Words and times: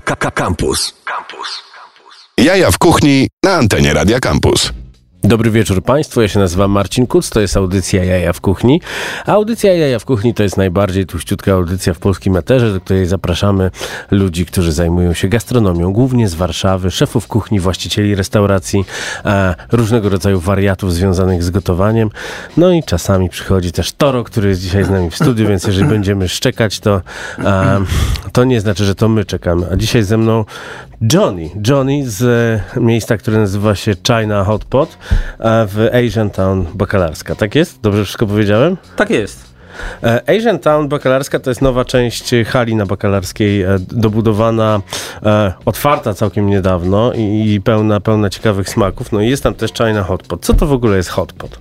Campus. 0.00 0.94
Jaja 2.38 2.70
w 2.70 2.78
kuchni 2.78 3.28
na 3.42 3.56
antenie 3.56 3.94
Radia 3.94 4.20
Campus. 4.20 4.72
Dobry 5.24 5.50
wieczór 5.50 5.82
Państwu, 5.82 6.22
ja 6.22 6.28
się 6.28 6.38
nazywam 6.38 6.70
Marcin 6.70 7.06
Kuc, 7.06 7.30
to 7.30 7.40
jest 7.40 7.56
audycja 7.56 8.04
Jaja 8.04 8.32
w 8.32 8.40
Kuchni. 8.40 8.80
Audycja 9.26 9.74
Jaja 9.74 9.98
w 9.98 10.04
Kuchni 10.04 10.34
to 10.34 10.42
jest 10.42 10.56
najbardziej 10.56 11.06
tuściutka 11.06 11.52
audycja 11.52 11.94
w 11.94 11.98
polskim 11.98 12.36
eterze, 12.36 12.72
do 12.72 12.80
której 12.80 13.06
zapraszamy 13.06 13.70
ludzi, 14.10 14.46
którzy 14.46 14.72
zajmują 14.72 15.12
się 15.12 15.28
gastronomią, 15.28 15.92
głównie 15.92 16.28
z 16.28 16.34
Warszawy, 16.34 16.90
szefów 16.90 17.26
kuchni, 17.26 17.60
właścicieli 17.60 18.14
restauracji, 18.14 18.84
e, 19.24 19.54
różnego 19.72 20.08
rodzaju 20.08 20.40
wariatów 20.40 20.94
związanych 20.94 21.42
z 21.42 21.50
gotowaniem. 21.50 22.10
No 22.56 22.72
i 22.72 22.82
czasami 22.82 23.28
przychodzi 23.28 23.72
też 23.72 23.92
Toro, 23.92 24.24
który 24.24 24.48
jest 24.48 24.60
dzisiaj 24.60 24.84
z 24.84 24.90
nami 24.90 25.10
w 25.10 25.16
studiu, 25.16 25.48
więc 25.48 25.66
jeżeli 25.66 25.88
będziemy 25.96 26.28
szczekać, 26.28 26.80
to, 26.80 27.02
e, 27.38 27.80
to 28.32 28.44
nie 28.44 28.60
znaczy, 28.60 28.84
że 28.84 28.94
to 28.94 29.08
my 29.08 29.24
czekamy. 29.24 29.66
A 29.72 29.76
dzisiaj 29.76 30.02
ze 30.02 30.18
mną 30.18 30.44
Johnny. 31.12 31.50
Johnny 31.68 32.10
z 32.10 32.22
e, 32.76 32.80
miejsca, 32.80 33.16
które 33.16 33.38
nazywa 33.38 33.74
się 33.74 33.94
China 34.06 34.44
Hot 34.44 34.64
Pot 34.64 34.98
w 35.40 35.90
Asian 36.06 36.30
Town 36.30 36.66
Bakalarska. 36.74 37.34
Tak 37.34 37.54
jest? 37.54 37.80
Dobrze 37.80 38.04
wszystko 38.04 38.26
powiedziałem? 38.26 38.76
Tak 38.96 39.10
jest. 39.10 39.48
E, 40.02 40.36
Asian 40.36 40.58
Town 40.58 40.88
Bakalarska 40.88 41.38
to 41.38 41.50
jest 41.50 41.62
nowa 41.62 41.84
część 41.84 42.30
hali 42.46 42.74
na 42.74 42.86
Bakalarskiej, 42.86 43.62
e, 43.62 43.76
dobudowana, 43.78 44.80
e, 45.22 45.52
otwarta 45.64 46.14
całkiem 46.14 46.46
niedawno 46.46 47.12
i, 47.12 47.60
pełna, 47.64 48.00
pełna 48.00 48.30
ciekawych 48.30 48.68
smaków. 48.68 49.12
No 49.12 49.20
i 49.20 49.28
jest 49.28 49.42
tam 49.42 49.54
też 49.54 49.72
China 49.72 50.02
Hot 50.02 50.22
Pot. 50.22 50.44
Co 50.44 50.54
to 50.54 50.66
w 50.66 50.72
ogóle 50.72 50.96
jest 50.96 51.08
hot 51.08 51.32
pot? 51.32 51.58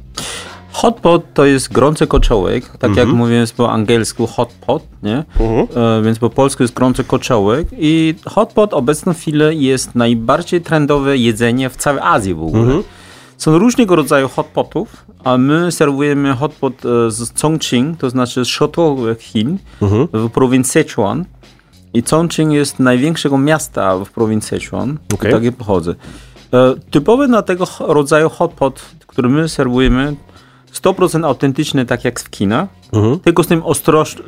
Hot 0.71 0.95
pot 0.99 1.23
to 1.33 1.45
jest 1.45 1.73
gorący 1.73 2.07
kociołek, 2.07 2.77
tak 2.77 2.95
jak 2.95 3.07
mówiąc 3.07 3.51
po 3.51 3.71
angielsku 3.71 4.27
hot 4.27 4.49
pot, 4.67 4.83
nie? 5.03 5.23
E, 5.75 6.01
więc 6.03 6.19
po 6.19 6.29
polsku 6.29 6.63
jest 6.63 6.73
gorący 6.73 7.03
kociołek 7.03 7.67
i 7.79 8.15
hot 8.25 8.53
pot 8.53 8.73
obecną 8.73 9.13
chwilę 9.13 9.53
jest 9.53 9.95
najbardziej 9.95 10.61
trendowe 10.61 11.17
jedzenie 11.17 11.69
w 11.69 11.75
całej 11.75 12.01
Azji 12.03 12.33
w 12.33 12.43
ogóle. 12.43 12.73
Są 13.37 13.57
różnego 13.57 13.95
rodzaju 13.95 14.29
hot 14.29 14.47
potów, 14.47 15.05
a 15.23 15.37
my 15.37 15.71
serwujemy 15.71 16.33
hot 16.33 16.53
pot 16.53 16.73
e, 16.85 17.11
z 17.11 17.41
Chongqing, 17.41 17.97
to 17.99 18.09
znaczy 18.09 18.45
z 18.45 18.47
środkowych 18.47 19.19
Chin, 19.19 19.57
w 20.13 20.29
prowincji 20.29 20.83
Sichuan. 20.83 21.25
I 21.93 22.03
Chongqing 22.09 22.51
jest 22.51 22.79
największego 22.79 23.37
miasta 23.37 23.97
w 24.05 24.09
prowincji 24.09 24.59
Sichuan, 24.59 24.97
Okej. 25.13 25.31
tak 25.31 25.43
ja 25.43 25.51
pochodzę. 25.51 25.95
E, 26.53 26.75
typowy 26.91 27.27
na 27.27 27.41
tego 27.41 27.67
rodzaju 27.79 28.29
hot 28.29 28.51
pot, 28.51 28.81
który 29.07 29.29
my 29.29 29.49
serwujemy, 29.49 30.15
100% 30.73 31.25
autentyczny, 31.25 31.85
tak 31.85 32.05
jak 32.05 32.19
w 32.19 32.29
kinach, 32.29 32.69
tylko 33.23 33.43
z 33.43 33.47
tym 33.47 33.63
ostroż, 33.63 34.15
e, 34.15 34.21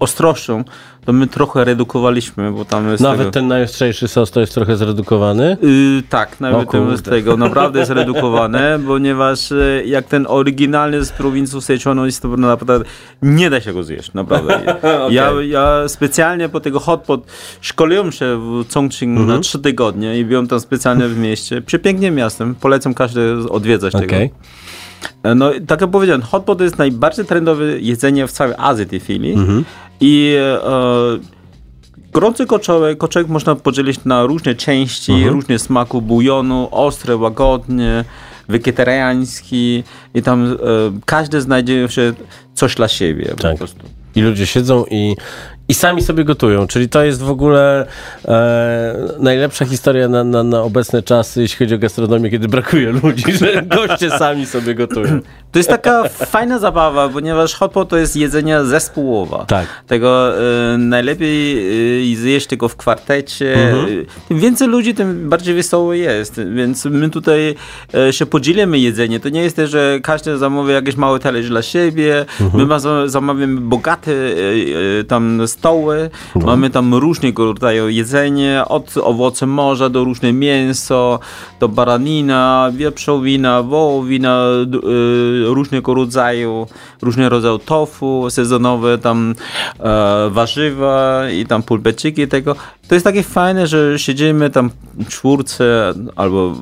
ostrością, 0.00 0.64
to 1.04 1.12
my 1.12 1.26
trochę 1.26 1.64
redukowaliśmy, 1.64 2.52
bo 2.52 2.64
tam 2.64 2.88
jest 2.88 3.02
Nawet 3.02 3.18
tego... 3.18 3.30
ten 3.30 3.48
najostrzejszy 3.48 4.08
sos 4.08 4.30
to 4.30 4.40
jest 4.40 4.54
trochę 4.54 4.76
zredukowany. 4.76 5.56
Y, 5.64 6.02
tak, 6.08 6.40
nawet 6.40 6.70
ten 6.70 6.96
z 6.96 7.02
tego 7.02 7.36
naprawdę 7.36 7.78
jest 7.78 7.90
redukowane, 8.00 8.80
ponieważ 8.86 9.52
e, 9.52 9.56
jak 9.86 10.06
ten 10.06 10.26
oryginalny 10.28 11.04
z 11.04 11.12
prowincji 11.12 11.62
Sichuan 11.62 12.04
jest 12.06 12.22
to 12.22 12.28
naprawdę 12.28 12.80
nie 13.22 13.50
da 13.50 13.60
się 13.60 13.72
go 13.72 13.82
zjeść, 13.82 14.12
naprawdę. 14.14 14.60
ja, 15.10 15.30
ja 15.42 15.88
specjalnie 15.88 16.48
po 16.48 16.60
tego 16.60 16.80
hot 16.80 17.00
pot 17.02 17.26
szkoliłem 17.60 18.12
się 18.12 18.38
w 18.40 18.72
Chongqing 18.74 19.18
Mhm. 19.18 19.28
na 19.36 19.42
trzy 19.42 19.58
tygodnie 19.58 20.18
i 20.18 20.24
byłem 20.24 20.46
tam 20.48 20.60
specjalnie 20.60 21.08
w 21.08 21.18
mieście. 21.18 21.62
Przepięknym 21.62 22.14
miastem, 22.14 22.54
polecam 22.54 22.94
każdy 22.94 23.34
odwiedzać 23.50 23.92
tego. 23.92 24.04
Okej. 24.06 24.30
E, 25.22 25.34
No, 25.34 25.52
i 25.52 25.60
tak 25.60 25.80
jak 25.80 25.90
powiedziałem, 25.90 26.22
hot 26.22 26.44
pot 26.44 26.58
to 26.58 26.64
jest 26.64 26.78
najbardziej 26.78 27.24
trendowe 27.24 27.64
jedzenie 27.80 28.26
w 28.26 28.32
całej 28.32 28.54
Azji 28.58 28.84
w 28.84 28.88
tej 28.88 29.00
chwili. 29.00 29.32
Mhm. 29.32 29.64
I 30.00 30.36
e, 30.38 30.58
gorący 32.12 32.46
koczołek, 32.46 32.98
koczołek 32.98 33.28
można 33.28 33.54
podzielić 33.56 34.04
na 34.04 34.22
różne 34.26 34.54
części, 34.54 35.12
Mhm. 35.12 35.32
różne 35.32 35.58
smaku 35.58 36.02
bulionu, 36.02 36.68
ostre, 36.70 37.16
łagodnie, 37.16 38.04
wegetariański 38.48 39.84
i 40.14 40.22
tam 40.22 40.44
e, 40.52 40.56
każdy 41.06 41.40
znajdzie 41.40 41.88
się 41.88 42.12
coś 42.54 42.74
dla 42.74 42.88
siebie 42.88 43.24
po 43.36 43.42
Tak. 43.42 43.56
prostu. 43.58 43.78
I 44.14 44.20
ludzie 44.22 44.46
siedzą 44.46 44.84
i, 44.90 45.16
i 45.68 45.74
sami 45.74 46.02
sobie 46.02 46.24
gotują. 46.24 46.66
Czyli 46.66 46.88
to 46.88 47.02
jest 47.04 47.22
w 47.22 47.30
ogóle 47.30 47.86
e, 48.28 48.96
najlepsza 49.18 49.64
historia 49.64 50.08
na, 50.08 50.24
na, 50.24 50.42
na 50.42 50.62
obecne 50.62 51.02
czasy, 51.02 51.42
jeśli 51.42 51.58
chodzi 51.58 51.74
o 51.74 51.78
gastronomię, 51.78 52.30
kiedy 52.30 52.48
brakuje 52.48 52.92
ludzi, 53.02 53.32
że 53.32 53.62
goście 53.62 54.10
sami 54.10 54.46
sobie 54.46 54.74
gotują. 54.74 55.20
To 55.52 55.58
jest 55.58 55.68
taka 55.68 56.08
fajna 56.34 56.58
zabawa, 56.58 57.08
ponieważ 57.08 57.54
hot 57.54 57.72
pot 57.72 57.88
to 57.88 57.96
jest 57.96 58.16
jedzenie 58.16 58.64
zespołowe. 58.64 59.44
Tak. 59.46 59.66
Tego 59.86 60.38
e, 60.74 60.78
najlepiej 60.78 62.12
e, 62.12 62.16
zjeść 62.16 62.46
tego 62.46 62.68
w 62.68 62.76
kwartecie. 62.76 63.54
Mhm. 63.54 64.06
Tym 64.28 64.38
więcej 64.38 64.68
ludzi, 64.68 64.94
tym 64.94 65.28
bardziej 65.28 65.54
wesoło 65.54 65.94
jest. 65.94 66.40
Więc 66.54 66.84
my 66.84 67.10
tutaj 67.10 67.54
e, 67.94 68.12
się 68.12 68.26
podzielimy 68.26 68.78
jedzenie. 68.78 69.20
To 69.20 69.28
nie 69.28 69.42
jest 69.42 69.56
tak, 69.56 69.66
że 69.66 69.98
każdy 70.02 70.38
zamówi 70.38 70.72
jakiś 70.72 70.96
mały 70.96 71.18
talerz 71.18 71.48
dla 71.48 71.62
siebie. 71.62 72.26
Mhm. 72.40 72.62
My 72.62 72.66
ma, 72.66 73.08
zamawiamy 73.08 73.60
bogate 73.60 74.12
e, 75.00 75.04
tam 75.04 75.48
stoły. 75.48 76.10
No. 76.34 76.46
Mamy 76.46 76.70
tam 76.70 76.94
różnego 76.94 77.44
rodzaju 77.44 77.88
jedzenie, 77.88 78.62
od 78.68 78.94
owoce 78.96 79.46
morza 79.46 79.88
do 79.88 80.04
różne 80.04 80.32
mięso, 80.32 81.20
do 81.60 81.68
baranina, 81.68 82.70
wieprzowina, 82.74 83.62
wołowina, 83.62 84.44
y, 85.39 85.39
różnego 85.44 85.94
rodzaju, 85.94 86.66
różne 87.02 87.28
rodzaje 87.28 87.58
tofu 87.58 88.26
sezonowe, 88.30 88.98
tam 88.98 89.34
e, 89.80 90.28
warzywa 90.30 91.22
i 91.30 91.46
tam 91.46 91.62
pulpeciki 91.62 92.28
tego. 92.28 92.56
To 92.88 92.94
jest 92.94 93.04
takie 93.04 93.22
fajne, 93.22 93.66
że 93.66 93.98
siedzimy 93.98 94.50
tam 94.50 94.70
w 94.98 95.08
czwórce 95.08 95.94
albo 96.16 96.54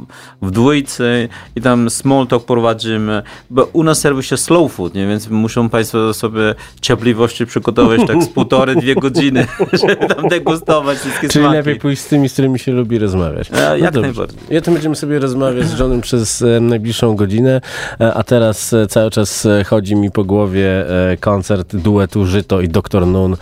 w 0.43 0.51
dwójce 0.51 1.29
i 1.57 1.61
tam 1.61 1.91
small 1.91 2.27
talk 2.27 2.45
prowadzimy, 2.45 3.23
bo 3.51 3.65
u 3.73 3.83
nas 3.85 4.01
serwuje 4.01 4.23
się 4.23 4.37
slow 4.37 4.73
food, 4.73 4.95
nie? 4.95 5.07
więc 5.07 5.29
muszą 5.29 5.69
Państwo 5.69 6.15
sobie 6.15 6.55
cierpliwości 6.81 7.47
przygotować 7.47 8.01
tak 8.07 8.23
z 8.23 8.29
półtorej, 8.29 8.77
dwie 8.77 8.95
godziny, 8.95 9.47
żeby 9.87 9.97
tam 9.97 10.29
degustować 10.29 10.99
wszystkie 10.99 11.29
Czyli 11.29 11.45
smaki. 11.45 11.57
lepiej 11.57 11.77
pójść 11.77 12.03
z 12.03 12.07
tymi, 12.07 12.29
z 12.29 12.33
którymi 12.33 12.59
się 12.59 12.73
lubi 12.73 12.99
rozmawiać. 12.99 13.51
No 13.51 13.59
E, 13.59 13.79
jak 13.79 13.95
dobrze. 13.95 14.01
najbardziej. 14.01 14.59
O 14.59 14.61
tym 14.61 14.75
będziemy 14.75 14.97
sobie 14.97 15.19
rozmawiać 15.19 15.67
z 15.67 15.79
Johnem 15.79 16.01
przez 16.01 16.43
e, 16.43 16.61
najbliższą 16.61 17.17
godzinę, 17.17 17.61
e, 18.01 18.15
a 18.15 18.23
teraz 18.23 18.75
cały 18.89 19.11
czas 19.11 19.47
chodzi 19.67 19.97
mi 19.97 20.11
po 20.11 20.25
głowie 20.29 20.87
e, 21.11 21.17
koncert 21.17 21.77
duetu 21.77 22.27
Żyto 22.27 22.61
i 22.61 22.69
Dr. 22.69 23.07
Nun 23.07 23.33
e, 23.33 23.37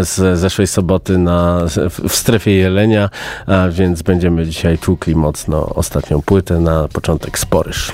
z 0.00 0.38
zeszłej 0.38 0.66
soboty 0.66 1.18
na, 1.18 1.60
w, 2.08 2.12
strefie 2.12 2.50
Jelenia, 2.50 3.10
więc 3.70 4.02
będziemy 4.02 4.46
dzisiaj 4.46 4.78
tłukli 4.78 5.14
mocno 5.14 5.66
ostatnią 5.74 6.22
płytę 6.22 6.60
na 6.60 6.88
początek 6.88 7.38
Sporyż. 7.38 7.92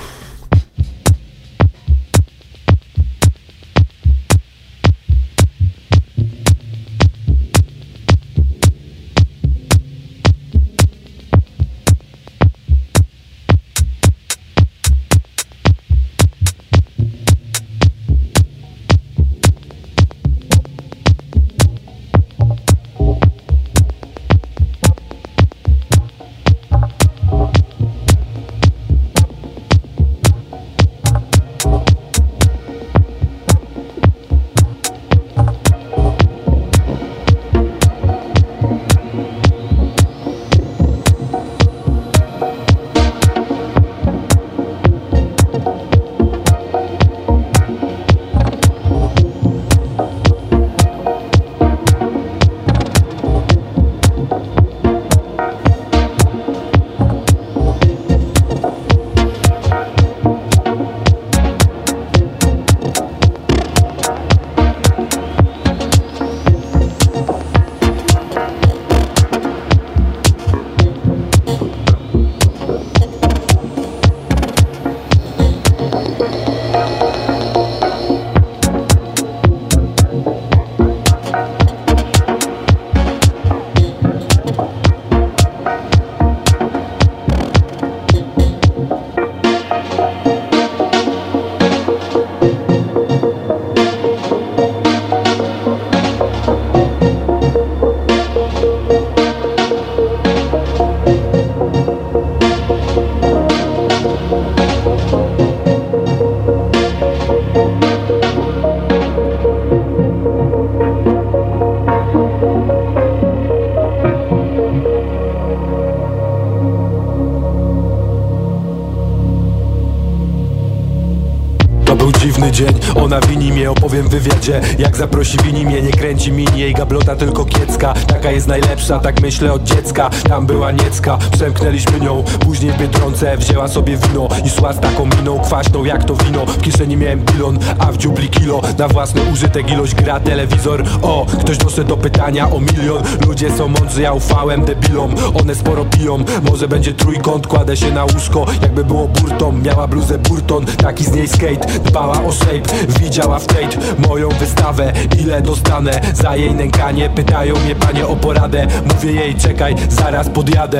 Wywiadzie 124.43 124.61
Jak 124.79 124.97
zaprosi 124.97 125.37
wini 125.43 125.65
mnie, 125.65 125.81
nie 125.81 125.91
kręci 125.91 126.31
mini 126.31 126.59
Jej 126.59 126.73
gablota 126.73 127.15
tylko 127.15 127.45
kiecka. 127.45 127.93
Taka 128.07 128.31
jest 128.31 128.47
najlepsza, 128.47 128.99
tak 128.99 129.21
myślę 129.21 129.53
od 129.53 129.63
dziecka. 129.63 130.09
Tam 130.29 130.45
była 130.45 130.71
niecka, 130.71 131.17
przemknęliśmy 131.31 131.99
nią. 131.99 132.23
Później 132.39 132.71
w 132.71 132.77
Biedronce 132.77 133.37
wzięła 133.37 133.67
sobie 133.67 133.97
wino 133.97 134.27
I 134.45 134.49
szła 134.49 134.73
z 134.73 134.79
taką 134.79 135.05
miną 135.05 135.39
kwaśną 135.39 135.85
jak 135.85 136.03
to 136.03 136.15
wino. 136.15 136.45
W 136.45 136.61
kieszeni 136.61 136.97
miałem 136.97 137.19
bilon, 137.19 137.59
a 137.79 137.91
w 137.91 137.97
dziubli 137.97 138.29
kilo. 138.29 138.61
Na 138.77 138.87
własny 138.87 139.21
użytek 139.33 139.71
ilość 139.71 139.95
gra 139.95 140.19
telewizor. 140.19 140.83
O, 141.01 141.25
ktoś 141.39 141.57
doszedł 141.57 141.89
do 141.89 141.97
pytania 141.97 142.51
o 142.51 142.59
milion. 142.59 143.03
Ludzie 143.27 143.51
są 143.57 143.67
mądrzy, 143.67 144.01
ja 144.01 144.13
ufałem 144.13 144.65
debilom. 144.65 145.15
One 145.41 145.55
sporo 145.55 145.85
piją, 145.85 146.17
może 146.43 146.67
będzie 146.67 146.93
trójkąt 146.93 147.47
Kładę 147.47 147.77
się 147.77 147.91
na 147.91 148.03
łóżko, 148.03 148.45
jakby 148.61 148.83
było 148.83 149.07
burtą 149.07 149.51
Miała 149.51 149.87
bluzę 149.87 150.17
Burton, 150.17 150.65
taki 150.65 151.03
z 151.05 151.11
niej 151.11 151.27
skate 151.27 151.79
Dbała 151.85 152.23
o 152.23 152.31
shape, 152.31 152.99
widziała 152.99 153.39
w 153.39 153.47
Tate 153.47 153.77
Moją 154.07 154.32
wystawę, 154.33 154.93
ile 155.19 155.41
dostanę 155.41 156.01
Za 156.13 156.35
jej 156.35 156.55
nękanie, 156.55 157.09
pytają 157.09 157.55
mnie 157.59 157.75
panie 157.75 158.07
o 158.07 158.15
poradę. 158.15 158.67
Mówię 158.93 159.11
jej, 159.11 159.35
czekaj, 159.35 159.75
zaraz 159.89 160.29
podjadę 160.29 160.77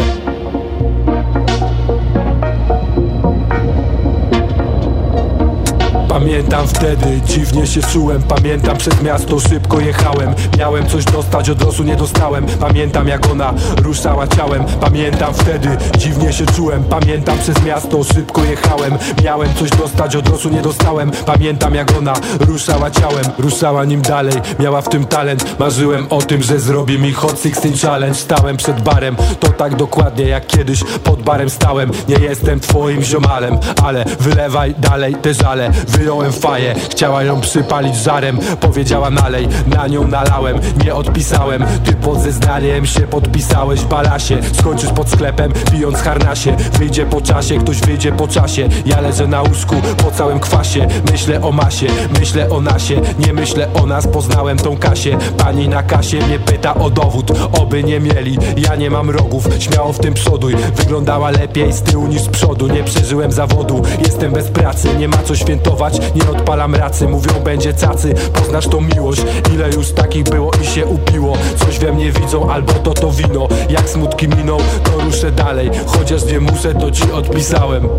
Pamiętam 6.24 6.68
wtedy, 6.68 7.22
dziwnie 7.26 7.68
się 7.68 7.82
czułem. 7.82 8.24
Pamiętam 8.24 8.78
przez 8.78 9.02
miasto, 9.02 9.40
szybko 9.40 9.80
jechałem. 9.80 10.34
Miałem 10.58 10.88
coś 10.88 11.06
dostać, 11.06 11.50
od 11.50 11.66
losu 11.66 11.84
nie 11.84 11.96
dostałem. 11.96 12.46
Pamiętam 12.46 13.08
jak 13.08 13.32
ona 13.32 13.54
ruszała 13.78 14.28
ciałem. 14.28 14.64
Pamiętam 14.82 15.34
wtedy, 15.34 15.78
dziwnie 15.98 16.34
się 16.34 16.46
czułem. 16.46 16.84
Pamiętam 16.84 17.38
przez 17.38 17.64
miasto, 17.64 18.04
szybko 18.04 18.44
jechałem. 18.44 18.94
Miałem 19.24 19.54
coś 19.54 19.70
dostać, 19.70 20.16
od 20.16 20.30
losu 20.30 20.50
nie 20.50 20.62
dostałem. 20.62 21.12
Pamiętam 21.12 21.76
jak 21.76 21.98
ona 21.98 22.14
ruszała 22.40 22.92
ciałem. 22.92 23.26
Ruszała 23.38 23.86
nim 23.86 24.02
dalej, 24.02 24.36
miała 24.60 24.82
w 24.82 24.90
tym 24.90 25.06
talent. 25.06 25.60
Marzyłem 25.60 26.08
o 26.10 26.22
tym, 26.22 26.44
że 26.44 26.60
zrobi 26.60 27.00
mi 27.00 27.14
Hot 27.14 27.42
16 27.42 27.88
Challenge. 27.88 28.20
Stałem 28.20 28.58
przed 28.58 28.82
barem, 28.82 29.16
to 29.40 29.50
tak 29.50 29.76
dokładnie 29.76 30.28
jak 30.28 30.48
kiedyś 30.48 30.84
Pod 31.04 31.22
barem 31.22 31.50
stałem, 31.50 31.92
nie 32.08 32.16
jestem 32.16 32.60
twoim 32.60 33.04
ziomalem 33.04 33.58
Ale 33.84 34.06
wylewaj 34.20 34.76
dalej 34.78 35.16
te 35.16 35.34
żale 35.34 35.72
Faję, 36.14 36.76
chciała 36.90 37.24
ją 37.24 37.42
przypalić 37.42 37.96
żarem. 37.96 38.40
Powiedziała 38.60 39.10
nalej, 39.10 39.48
na 39.68 39.88
nią 39.88 40.08
nalałem 40.08 40.60
Nie 40.86 40.96
odpisałem, 40.96 41.66
ty 41.86 41.94
pod 41.94 42.20
zeznaniem 42.20 42.86
się 42.86 43.02
podpisałeś 43.02 43.86
Balasie, 43.86 44.38
skończysz 44.60 44.92
pod 44.92 45.10
sklepem 45.10 45.54
pijąc 45.72 45.98
harnasie. 45.98 46.56
Wyjdzie 46.80 47.06
po 47.06 47.22
czasie, 47.22 47.58
ktoś 47.58 47.80
wyjdzie 47.82 48.12
po 48.12 48.28
czasie. 48.28 48.70
Ja 48.86 49.02
leżę 49.02 49.28
na 49.28 49.42
łóżku 49.42 49.76
po 49.98 50.12
całym 50.12 50.40
kwasie. 50.40 50.88
Myślę 51.12 51.42
o 51.42 51.52
masie, 51.52 51.88
myślę 52.20 52.50
o 52.50 52.62
nasie. 52.62 53.02
Nie 53.20 53.34
myślę 53.34 53.68
o 53.74 53.86
nas, 53.86 54.08
poznałem 54.08 54.58
tą 54.58 54.78
Kasię. 54.78 55.18
Pani 55.38 55.70
na 55.70 55.84
kasie 55.84 56.18
mnie 56.18 56.40
pyta 56.40 56.76
o 56.76 56.90
dowód 56.90 57.32
Oby 57.62 57.84
nie 57.84 58.00
mieli, 58.00 58.38
ja 58.58 58.76
nie 58.76 58.90
mam 58.90 59.10
rogów 59.10 59.50
Śmiało 59.60 59.94
w 59.94 60.00
tym 60.00 60.14
przoduj, 60.14 60.56
wyglądała 60.76 61.32
lepiej 61.32 61.74
z 61.74 61.82
tyłu 61.82 62.08
niż 62.08 62.22
z 62.22 62.28
przodu. 62.28 62.68
Nie 62.68 62.84
przeżyłem 62.84 63.32
zawodu, 63.32 63.82
jestem 64.00 64.34
bez 64.34 64.48
pracy 64.48 64.88
Nie 64.98 65.08
ma 65.08 65.18
co 65.18 65.36
świętować, 65.36 66.00
nie 66.16 66.30
odpalam 66.30 66.76
racy 66.76 67.08
Mówią 67.08 67.34
będzie 67.44 67.74
cacy, 67.74 68.14
poznasz 68.34 68.68
tą 68.68 68.82
miłość 68.82 69.22
Ile 69.54 69.70
już 69.70 69.92
takich 69.92 70.24
było 70.24 70.52
i 70.64 70.66
się 70.66 70.86
upiło. 70.86 71.38
Coś 71.58 71.80
we 71.80 71.94
mnie 71.94 72.12
widzą, 72.12 72.52
albo 72.52 72.74
to 72.74 72.94
to 72.94 73.12
wino. 73.12 73.48
Jak 73.70 73.90
smutki 73.90 74.28
miną, 74.28 74.58
to 74.84 75.06
ruszę 75.06 75.32
dalej. 75.32 75.70
Chociaż 75.86 76.26
nie 76.26 76.40
muszę, 76.40 76.74
to 76.76 76.92
ci 76.92 77.12
odpisałem 77.12 77.90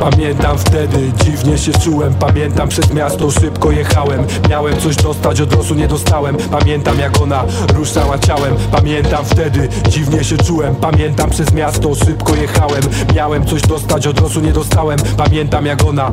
Pamiętam 0.00 0.58
wtedy, 0.58 1.12
dziwnie 1.24 1.58
się 1.58 1.72
czułem. 1.72 2.14
Pamiętam 2.14 2.68
przez 2.68 2.94
miasto, 2.94 3.30
szybko 3.30 3.70
jechałem. 3.70 4.26
Miałem 4.50 4.80
coś 4.80 4.96
dostać, 4.96 5.40
od 5.40 5.56
losu 5.56 5.74
nie 5.74 5.88
dostałem. 5.88 6.36
Pamiętam 6.36 6.98
jak 6.98 7.20
ona 7.20 7.44
ruszała 7.74 8.18
ciałem. 8.18 8.54
Pamiętam 8.72 9.24
wtedy, 9.24 9.68
dziwnie 9.88 10.24
się 10.24 10.36
czułem. 10.36 10.76
Pamiętam 10.76 11.30
przez 11.30 11.52
miasto, 11.52 11.94
szybko 11.94 12.34
jechałem. 12.34 12.82
Miałem 13.14 13.46
coś 13.46 13.62
dostać, 13.62 14.06
od 14.06 14.20
losu 14.20 14.40
nie 14.40 14.52
dostałem. 14.52 14.98
Pamiętam 15.16 15.66
jak 15.66 15.84
ona 15.84 16.12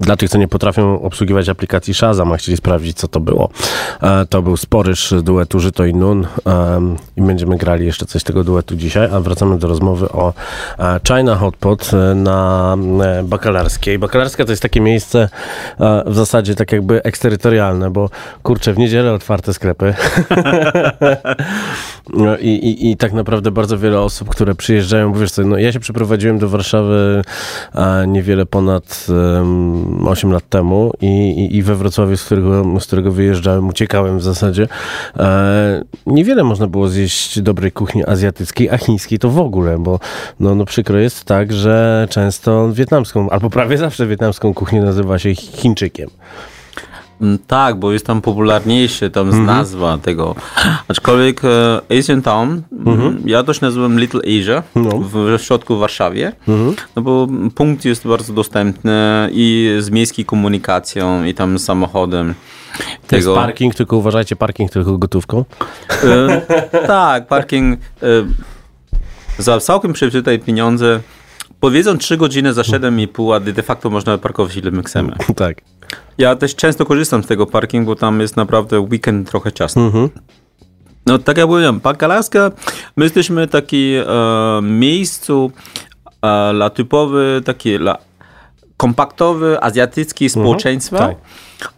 Dla 0.00 0.16
tych, 0.16 0.30
co 0.30 0.38
nie 0.38 0.48
potrafią 0.48 1.02
obsługiwać 1.02 1.48
aplikacji 1.48 1.94
Shazam, 1.94 2.32
a 2.32 2.36
chcieli 2.36 2.56
sprawdzić, 2.56 2.96
co 2.96 3.08
to 3.08 3.20
było, 3.20 3.48
e, 4.02 4.26
to 4.26 4.42
był 4.42 4.56
sporyż 4.56 5.14
duetu 5.22 5.60
Żyto 5.60 5.84
i 5.84 5.94
Nun 5.94 6.26
i 7.16 7.22
będziemy 7.22 7.56
grali 7.56 7.86
jeszcze 7.86 8.06
coś 8.06 8.22
tego 8.22 8.44
duetu 8.44 8.76
dzisiaj, 8.76 9.08
a 9.12 9.20
wracamy 9.20 9.58
do 9.58 9.68
rozmowy 9.68 10.08
o 10.08 10.32
e, 10.78 11.00
China 11.08 11.36
Hot 11.36 11.56
Pot 11.56 11.90
e, 11.94 12.14
na 12.14 12.76
Bakalarskiej. 13.24 13.98
Bakalarska 13.98 14.44
to 14.44 14.52
jest 14.52 14.62
takie 14.62 14.80
miejsce 14.80 15.28
w 16.06 16.14
zasadzie 16.14 16.54
tak 16.54 16.72
jakby 16.72 17.02
eksterytorialne, 17.02 17.90
bo 17.90 18.10
kurczę, 18.42 18.72
w 18.72 18.78
niedzielę 18.78 19.12
otwarte 19.12 19.54
sklepy 19.54 19.94
No 22.14 22.38
I, 22.38 22.48
i, 22.48 22.90
i 22.90 22.96
tak 22.96 23.12
naprawdę 23.12 23.50
bardzo 23.50 23.78
wiele 23.78 24.00
osób, 24.00 24.28
które 24.28 24.54
przyjeżdżają, 24.54 25.12
wiesz 25.12 25.30
co, 25.30 25.42
no 25.42 25.58
ja 25.58 25.72
się 25.72 25.80
przeprowadziłem 25.80 26.38
do 26.38 26.48
Warszawy 26.48 27.22
niewiele 28.06 28.46
ponad 28.46 29.06
em, 29.08 29.87
8 30.06 30.32
lat 30.32 30.48
temu 30.48 30.92
i, 31.00 31.06
i, 31.06 31.56
i 31.56 31.62
we 31.62 31.74
Wrocławiu, 31.74 32.16
z 32.16 32.24
którego, 32.24 32.80
z 32.80 32.86
którego 32.86 33.12
wyjeżdżałem, 33.12 33.68
uciekałem 33.68 34.18
w 34.18 34.22
zasadzie, 34.22 34.68
e, 35.16 35.84
niewiele 36.06 36.44
można 36.44 36.66
było 36.66 36.88
zjeść 36.88 37.40
dobrej 37.40 37.72
kuchni 37.72 38.04
azjatyckiej, 38.06 38.70
a 38.70 38.78
chińskiej 38.78 39.18
to 39.18 39.30
w 39.30 39.38
ogóle, 39.38 39.78
bo 39.78 40.00
no, 40.40 40.54
no 40.54 40.64
przykro 40.64 40.98
jest 40.98 41.24
tak, 41.24 41.52
że 41.52 42.06
często 42.10 42.72
wietnamską, 42.72 43.30
albo 43.30 43.50
prawie 43.50 43.78
zawsze 43.78 44.06
wietnamską 44.06 44.54
kuchnię 44.54 44.80
nazywa 44.80 45.18
się 45.18 45.34
Chińczykiem. 45.34 46.10
Mm, 47.20 47.38
Tak, 47.46 47.76
bo 47.78 47.92
jest 47.92 48.06
tam 48.06 48.20
popularniejszy, 48.22 49.10
tam 49.10 49.26
Mhm. 49.28 49.44
z 49.44 49.46
nazwa 49.46 49.98
tego. 49.98 50.34
Aczkolwiek 50.88 51.40
e, 51.44 51.98
Asian 51.98 52.22
Town, 52.22 52.62
mm, 52.86 53.22
ja 53.26 53.42
też 53.42 53.60
nazywam 53.60 54.00
Little 54.00 54.20
Asia 54.20 54.62
Mhm. 54.76 54.84
No. 55.00 55.04
Mhm. 55.06 55.38
w 55.38 55.42
środku 55.42 55.78
Warszawie, 55.78 56.32
no 56.96 57.02
bo 57.02 57.26
punkt 57.54 57.84
jest 57.84 58.08
bardzo 58.08 58.32
dostępny 58.32 59.28
i 59.32 59.76
z 59.80 59.90
miejskiej 59.90 60.24
komunikacją 60.24 61.24
i 61.24 61.34
tam 61.34 61.58
z 61.58 61.64
samochodem. 61.64 62.34
To 63.06 63.16
jest 63.16 63.28
parking, 63.28 63.74
tylko 63.74 63.96
uważajcie, 63.96 64.36
parking 64.36 64.70
tylko 64.70 64.98
gotówką. 64.98 65.44
E, 66.04 66.40
tak, 66.86 67.26
parking 67.26 67.78
e, 68.02 68.06
za 69.38 69.60
całkiem 69.60 69.92
przeczytaj 69.92 70.38
pieniądze. 70.38 71.00
Powiedzą 71.60 71.98
3 71.98 72.16
godziny 72.16 72.54
za 72.54 72.62
7,5, 72.62 73.34
a 73.36 73.40
de 73.40 73.62
facto 73.62 73.90
można 73.90 74.18
parkować 74.18 74.56
ile 74.56 74.70
my 74.70 74.82
chcemy. 74.82 75.12
tak. 75.36 75.62
Ja 76.18 76.36
też 76.36 76.54
często 76.54 76.86
korzystam 76.86 77.24
z 77.24 77.26
tego 77.26 77.46
parking, 77.46 77.86
bo 77.86 77.96
tam 77.96 78.20
jest 78.20 78.36
naprawdę 78.36 78.80
weekend 78.80 79.30
trochę 79.30 79.52
ciasno. 79.52 79.90
No 81.06 81.18
tak 81.18 81.38
jak 81.38 81.46
powiedziałem, 81.46 81.80
Bakalarska, 81.80 82.50
my 82.96 83.04
jesteśmy 83.04 83.48
taki 83.48 83.94
e, 83.94 84.04
miejscu 84.62 85.52
e, 86.22 86.52
dla 86.54 86.70
typowy, 86.70 87.42
taki 87.44 87.78
dla 87.78 87.98
kompaktowy, 88.76 89.62
azjatycki 89.62 90.28
społeczeństwa. 90.28 90.98
tak. 90.98 91.16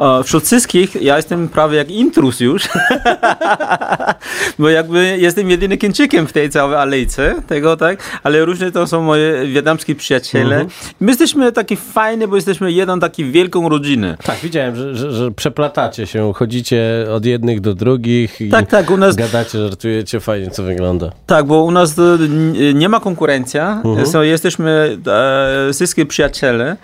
E, 0.00 0.24
wśród 0.24 0.44
wszystkich 0.44 1.02
ja 1.02 1.16
jestem 1.16 1.48
prawie 1.48 1.76
jak 1.78 1.90
intrus 1.90 2.40
już, 2.40 2.68
bo 4.58 4.68
jakby 4.68 5.16
jestem 5.18 5.50
jedynym 5.50 5.78
Chińczykiem 5.78 6.26
w 6.26 6.32
tej 6.32 6.50
całej 6.50 6.76
alejce 6.76 7.34
tego, 7.46 7.76
tak? 7.76 8.20
Ale 8.22 8.44
różne 8.44 8.72
to 8.72 8.86
są 8.86 9.02
moje 9.02 9.46
wietnamskie 9.46 9.94
przyjaciele. 9.94 10.66
My 11.00 11.10
jesteśmy 11.10 11.52
taki 11.52 11.76
fajny, 11.76 12.28
bo 12.28 12.36
jesteśmy 12.36 12.72
jedną 12.72 13.00
taką 13.00 13.32
wielką 13.32 13.68
rodzinę. 13.68 14.16
Tak, 14.24 14.36
widziałem, 14.42 14.76
że, 14.76 14.94
że, 14.96 15.12
że 15.12 15.30
przeplatacie 15.30 16.06
się, 16.06 16.32
chodzicie 16.34 17.06
od 17.14 17.24
jednych 17.24 17.60
do 17.60 17.74
drugich 17.74 18.40
i 18.40 18.48
Tak, 18.50 18.66
tak, 18.66 18.90
u 18.90 18.96
nas 18.96 19.16
gadacie, 19.16 19.58
żartujecie, 19.58 20.20
fajnie 20.20 20.50
to 20.50 20.62
wygląda. 20.62 21.10
Tak, 21.26 21.44
bo 21.46 21.62
u 21.64 21.70
nas 21.70 21.98
e, 21.98 22.02
n- 22.02 22.78
nie 22.78 22.88
ma 22.88 23.00
konkurencja, 23.00 23.82
so, 24.04 24.22
jesteśmy 24.22 24.98
e, 25.06 25.72
wszystkie 25.72 26.06
przyjaciele 26.06 26.70
e, 26.70 26.76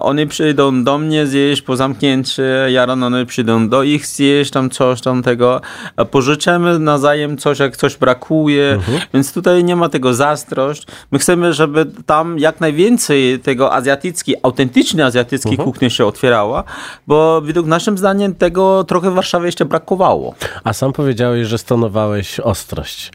oni 0.00 0.26
przyjdą 0.26 0.84
do 0.84 0.98
mnie 0.98 1.26
zjeść 1.26 1.62
po 1.62 1.76
zamknięciu, 1.76 2.42
ja 2.68 2.86
rano 2.86 3.06
one 3.06 3.26
przyjdą 3.26 3.68
do 3.68 3.82
ich 3.82 4.06
zjeść 4.06 4.50
tam 4.50 4.70
coś 4.70 5.00
tam 5.00 5.22
tego, 5.22 5.60
a 5.96 6.04
pożyczamy 6.04 6.78
nawzajem 6.78 7.36
coś, 7.36 7.58
jak 7.58 7.76
coś 7.76 7.96
brakuje, 7.96 8.78
więc 9.14 9.32
tutaj 9.32 9.64
nie 9.64 9.76
ma 9.76 9.88
tego 9.88 10.14
zazdrość. 10.14 10.86
My 11.10 11.18
chcemy, 11.18 11.52
żeby 11.52 11.86
tam 12.06 12.38
jak 12.38 12.60
najwięcej 12.60 13.40
tego 13.40 13.72
azjatyckiej, 13.72 14.36
autentycznie 14.42 15.04
azjatyckiej 15.04 15.56
kuchni 15.56 15.90
się 15.90 16.06
otwierała, 16.06 16.64
bo 17.06 17.40
według 17.40 17.66
naszym 17.66 17.98
zdaniem 17.98 18.34
tego 18.34 18.84
trochę 18.84 19.10
w 19.10 19.14
Warszawie 19.14 19.46
jeszcze 19.46 19.64
brakowało. 19.64 20.34
A 20.64 20.72
sam 20.72 20.92
powiedziałeś, 20.92 21.46
że 21.46 21.58
stonowałeś 21.58 22.40
ostrość. 22.40 23.10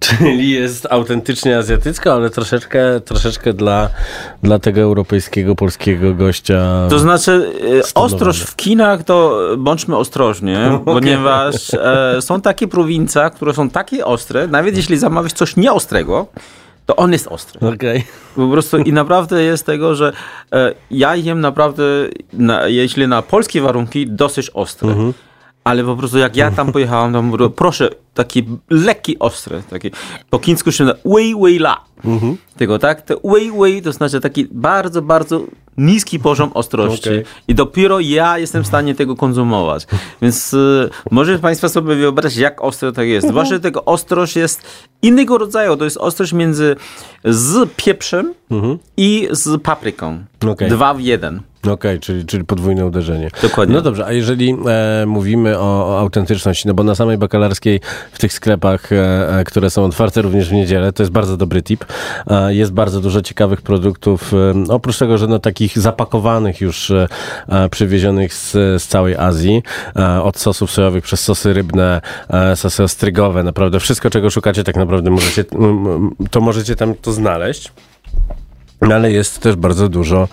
Czyli 0.00 0.50
jest 0.50 0.86
autentycznie 0.90 1.58
azjatycka, 1.58 2.12
ale 2.12 2.30
troszeczkę, 2.30 3.00
troszeczkę 3.00 3.52
dla, 3.52 3.88
dla 4.42 4.58
tego 4.58 4.80
europejskiego, 4.80 5.54
polskiego 5.54 6.14
gościa. 6.14 6.86
To 6.90 6.98
znaczy, 6.98 7.52
e, 7.78 7.82
Stonowane. 7.82 8.14
ostrość 8.14 8.40
w 8.40 8.56
kinach 8.56 9.02
to 9.02 9.40
bądźmy 9.58 9.96
ostrożni, 9.96 10.54
ponieważ 10.84 11.74
e, 11.74 12.22
są 12.22 12.40
takie 12.40 12.68
prowincje, 12.68 13.30
które 13.34 13.54
są 13.54 13.70
takie 13.70 14.04
ostre, 14.04 14.46
nawet 14.46 14.76
jeśli 14.76 14.98
zamawiasz 14.98 15.32
coś 15.32 15.56
nieostrego, 15.56 16.26
to 16.86 16.96
on 16.96 17.12
jest 17.12 17.26
ostry. 17.26 17.68
Okej. 17.68 18.04
Po 18.36 18.48
prostu 18.48 18.78
i 18.78 18.92
naprawdę 18.92 19.42
jest 19.42 19.66
tego, 19.66 19.94
że 19.94 20.12
e, 20.52 20.74
ja 20.90 21.16
jem 21.16 21.40
naprawdę, 21.40 21.82
na, 22.32 22.66
jeśli 22.66 23.08
na 23.08 23.22
polskie 23.22 23.60
warunki, 23.60 24.06
dosyć 24.06 24.50
ostre. 24.50 24.88
Ale 25.68 25.84
po 25.84 25.96
prostu 25.96 26.18
jak 26.18 26.36
ja 26.36 26.50
tam 26.50 26.72
pojechałem, 26.76 27.12
to 27.12 27.22
mówię, 27.22 27.50
proszę, 27.50 27.90
taki 28.14 28.44
lekki, 28.70 29.18
ostry, 29.18 29.62
taki, 29.70 29.90
po 30.30 30.38
chińsku 30.38 30.72
się 30.72 30.84
nazywa 30.84 31.00
wei 31.04 31.34
wei 31.42 31.56
la. 31.56 31.84
Tego, 32.56 32.78
tak? 32.78 33.02
To 33.02 33.20
wei 33.24 33.50
wei 33.60 33.82
to 33.82 33.92
znaczy 33.92 34.20
taki 34.20 34.46
bardzo, 34.50 35.02
bardzo 35.02 35.40
niski 35.78 36.18
poziom 36.18 36.50
ostrości. 36.54 37.08
Okej. 37.08 37.24
I 37.48 37.54
dopiero 37.54 38.00
ja 38.00 38.38
jestem 38.38 38.64
w 38.64 38.66
stanie 38.66 38.94
tego 38.94 39.16
konsumować. 39.16 39.86
Więc 40.22 40.54
y, 40.54 40.90
może 41.10 41.38
Państwo 41.38 41.68
sobie 41.68 41.94
wyobrazić, 41.94 42.38
jak 42.38 42.64
ostre 42.64 42.92
to 42.92 43.02
jest. 43.02 43.28
Zwłaszcza 43.28 43.58
tego 43.58 43.84
ostrość 43.84 44.36
jest 44.36 44.62
innego 45.02 45.38
rodzaju. 45.38 45.76
To 45.76 45.84
jest 45.84 45.96
ostrość 45.96 46.32
między 46.32 46.76
z 47.24 47.70
pieprzem 47.76 48.34
i 48.96 49.28
z 49.30 49.62
papryką. 49.62 50.24
Okej. 50.46 50.70
Dwa 50.70 50.94
w 50.94 51.00
jeden. 51.00 51.40
Okej, 51.66 52.00
czyli, 52.00 52.24
czyli 52.24 52.44
podwójne 52.44 52.86
uderzenie. 52.86 53.30
Dokładnie. 53.42 53.74
No 53.74 53.80
dobrze, 53.80 54.06
a 54.06 54.12
jeżeli 54.12 54.56
e, 54.66 55.06
mówimy 55.06 55.58
o, 55.58 55.88
o 55.88 55.98
autentyczności, 55.98 56.68
no 56.68 56.74
bo 56.74 56.84
na 56.84 56.94
samej 56.94 57.18
bakalarskiej 57.18 57.80
w 58.12 58.18
tych 58.18 58.32
sklepach, 58.32 58.92
e, 58.92 59.38
e, 59.38 59.44
które 59.44 59.70
są 59.70 59.84
otwarte 59.84 60.22
również 60.22 60.48
w 60.48 60.52
niedzielę, 60.52 60.92
to 60.92 61.02
jest 61.02 61.12
bardzo 61.12 61.36
dobry 61.36 61.62
tip. 61.62 61.84
E, 62.26 62.54
jest 62.54 62.72
bardzo 62.72 63.00
dużo 63.00 63.22
ciekawych 63.22 63.62
produktów, 63.62 64.34
e, 64.34 64.54
oprócz 64.68 64.98
tego, 64.98 65.18
że 65.18 65.26
no 65.26 65.38
takich 65.38 65.67
zapakowanych 65.76 66.60
już, 66.60 66.90
e, 66.90 67.08
e, 67.48 67.68
przywiezionych 67.68 68.34
z, 68.34 68.52
z 68.52 68.86
całej 68.86 69.16
Azji, 69.16 69.62
e, 69.96 70.22
od 70.22 70.38
sosów 70.38 70.70
sojowych 70.70 71.04
przez 71.04 71.20
sosy 71.20 71.52
rybne, 71.52 72.00
sosy 72.54 72.82
ostrygowe, 72.82 73.42
naprawdę 73.42 73.80
wszystko, 73.80 74.10
czego 74.10 74.30
szukacie, 74.30 74.64
tak 74.64 74.76
naprawdę 74.76 75.10
możecie, 75.10 75.44
to 76.30 76.40
możecie 76.40 76.76
tam 76.76 76.94
to 76.94 77.12
znaleźć. 77.12 77.72
No, 78.80 78.94
Ale 78.94 79.12
jest 79.12 79.40
też 79.40 79.56
bardzo 79.56 79.88
dużo 79.88 80.28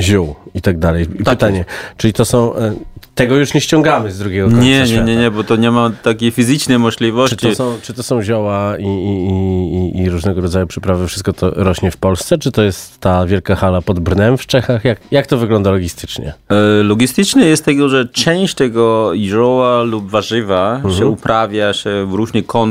ziół 0.00 0.34
i 0.54 0.62
tak 0.62 0.78
dalej. 0.78 1.06
I 1.20 1.24
pytanie, 1.24 1.64
czyli 1.96 2.12
to 2.12 2.24
są. 2.24 2.52
Tego 3.16 3.36
już 3.36 3.54
nie 3.54 3.60
ściągamy 3.60 4.12
z 4.12 4.18
drugiego 4.18 4.46
końca 4.48 4.62
Nie, 4.62 4.84
nie, 4.84 5.00
nie, 5.02 5.16
nie, 5.16 5.30
bo 5.30 5.44
to 5.44 5.56
nie 5.56 5.70
ma 5.70 5.90
takiej 6.02 6.30
fizycznej 6.30 6.74
Czy 6.76 6.78
możliwości. 6.78 7.36
to, 7.36 7.54
są, 7.54 7.78
czy 7.82 7.94
to 7.94 8.02
są 8.02 8.22
zioła 8.22 8.76
i, 8.78 8.84
i, 8.84 9.98
i, 9.98 10.02
i 10.02 10.10
różnego 10.10 10.40
rodzaju 10.40 10.66
przyprawy, 10.66 11.08
wszystko 11.08 11.32
to 11.32 11.50
rośnie 11.50 11.90
w 11.90 11.96
Polsce? 11.96 12.38
Czy 12.38 12.52
to 12.52 12.62
jest 12.62 13.00
ta 13.00 13.26
wielka 13.26 13.54
hala 13.56 13.82
pod 13.82 14.00
Brnem 14.00 14.38
w 14.38 14.46
Czechach? 14.46 14.84
Jak, 14.84 14.98
jak 15.10 15.26
to 15.26 15.36
wygląda 15.38 15.70
logistycznie? 15.70 16.34
E, 16.48 16.82
Logistycznie 16.82 17.44
jest 17.44 17.64
tego, 17.64 17.88
że 17.88 18.08
część 18.08 18.54
tego 18.54 19.12
zioła 19.16 19.82
lub 19.82 20.10
warzywa 20.10 20.80
się 20.98 21.06
uprawia 21.06 21.72
się 21.72 22.06
w 22.10 22.14
różnych 22.14 22.46
kątach 22.46 22.66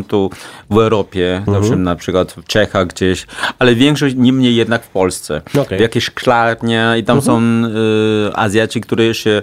w 0.69 0.77
Europie, 0.77 1.43
na 1.47 1.59
przykład- 1.59 1.79
na 1.79 1.95
przykład 1.95 2.31
w 2.31 2.43
Czechach 2.47 2.87
gdzieś, 2.87 3.25
ale 3.59 3.75
większość 3.75 4.15
niemniej 4.17 4.55
jednak 4.55 4.83
w 4.83 4.89
Polsce. 4.89 5.41
Okej. 5.61 5.77
W 5.77 5.81
jakieś 5.81 6.03
szklarnie 6.03 6.93
i 6.97 7.03
tam 7.03 7.21
są 7.21 7.41
e, 7.41 8.37
Azjaci, 8.37 8.81
którzy 8.81 9.13
się 9.13 9.41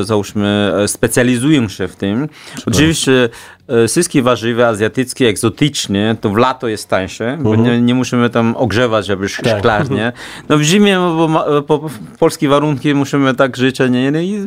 e, 0.00 0.04
załóżmy 0.16 0.72
e, 0.76 0.88
specjalizują 0.88 1.68
się 1.68 1.88
w 1.88 1.96
tym. 1.96 2.28
Oczywiście 2.66 3.28
e, 3.68 3.88
wszystkie 3.88 4.22
warzywa 4.22 4.66
azjatyckie, 4.66 5.28
egzotyczne, 5.28 6.16
to 6.20 6.30
w 6.30 6.36
lato 6.36 6.68
jest 6.68 6.88
tańsze, 6.88 7.38
bo 7.40 7.56
nie, 7.56 7.80
nie 7.80 7.94
musimy 7.94 8.30
tam 8.30 8.56
ogrzewać, 8.56 9.06
żeby 9.06 9.26
Tak. 9.42 9.58
szklarnie. 9.58 10.12
No 10.48 10.58
w 10.58 10.62
zimie, 10.62 10.96
bo 10.96 11.28
ma, 11.28 11.44
po, 11.44 11.78
po 11.78 11.90
polskie 12.18 12.48
warunki 12.48 12.94
musimy 12.94 13.34
tak 13.34 13.56
żyć, 13.56 13.80
a 13.80 13.86
nie. 13.86 14.10
No 14.10 14.20
i 14.20 14.46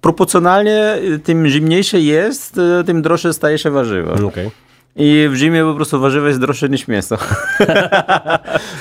proporcjonalnie 0.00 0.94
y, 0.96 1.18
tym 1.18 1.48
zimniejsze 1.48 2.00
jest, 2.00 2.60
tym 2.86 3.02
droższe 3.02 3.32
staje 3.32 3.58
się 3.58 3.70
warzywa. 3.70 4.12
Okej. 4.12 4.50
I 4.96 5.28
w 5.30 5.36
zimie 5.36 5.64
po 5.64 5.74
prostu 5.74 6.00
warzywa 6.00 6.28
jest 6.28 6.40
droższe 6.40 6.68
niż 6.68 6.88
mięso. 6.88 7.16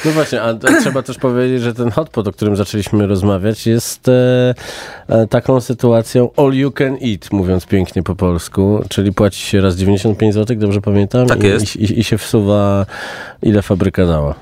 No 0.06 0.12
właśnie, 0.12 0.41
a 0.41 0.53
trzeba 0.82 1.01
też 1.01 1.18
powiedzieć, 1.18 1.62
że 1.62 1.74
ten 1.74 1.91
hotpot, 1.91 2.27
o 2.27 2.32
którym 2.32 2.56
zaczęliśmy 2.56 3.08
rozmawiać, 3.08 3.68
jest 3.68 4.10
e, 4.10 4.53
e, 5.08 5.27
taką 5.27 5.62
sytuacją 5.62 6.30
all 6.38 6.53
you 6.53 6.72
can 6.72 6.98
eat, 7.01 7.32
mówiąc 7.32 7.65
pięknie 7.65 8.03
po 8.03 8.15
polsku, 8.15 8.84
czyli 8.89 9.13
płaci 9.13 9.41
się 9.41 9.62
raz 9.62 9.75
95 9.75 10.34
zł, 10.34 10.58
dobrze 10.58 10.82
pamiętam? 10.82 11.27
Tak 11.27 11.44
I, 11.44 11.48
jest. 11.48 11.75
I, 11.75 12.00
I 12.00 12.03
się 12.03 12.18
wsuwa, 12.18 12.86
ile 13.44 13.62
fabryka 13.62 14.06
dała. 14.06 14.36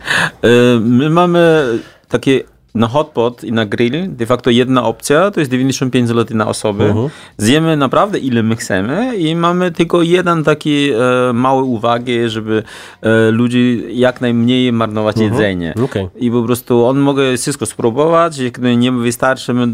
Y, 0.45 0.79
My 0.79 1.09
mamy 1.09 1.65
takie 2.09 2.43
na 2.79 2.87
hotpot 2.87 3.43
i 3.43 3.51
na 3.51 3.65
grill 3.65 4.15
de 4.15 4.25
facto 4.25 4.49
jedna 4.49 4.83
opcja 4.83 5.31
to 5.31 5.39
jest 5.39 5.51
95 5.51 6.07
zł 6.07 6.37
na 6.37 6.47
osobę. 6.47 7.09
Zjemy 7.37 7.77
naprawdę 7.77 8.19
ile 8.19 8.43
my 8.43 8.55
chcemy 8.55 9.17
i 9.17 9.35
mamy 9.35 9.71
tylko 9.71 10.01
jeden 10.01 10.43
taki 10.43 10.91
e, 10.91 11.33
mały 11.33 11.63
uwagi, 11.63 12.29
żeby 12.29 12.63
e, 13.01 13.31
ludzi 13.31 13.83
jak 13.91 14.21
najmniej 14.21 14.71
marnować 14.71 15.17
jedzenie. 15.17 15.73
Okej. 15.83 16.07
I 16.19 16.31
po 16.31 16.43
prostu 16.43 16.85
on 16.85 16.99
może 16.99 17.37
wszystko 17.37 17.65
spróbować, 17.65 18.37
jak 18.37 18.57
nie 18.57 18.91
wystarczy, 18.91 19.53
my 19.53 19.67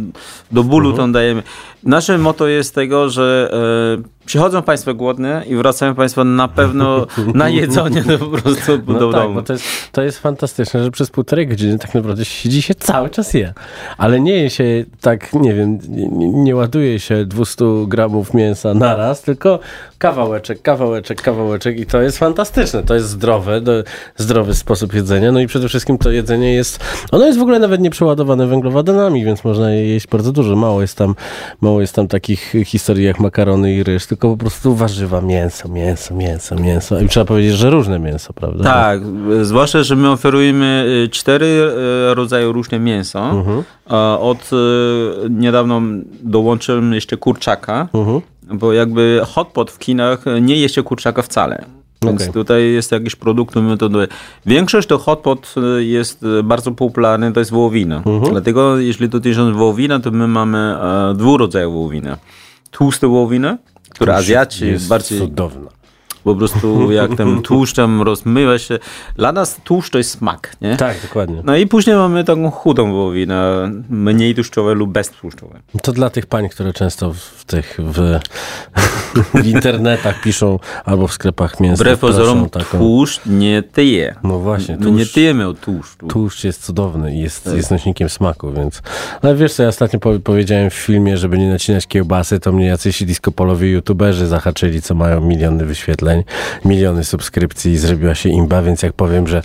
do 0.51 0.63
bólu 0.63 0.93
to 0.93 1.07
dajemy. 1.07 1.43
Nasze 1.85 2.17
motto 2.17 2.47
jest 2.47 2.75
tego, 2.75 3.09
że 3.09 3.51
e, 3.99 4.25
przychodzą 4.25 4.61
Państwo 4.61 4.93
głodne 4.93 5.43
i 5.47 5.55
wracają 5.55 5.95
Państwo 5.95 6.23
na 6.23 6.47
pewno 6.47 7.07
na 7.33 7.49
jedzenie 7.49 8.03
no, 8.07 8.17
po 8.17 8.37
prostu 8.37 8.71
No 8.87 8.99
do 8.99 9.11
tak, 9.11 9.21
domu. 9.21 9.35
bo 9.35 9.41
to 9.41 9.53
jest, 9.53 9.65
to 9.91 10.01
jest 10.01 10.19
fantastyczne, 10.19 10.83
że 10.83 10.91
przez 10.91 11.09
półtorej 11.09 11.47
godziny 11.47 11.79
tak 11.79 11.95
naprawdę 11.95 12.25
siedzi 12.25 12.61
się 12.61 12.75
cały 12.75 13.09
czas 13.09 13.33
je. 13.33 13.53
Ale 13.97 14.19
nie 14.19 14.33
je 14.33 14.49
się 14.49 14.85
tak, 15.01 15.33
nie 15.33 15.53
wiem, 15.53 15.79
nie, 15.89 16.29
nie 16.29 16.55
ładuje 16.55 16.99
się 16.99 17.25
200 17.25 17.65
gramów 17.87 18.33
mięsa 18.33 18.73
naraz, 18.73 19.21
tylko 19.21 19.59
kawałeczek, 19.97 20.61
kawałeczek, 20.61 21.21
kawałeczek 21.21 21.79
i 21.79 21.85
to 21.85 22.01
jest 22.01 22.17
fantastyczne. 22.17 22.83
To 22.83 22.93
jest 22.93 23.09
zdrowe, 23.09 23.61
do, 23.61 23.83
zdrowy 24.17 24.53
sposób 24.53 24.93
jedzenia. 24.93 25.31
No 25.31 25.39
i 25.39 25.47
przede 25.47 25.69
wszystkim 25.69 25.97
to 25.97 26.11
jedzenie 26.11 26.53
jest, 26.53 26.79
ono 27.11 27.25
jest 27.25 27.39
w 27.39 27.41
ogóle 27.41 27.59
nawet 27.59 27.81
nie 27.81 27.89
przeładowane 27.89 28.47
węglowodanami, 28.47 29.25
więc 29.25 29.43
można 29.43 29.71
je 29.71 29.87
jeść 29.87 30.07
bardzo 30.07 30.31
dużo. 30.31 30.55
Mało 30.55 30.81
jest 30.81 30.97
tam, 30.97 31.15
mało 31.61 31.75
jest 31.82 31.96
tam 31.96 32.08
takich 32.08 32.53
historii 32.65 33.05
jak 33.05 33.20
makarony 33.20 33.74
i 33.74 33.84
ryż, 33.84 34.05
tylko 34.05 34.29
po 34.29 34.38
prostu 34.38 34.75
warzywa, 34.75 35.22
mięso, 35.22 35.70
mięso, 35.70 36.15
mięso, 36.15 36.55
mięso. 36.55 37.00
I 37.00 37.08
trzeba 37.08 37.25
powiedzieć, 37.25 37.53
że 37.53 37.70
różne 37.70 38.00
mięso, 38.00 38.34
prawda? 38.34 38.63
Tak, 38.63 39.01
zwłaszcza, 39.41 39.84
że 39.84 39.96
my 39.96 40.10
oferujemy 40.12 40.86
y, 41.05 41.10
cztery 41.10 41.46
y, 41.46 42.15
rodzaje 42.15 42.46
różne 42.46 42.79
mięso. 42.79 43.29
Mhm. 43.29 43.63
Od 44.20 44.51
y, 44.53 44.55
niedawno 45.29 45.82
dołączyłem 46.24 46.94
jeszcze 46.94 47.17
kurczaka, 47.17 47.88
Mhm. 47.94 48.22
bo 48.53 48.74
jakby 48.74 49.22
hotpot 49.27 49.72
w 49.72 49.79
kinach 49.79 50.25
nie 50.41 50.55
jest 50.55 50.75
się 50.75 50.84
kurczaka 50.84 51.22
wcale. 51.22 51.65
Więc 52.03 52.21
Okej. 52.21 52.33
tutaj 52.33 52.71
jest 52.71 52.91
jakiś 52.91 53.15
produkt 53.15 53.55
metodowy. 53.55 54.07
Większość 54.45 54.87
to 54.87 54.97
hotpot 54.97 55.55
y, 55.77 55.83
jest 55.83 56.23
y, 56.23 56.43
bardzo 56.43 56.71
popularny, 56.71 57.31
to 57.31 57.39
jest 57.39 57.51
wołowina. 57.51 57.97
Mhm. 58.05 58.31
Dlatego 58.31 58.79
jeśli 58.79 59.09
dotyczy 59.09 59.51
wołowina, 59.51 59.99
to 59.99 60.11
my 60.11 60.27
mamy 60.27 60.57
e, 60.57 61.13
dwóch 61.15 61.39
rodzajów 61.39 61.73
wołowiny. 61.73 62.15
Tłuste 62.71 63.07
wołowina, 63.07 63.57
które 63.89 64.15
Azjaci 64.15 64.67
jest 64.67 64.87
bardziej 64.87 65.19
cudowna. 65.19 65.69
Po 66.25 66.36
prostu 66.36 66.91
jak 66.91 67.15
ten 67.15 67.41
tłuszcz 67.41 67.75
tam 67.75 68.01
rozmywa 68.12 68.60
się. 68.60 68.79
Dla 69.15 69.32
nas 69.32 69.60
tłuszcz 69.63 69.89
to 69.89 69.98
jest 69.98 70.12
smak, 70.12 70.55
nie? 70.62 70.77
Tak, 70.77 71.01
dokładnie. 71.01 71.41
No 71.44 71.55
i 71.58 71.67
później 71.67 71.96
mamy 71.96 72.24
taką 72.24 72.51
chudą 72.51 72.91
wołowinę, 72.91 73.72
mniej 73.89 74.36
tłuszczowe 74.36 74.74
lub 74.74 74.91
beztłuszczowe. 74.91 75.60
To 75.82 75.91
dla 75.91 76.10
tych 76.10 76.25
pań, 76.25 76.50
które 76.50 76.74
często 76.74 77.13
w 77.13 77.46
tych 77.46 77.77
w, 77.84 78.20
w 79.41 79.46
internetach 79.48 80.22
piszą 80.22 80.60
albo 80.86 81.08
w 81.08 81.13
sklepach 81.13 81.60
mięsnych 81.60 81.88
Wbrew 81.88 82.00
pozorom 82.00 82.50
taką. 82.50 82.77
tłuszcz 82.77 83.22
nie 83.25 83.63
tyje. 83.63 84.15
No 84.24 84.39
właśnie, 84.39 84.77
No 84.79 84.89
nie 84.89 84.98
tłuszcz, 84.98 85.13
tyjemy 85.13 85.48
od 85.48 85.60
tłuszczu. 85.60 86.08
tłuszcz 86.08 86.44
jest 86.44 86.65
cudowny 86.65 87.15
i 87.15 87.20
jest, 87.20 87.50
jest 87.55 87.72
nośnikiem 87.72 88.10
smaku, 88.10 88.51
więc... 88.51 88.82
Ale 89.22 89.36
wiesz 89.36 89.53
co, 89.53 89.63
ja 89.63 89.70
ostatnio 89.70 90.00
powie- 90.00 90.20
powiedziałem 90.20 90.70
w 90.70 90.74
filmie, 90.74 91.17
żeby 91.17 91.38
nie 91.38 91.50
nacinać 91.50 91.88
kiełbasy, 91.88 92.39
to 92.39 92.51
mnie 92.51 92.65
jacyś 92.65 93.03
disco 93.03 93.32
polowi 93.32 93.72
youtuberzy 93.72 94.27
zahaczyli, 94.27 94.82
co 94.82 94.96
mają 94.96 95.22
miliony 95.22 95.65
wyświetleń. 95.65 96.14
Miliony 96.65 97.03
subskrypcji 97.03 97.72
i 97.72 97.77
zrobiła 97.77 98.15
się 98.15 98.29
imba, 98.29 98.62
więc 98.62 98.84
jak 98.84 98.93
powiem, 98.93 99.27
że 99.27 99.41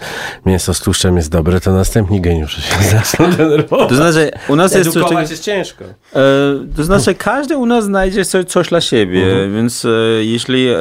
mięso 0.47 0.75
z 0.75 0.81
tłuszczem 0.81 1.17
jest 1.17 1.31
dobre, 1.31 1.61
to 1.61 1.73
następni 1.73 2.21
geniusze 2.21 2.62
się 2.62 2.85
zaczną 2.99 3.31
denerwować. 3.31 3.89
To 3.89 3.95
znaczy, 3.95 4.31
u 4.49 4.57
nas 4.57 4.75
jest 4.75 4.93
coś 4.93 5.31
jest 5.31 5.45
ciężko. 5.45 5.85
E, 5.85 6.19
to 6.77 6.85
znaczy, 6.85 7.15
każdy 7.15 7.57
u 7.57 7.67
nas 7.67 7.85
znajdzie 7.85 8.25
coś, 8.25 8.45
coś 8.45 8.69
dla 8.69 8.81
siebie, 8.81 9.23
Mhm. 9.25 9.55
więc 9.55 9.85
e, 9.85 9.89
jeśli 10.25 10.69
e, 10.69 10.77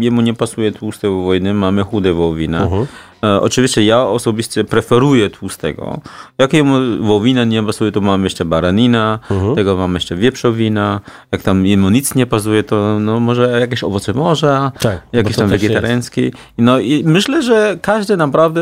jemu 0.00 0.20
nie 0.20 0.34
pasuje 0.34 0.72
tłuste 0.72 1.08
wołowiny, 1.08 1.54
mamy 1.54 1.84
chude 1.84 2.12
wołowina. 2.12 2.62
Mhm. 2.62 2.82
E, 2.82 3.09
oczywiście 3.22 3.84
ja 3.84 4.02
osobiście 4.02 4.64
preferuję 4.64 5.30
tłustego. 5.30 6.00
Jak 6.38 6.52
jemu 6.52 6.74
wołowina 7.06 7.44
nie 7.44 7.62
pasuje, 7.62 7.92
to 7.92 8.00
mamy 8.00 8.24
jeszcze 8.24 8.44
baranina, 8.44 9.18
Mhm. 9.30 9.54
tego 9.54 9.76
mamy 9.76 9.96
jeszcze 9.96 10.16
wieprzowina. 10.16 11.00
Jak 11.32 11.42
tam 11.42 11.66
jemu 11.66 11.90
nic 11.90 12.14
nie 12.14 12.26
pasuje, 12.26 12.62
to 12.62 12.98
no, 13.00 13.20
może 13.20 13.60
jakieś 13.60 13.84
owoce 13.84 14.12
morza, 14.14 14.72
Tak, 14.80 15.00
to 15.12 15.22
tam 15.40 15.50
też 15.50 15.60
wegetariański. 15.60 16.32
No 16.58 16.78
i 16.78 17.04
myślę, 17.06 17.42
że 17.42 17.78
każdy 17.82 18.16
naprawdę 18.16 18.60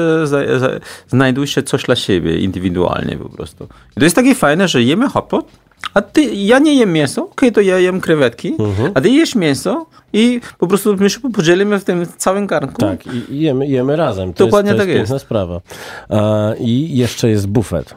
znajduje 1.08 1.46
się 1.46 1.62
coś 1.62 1.82
dla 1.84 1.96
siebie 1.96 2.38
indywidualnie 2.38 3.16
po 3.16 3.28
prostu. 3.28 3.64
I 3.96 4.00
to 4.00 4.04
jest 4.04 4.16
takie 4.16 4.34
fajne, 4.34 4.68
że 4.68 4.82
jemy 4.82 5.08
hot 5.08 5.24
pot, 5.24 5.46
a 5.94 6.02
ty, 6.02 6.22
ja 6.34 6.58
nie 6.58 6.74
jem 6.74 6.92
mięso, 6.92 7.22
okej, 7.30 7.52
to 7.52 7.60
ja 7.60 7.78
jem 7.78 8.00
krewetki, 8.00 8.54
Mhm. 8.58 8.90
a 8.94 9.00
ty 9.00 9.10
jesz 9.10 9.34
mięso 9.34 9.86
i 10.12 10.40
po 10.58 10.66
prostu 10.66 10.96
my 10.96 11.10
się 11.10 11.20
podzielimy 11.20 11.78
w 11.78 11.84
tym 11.84 12.06
całym 12.16 12.46
garnku. 12.46 12.80
Tak, 12.80 13.00
i 13.06 13.40
jemy, 13.40 13.66
jemy 13.66 13.96
razem. 13.96 14.32
To 14.34 14.44
Dokładnie 14.44 14.70
jest, 14.70 14.78
to 14.78 14.82
tak 14.82 14.88
jest 14.88 14.98
jest. 14.98 15.10
piękna 15.10 15.18
sprawa. 15.18 15.60
A, 16.08 16.52
I 16.60 16.96
jeszcze 16.96 17.28
jest 17.28 17.46
bufet. 17.48 17.94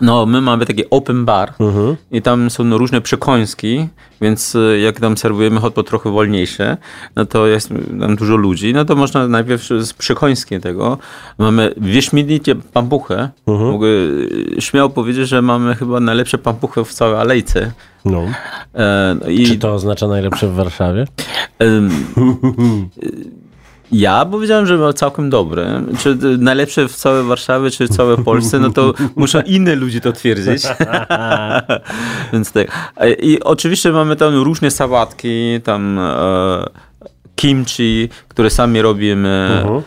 No, 0.00 0.26
my 0.26 0.40
mamy 0.40 0.66
taki 0.66 0.90
open 0.90 1.24
bar 1.24 1.52
Mhm. 1.60 1.96
i 2.10 2.22
tam 2.22 2.50
są 2.50 2.78
różne 2.78 3.00
przekąski, 3.00 3.88
więc 4.20 4.54
e, 4.56 4.78
jak 4.78 5.00
tam 5.00 5.16
serwujemy 5.16 5.60
hot 5.60 5.74
pot 5.74 5.86
trochę 5.88 6.10
wolniejsze, 6.10 6.76
no 7.16 7.26
to 7.26 7.46
jest 7.46 7.68
tam 8.00 8.16
dużo 8.16 8.36
ludzi, 8.36 8.74
no 8.74 8.84
to 8.84 8.96
można 8.96 9.28
najpierw 9.28 9.62
z 9.80 9.92
przekąski 9.92 10.60
tego. 10.60 10.98
Mamy 11.38 11.74
wieśmiennicie 11.76 12.54
pampuchę. 12.54 13.28
Mhm. 13.46 13.70
Mogę 13.70 13.88
e, 14.56 14.60
śmiało 14.60 14.88
powiedzieć, 14.90 15.28
że 15.28 15.42
mamy 15.42 15.74
chyba 15.74 16.00
najlepsze 16.00 16.38
pampuchy 16.38 16.84
w 16.84 16.92
całej 16.92 17.20
alejce. 17.20 17.72
No. 18.04 18.22
E, 18.74 19.16
no 19.24 19.28
i, 19.30 19.46
Czy 19.46 19.58
to 19.58 19.74
oznacza 19.74 20.08
najlepsze 20.08 20.48
w 20.48 20.54
Warszawie? 20.54 21.06
e, 21.62 21.66
ja 23.92 24.24
powiedziałem, 24.24 24.66
że 24.66 24.76
było 24.76 24.92
całkiem 24.92 25.30
dobre. 25.30 25.82
Czy 25.98 26.10
e, 26.10 26.16
najlepsze 26.38 26.88
w 26.88 26.96
całej 26.96 27.24
Warszawie, 27.24 27.70
czy 27.70 27.86
w 27.86 27.90
całej 27.90 28.16
Polsce, 28.24 28.58
no 28.58 28.70
to 28.70 28.94
muszą 29.16 29.40
inne 29.40 29.74
ludzie 29.74 30.00
to 30.00 30.12
twierdzić. 30.12 30.62
Więc 32.32 32.52
tak. 32.52 32.92
I 33.22 33.40
oczywiście 33.44 33.92
mamy 33.92 34.16
tam 34.16 34.34
różne 34.34 34.70
sałatki, 34.70 35.60
tam 35.64 35.98
e, 35.98 36.64
kimchi, 37.36 38.08
które 38.28 38.50
sami 38.50 38.82
robimy, 38.82 39.48
Mhm. 39.62 39.76
e, 39.78 39.82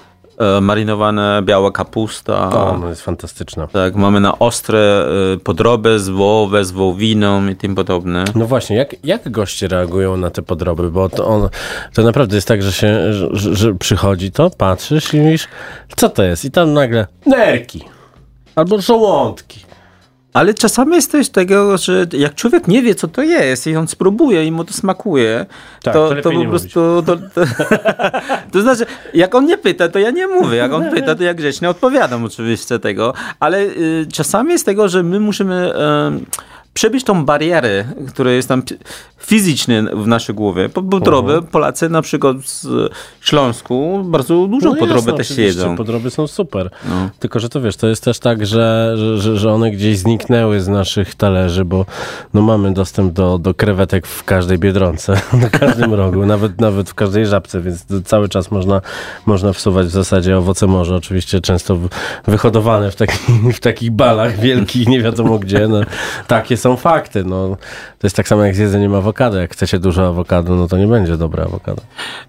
marynowana 0.62 1.42
biała 1.42 1.72
kapusta. 1.72 2.50
O, 2.50 2.78
no 2.78 2.90
jest 2.90 3.02
fantastyczna. 3.02 3.68
Tak, 3.68 3.96
mamy 3.96 4.20
na 4.20 4.40
ostre 4.40 5.06
e, 5.34 5.38
podroby 5.38 6.00
z 6.00 6.10
wołowe, 6.10 6.66
z 6.66 6.72
wołowiną 6.72 7.48
i 7.48 7.56
tym 7.56 7.76
podobne. 7.76 8.26
No 8.36 8.46
właśnie, 8.46 8.76
jak, 8.76 8.96
jak 9.04 9.32
goście 9.32 9.68
reagują 9.68 10.18
na 10.18 10.30
te 10.30 10.42
podroby? 10.42 10.92
Bo 10.92 11.10
to, 11.10 11.28
on, 11.28 11.50
to 11.94 12.04
naprawdę 12.04 12.36
jest 12.36 12.48
tak, 12.48 12.64
że 12.64 12.72
się 12.72 13.14
że, 13.14 13.56
że 13.56 13.74
przychodzi 13.76 14.32
to, 14.32 14.50
patrzysz 14.50 15.14
i 15.14 15.22
mówisz, 15.22 15.48
co 15.96 16.10
to 16.10 16.24
jest? 16.24 16.46
I 16.46 16.52
tam 16.52 16.74
nagle 16.74 17.08
nerki. 17.26 17.84
Albo 18.56 18.82
żołądki. 18.82 19.71
Ale 20.34 20.54
czasami 20.54 20.96
jest 20.96 21.12
też 21.12 21.30
tego, 21.30 21.78
że 21.78 22.08
jak 22.14 22.36
człowiek 22.36 22.68
nie 22.68 22.82
wie, 22.82 22.96
co 22.96 23.08
to 23.08 23.22
jest 23.22 23.68
i 23.68 23.76
on 23.76 23.88
spróbuje 23.88 24.46
i 24.46 24.52
mu 24.52 24.64
to 24.64 24.74
smakuje, 24.74 25.46
Tak, 25.84 25.94
to, 25.94 26.10
to 26.10 26.22
to, 26.22 26.32
po 26.32 26.46
prostu... 26.46 27.04
To, 27.06 27.18
to, 27.18 27.42
to 28.52 28.62
znaczy, 28.62 28.86
jak 29.14 29.36
on 29.36 29.46
nie 29.46 29.58
pyta, 29.58 29.90
to 29.90 30.00
ja 30.00 30.12
nie 30.12 30.28
mówię. 30.28 30.58
Jak 30.58 30.74
on 30.74 30.92
pyta, 30.92 31.16
to 31.16 31.24
ja 31.24 31.34
grzecznie 31.34 31.70
odpowiadam 31.70 32.24
oczywiście 32.24 32.80
tego. 32.80 33.14
Ale 33.40 33.62
y, 33.62 34.08
czasami 34.14 34.52
jest 34.52 34.66
tego, 34.66 34.90
że 34.90 35.04
my 35.04 35.20
musimy... 35.20 35.74
Y, 36.18 36.52
przebić 36.82 37.04
tą 37.04 37.26
barierę, 37.26 37.86
która 38.08 38.32
jest 38.32 38.48
tam 38.48 38.64
fizycznie 39.18 39.84
w 39.94 40.08
naszej 40.08 40.36
głowie. 40.36 40.70
Po 40.70 40.84
podroby 40.84 41.42
Polacy 41.42 41.90
na 41.90 42.02
przykład 42.02 42.38
z 42.46 42.68
Śląsku 43.22 44.02
bardzo 44.06 44.48
dużo 44.48 44.70
No 44.70 44.76
podroby 44.76 45.12
jasne, 45.12 45.14
też 45.14 45.38
jedzą. 45.38 45.76
Podroby 45.76 46.10
są 46.12 46.28
super. 46.28 46.70
No. 46.90 47.10
Tylko, 47.20 47.40
że 47.40 47.50
to 47.50 47.62
wiesz, 47.62 47.76
to 47.78 47.88
jest 47.88 48.04
też 48.04 48.20
tak, 48.20 48.46
że, 48.46 48.94
że- 49.18 49.38
że, 49.38 49.54
one 49.54 49.72
gdzieś 49.72 49.98
zniknęły 49.98 50.62
z 50.62 50.68
naszych 50.68 51.16
talerzy, 51.16 51.66
bo 51.66 51.86
no, 52.34 52.42
mamy 52.42 52.74
dostęp 52.74 53.14
do, 53.14 53.38
do 53.38 53.54
krewetek 53.54 54.08
w 54.08 54.24
każdej 54.24 54.58
biedronce, 54.58 55.22
na 55.42 55.50
każdym 55.50 55.94
rogu, 55.94 56.26
nawet, 56.26 56.62
nawet 56.62 56.90
w 56.90 56.94
każdej 56.94 57.26
żabce, 57.26 57.62
więc 57.62 57.86
cały 58.06 58.30
czas 58.30 58.52
można, 58.52 58.82
można 59.26 59.54
wsuwać 59.54 59.88
w 59.88 59.92
zasadzie 59.92 60.38
owoce 60.38 60.68
morza, 60.68 60.96
oczywiście 60.96 61.42
często 61.42 61.78
wyhodowane 62.28 62.92
w, 62.92 62.96
taki, 62.96 63.18
w 63.54 63.60
takich 63.60 63.92
balach 63.92 64.40
wielkich, 64.40 64.88
nie 64.88 65.02
wiadomo 65.02 65.40
gdzie. 65.40 65.68
No, 65.68 65.82
takie 66.28 66.58
są 66.58 66.71
fakty. 66.78 67.24
No, 67.24 67.58
to 68.00 68.08
jest 68.08 68.16
tak 68.16 68.28
samo 68.28 68.44
jak 68.44 68.56
z 68.56 68.58
jedzeniem 68.58 68.96
awokado. 68.96 69.38
Jak 69.38 69.54
chcecie 69.54 69.80
dużo 69.80 70.08
awokado, 70.08 70.56
no 70.56 70.68
to 70.68 70.78
nie 70.78 70.88
będzie 70.88 71.18
dobre 71.18 71.44
awokado. 71.44 71.82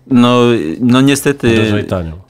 No, 0.06 0.40
no 0.80 1.00
niestety 1.00 1.48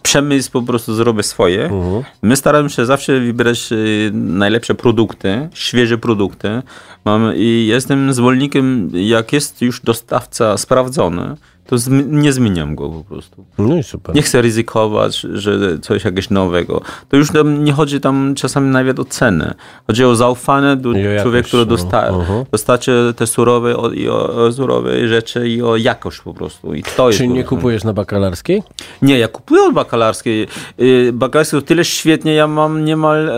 przemysł 0.03 0.51
po 0.51 0.63
prostu 0.63 0.95
zrobi 0.95 1.23
swoje. 1.23 1.65
Mhm. 1.65 2.03
My 2.23 2.37
staramy 2.37 2.71
się 2.71 2.87
zawsze 2.87 3.21
wybierać 3.21 3.73
y, 3.73 4.11
najlepsze 4.15 4.75
produkty, 4.75 5.49
świeże 5.55 5.99
produkty. 5.99 6.63
Mam, 7.05 7.33
I 7.37 7.67
jestem 7.67 8.13
zwolennikiem, 8.13 8.91
jak 8.95 9.33
jest 9.33 9.63
już 9.63 9.81
dostawca 9.81 10.59
sprawdzony, 10.59 11.37
to 11.67 11.77
nie 12.07 12.33
zmieniam 12.33 12.75
go 12.75 12.89
po 12.91 13.05
prostu. 13.05 13.45
No 13.59 13.77
i 13.77 13.83
super. 13.83 14.15
Nie 14.15 14.23
chcę 14.23 14.43
ryzykować, 14.43 15.17
że 15.21 15.79
coś 15.79 16.05
jakiegoś 16.05 16.31
nowego. 16.31 16.81
To 17.09 17.17
już 17.17 17.31
tam 17.31 17.65
nie 17.65 17.73
chodzi 17.73 18.01
tam 18.01 18.35
czasami 18.35 18.69
nawet 18.71 18.99
o 19.01 19.05
cenę. 19.05 19.55
Chodzi 19.87 20.05
o 20.05 20.17
zaufanie 20.17 20.77
do 20.77 20.93
I 20.93 21.03
człowieka, 21.23 21.49
który 21.49 21.63
no. 21.63 21.67
dosta 21.71 22.07
Mhm. 22.09 22.45
dostarczy 22.53 23.15
te 23.17 23.27
surowe 23.27 23.77
o, 23.77 23.91
i 23.91 24.09
o, 24.09 24.35
o 24.47 24.53
surowe 24.53 25.09
rzeczy 25.09 25.49
i 25.49 25.63
o 25.63 25.77
jakość 25.77 26.21
po 26.21 26.35
prostu. 26.35 26.75
I 26.75 26.83
to 26.97 27.11
Czy 27.13 27.29
nie 27.29 27.45
kupujesz 27.45 27.85
na 27.85 27.93
bakalarskiej? 27.93 28.63
nie, 29.03 29.19
ja 29.19 29.29
kupuję 29.29 29.63
od 29.63 29.75
bakalarskiej. 29.75 30.47
Y, 30.81 31.11
Bakalarskiej 31.13 31.61
to 31.61 31.67
tyle 31.67 31.85
świetnie, 31.85 32.35
ja 32.35 32.47
mam 32.47 32.85
niemal 32.85 33.29
e, 33.29 33.33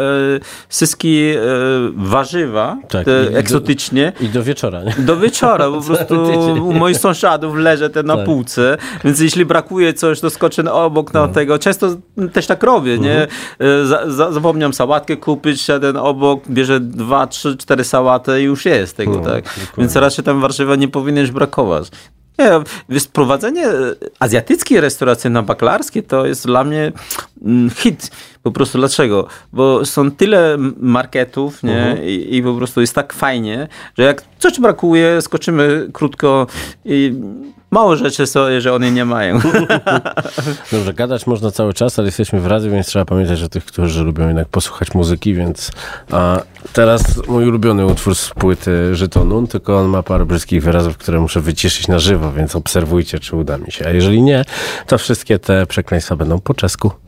wszystkie 0.69 1.41
e, 1.43 1.45
warzywa, 1.97 2.77
Tak, 2.89 3.05
te 3.05 3.25
i 3.25 3.33
do- 3.33 3.39
eksotycznie. 3.39 4.13
I 4.21 4.29
do 4.29 4.43
wieczora, 4.43 4.83
nie? 4.85 4.95
Do 4.99 5.17
wieczora 5.17 5.71
po 5.71 5.81
prostu 5.87 6.15
u 6.69 6.73
moich 6.73 6.97
sąsiadów 6.99 7.57
leżę 7.57 7.91
te 7.91 8.03
na 8.15 8.23
Tak. 8.23 8.27
półce, 8.27 8.77
więc 9.05 9.21
jeśli 9.21 9.45
brakuje 9.45 9.95
coś, 9.95 10.21
to 10.21 10.31
skoczę 10.31 10.73
obok 10.73 11.15
na 11.15 11.29
tego. 11.29 11.59
Często 11.59 11.97
też 12.33 12.47
tak 12.47 12.63
robię, 12.63 12.99
nie? 12.99 13.23
Mhm. 13.23 13.83
E, 13.83 13.87
Za, 13.87 14.11
za, 14.11 14.33
zapomniałem 14.33 14.75
sałatkę 14.75 15.17
kupić, 15.17 15.71
a 15.71 15.81
ten 15.81 15.97
obok 15.97 16.49
bierze 16.49 16.81
dwa, 16.81 17.27
trzy, 17.27 17.57
cztery 17.57 17.85
sałaty 17.85 18.41
i 18.41 18.45
już 18.45 18.65
jest 18.65 18.97
tego, 18.97 19.11
No, 19.13 19.17
tak? 19.19 19.45
dokładnie. 19.45 19.65
Więc 19.79 19.97
raczej 19.97 20.25
tam 20.25 20.41
warzywa 20.41 20.77
nie 20.77 20.89
powinieneś 20.89 21.31
brakować. 21.31 21.89
Nie, 22.39 22.51
wiesz, 22.89 23.07
prowadzenie 23.07 23.67
e, 23.69 23.73
azjatyckiej 24.19 24.81
restauracji 24.81 25.31
na 25.31 25.43
bakalarskiej 25.43 26.03
to 26.03 26.27
jest 26.27 26.47
dla 26.47 26.65
mnie 26.65 26.93
mm, 27.45 27.71
hit. 27.71 28.11
Po 28.45 28.53
prostu 28.53 28.79
dlaczego? 28.79 29.27
Bo 29.53 29.85
są 29.85 30.11
tyle 30.11 30.57
marketów, 30.81 31.63
nie? 31.63 31.99
I, 32.07 32.37
I 32.37 32.43
po 32.43 32.55
prostu 32.55 32.81
jest 32.81 32.95
tak 32.95 33.13
fajnie, 33.13 33.69
że 33.99 34.05
jak 34.05 34.23
coś 34.39 34.61
brakuje, 34.61 35.23
skoczymy 35.23 35.89
krótko 35.93 36.47
i 36.85 37.15
mało 37.71 37.97
rzeczy 37.97 38.27
są, 38.27 38.41
że 38.59 38.75
one 38.75 38.91
nie 38.91 39.05
mają. 39.05 39.39
Dobrze, 40.73 40.95
gadać 40.95 41.27
można 41.27 41.51
cały 41.51 41.75
czas, 41.75 41.99
ale 41.99 42.09
jesteśmy 42.09 42.41
w 42.41 42.47
radiu, 42.47 42.71
więc 42.71 42.87
trzeba 42.87 43.05
pamiętać 43.05 43.43
o 43.43 43.49
tych, 43.49 43.65
którzy 43.65 44.05
lubią 44.05 44.27
jednak 44.27 44.49
posłuchać 44.49 44.95
muzyki, 44.95 45.35
więc 45.35 45.71
a 46.11 46.43
teraz 46.73 47.27
mój 47.29 47.49
ulubiony 47.49 47.87
utwór 47.87 48.15
z 48.15 48.31
płyty 48.31 48.95
Żyto 48.95 49.25
Nun, 49.25 49.47
tylko 49.47 49.79
on 49.79 49.87
ma 49.87 50.03
parę 50.03 50.27
brzydkich 50.27 50.63
wyrazów, 50.63 50.97
które 50.97 51.21
muszę 51.21 51.41
wyciszyć 51.41 51.89
na 51.89 51.99
żywo, 51.99 52.33
więc 52.33 52.57
obserwujcie, 52.57 53.19
czy 53.19 53.37
uda 53.37 53.59
mi 53.59 53.73
się. 53.73 53.87
A 53.87 53.91
jeżeli 53.91 54.23
nie, 54.23 54.45
to 54.87 54.99
wszystkie 54.99 55.39
te 55.39 55.67
przekleństwa 55.67 56.17
będą 56.17 56.41
po 56.41 56.55
czesku. 56.55 57.04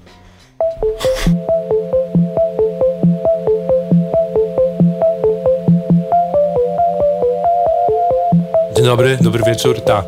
Dzień 8.77 8.85
dobry, 8.85 9.19
dobry 9.21 9.43
wieczór, 9.45 9.81
ta. 9.81 10.05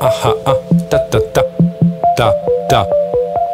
Aha, 0.00 0.32
a, 0.44 0.54
ta, 0.88 0.98
ta, 0.98 1.18
ta, 1.32 1.42
ta, 2.16 2.32
ta. 2.68 2.86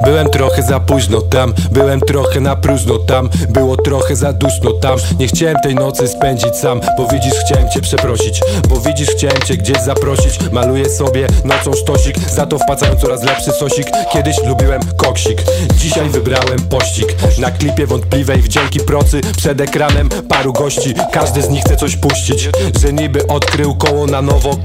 Byłem 0.05 0.29
trochę 0.31 0.63
za 0.63 0.81
późno 0.81 1.21
tam, 1.21 1.55
byłem 1.71 2.01
trochę 2.01 2.41
na 2.41 2.57
próżno 2.57 2.99
tam 2.99 3.29
Było 3.49 3.77
trochę 3.77 4.17
za 4.17 4.33
duszno 4.33 4.73
tam. 4.73 4.99
Nie 5.19 5.29
chciałem 5.29 5.57
tej 5.63 5.75
nocy 5.75 6.09
spędzić 6.09 6.57
sam 6.57 6.81
Bo 6.99 7.07
widzisz, 7.07 7.35
chciałem 7.47 7.71
cię 7.71 7.81
przeprosić 7.81 8.41
Bo 8.69 8.81
widzisz, 8.81 9.09
chciałem 9.09 9.43
cię 9.43 9.57
gdzieś 9.57 9.79
zaprosić. 9.79 10.39
Maluję 10.53 10.91
sobie 10.91 11.27
nocą 11.45 11.73
sztosik 11.73 12.19
Za 12.19 12.47
to 12.47 12.59
wpadają 12.59 12.97
coraz 12.97 13.23
lepszy 13.23 13.53
sosik. 13.53 13.87
Kiedyś 14.13 14.37
lubiłem 14.47 14.81
koksik 14.97 15.43
Dzisiaj 15.77 16.09
wybrałem 16.09 16.59
pościg. 16.71 17.15
Na 17.39 17.51
klipie 17.51 17.87
wątpliwej 17.87 18.43
wdzięki 18.43 18.81
procy 18.81 19.21
Przed 19.37 19.61
ekranem 19.61 20.09
paru 20.29 20.53
gości. 20.53 20.95
Każdy 21.13 21.43
z 21.43 21.49
nich 21.49 21.65
chce 21.65 21.77
coś 21.77 21.97
puścić 21.97 22.49
Że 22.81 22.93
niby 22.93 23.27
odkrył 23.27 23.75
koło 23.75 24.07
na 24.07 24.23
nowo 24.23 24.57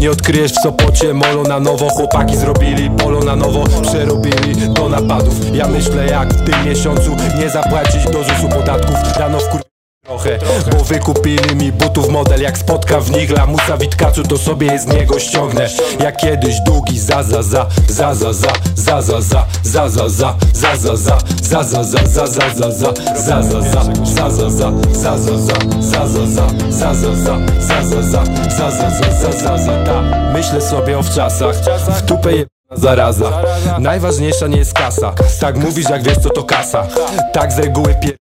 Nie 0.00 0.10
odkryjesz 0.10 0.52
w 0.52 0.62
Sopocie 0.62 1.14
molo 1.14 1.42
na 1.42 1.60
nowo. 1.60 1.88
Chłopaki 1.88 2.36
zrobili 2.36 2.90
polo 2.90 3.20
na 3.20 3.36
nowo 3.36 3.64
Przerobili 3.82 4.68
do 4.74 4.88
napadów. 4.88 5.56
Ja 5.56 5.68
myślę 5.68 6.06
jak 6.06 6.34
w 6.34 6.50
tym 6.50 6.64
miesiącu 6.64 7.16
Nie 7.38 7.50
zapłacić 7.50 8.04
do 8.04 8.24
ZUS-u 8.24 8.48
podatków. 8.48 9.16
Rano 9.18 9.38
w 9.38 9.48
kur... 9.48 9.71
Trochę, 10.06 10.38
bo 10.72 10.84
wykupili 10.84 11.56
mi 11.56 11.72
butów 11.72 12.08
model 12.08 12.42
Jak 12.42 12.58
spotka 12.58 13.00
w 13.00 13.10
nich 13.10 13.30
lamusa 13.30 13.76
witkaczu 13.76 14.22
To 14.22 14.38
sobie 14.38 14.78
z 14.78 14.86
niego 14.86 15.18
ściągnę 15.18 15.68
Jak 16.00 16.16
kiedyś 16.16 16.60
długi 16.60 16.98
za 16.98 17.22
za 17.22 17.42
za 17.42 17.66
Za 17.88 18.14
za 18.14 18.32
za 18.32 18.52
za 18.74 19.04
za 19.04 19.28
za 19.28 19.48
Za 19.62 19.98
za 19.98 20.08
za 20.08 20.36
za 20.58 20.86
za 20.92 20.98
za 20.98 21.18
Za 21.42 21.62
za 21.62 21.84
za 21.84 22.06
za 22.06 22.26
za 22.26 22.52
za 22.52 22.70
za 22.70 22.92
Za 23.14 23.42
za 23.42 23.60
za 23.60 23.92
za 24.30 24.50
za 24.50 24.50
za 24.50 24.72
Za 24.92 25.18
za 25.18 25.36
za 25.36 25.58
za 25.80 26.06
za 26.06 26.26
za 26.26 26.48
Za 26.70 26.94
za 26.94 27.16
za 27.16 27.38
za 27.60 27.82
za 27.82 28.02
za 28.02 28.24
Za 28.50 28.70
za 28.70 28.90
za 28.90 29.12
za 29.12 29.32
za 29.32 29.58
za 29.58 29.84
ta 29.84 30.02
Myślę 30.32 30.60
sobie 30.60 30.98
o 30.98 31.02
wczasach 31.02 31.56
W 31.98 32.02
tupę 32.02 32.32
je... 32.32 32.46
Zaraza 32.72 33.42
Najważniejsza 33.78 34.46
nie 34.46 34.56
jest 34.56 34.74
kasa 34.74 35.14
Tak 35.40 35.56
mówisz 35.56 35.90
jak 35.90 36.02
wiesz 36.02 36.18
co 36.18 36.30
to 36.30 36.44
kasa 36.44 36.86
Tak 37.32 37.52
z 37.52 37.58
reguły 37.58 37.94
pier... 37.94 38.21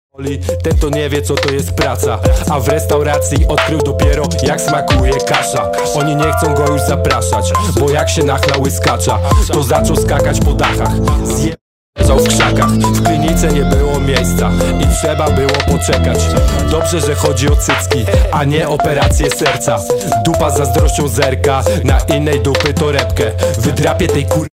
Ten 0.62 0.78
to 0.78 0.88
nie 0.88 1.09
wie 1.09 1.22
co 1.22 1.35
to 1.35 1.50
jest 1.50 1.72
praca. 1.72 2.18
A 2.50 2.61
w 2.61 2.68
restauracji 2.68 3.46
odkrył 3.48 3.78
dopiero 3.78 4.28
jak 4.42 4.61
smakuje 4.61 5.12
kasza. 5.12 5.70
Oni 5.94 6.16
nie 6.16 6.33
chcą 6.33 6.54
go 6.54 6.72
już 6.72 6.81
zapraszać 6.81 7.52
Bo 7.81 7.90
jak 7.90 8.11
się 8.11 8.24
nachlał 8.24 8.70
skacza. 8.70 9.18
To 9.52 9.62
zaczął 9.62 9.96
skakać 9.96 10.40
po 10.40 10.52
dachach. 10.52 10.90
Zjebał 11.24 12.18
w 12.18 12.28
krzakach. 12.28 12.70
W 12.70 13.02
klinice 13.02 13.52
nie 13.52 13.64
było 13.64 14.00
miejsca 14.00 14.50
I 14.81 14.96
trzeba 15.00 15.31
było 15.31 15.78
poczekać. 15.78 16.18
Dobrze, 16.70 17.00
że 17.00 17.14
chodzi 17.14 17.48
o 17.48 17.57
cycki 17.57 18.04
A 18.33 18.44
nie 18.44 18.68
operację 18.68 19.31
serca. 19.31 19.78
Dupa 20.24 20.50
zazdrością 20.50 21.09
zerka 21.09 21.62
Na 21.85 22.16
innej 22.16 22.40
dupy 22.40 22.74
torebkę 22.74 23.33
Wydrapie 23.59 24.07
tej 24.07 24.26
kur... 24.26 24.58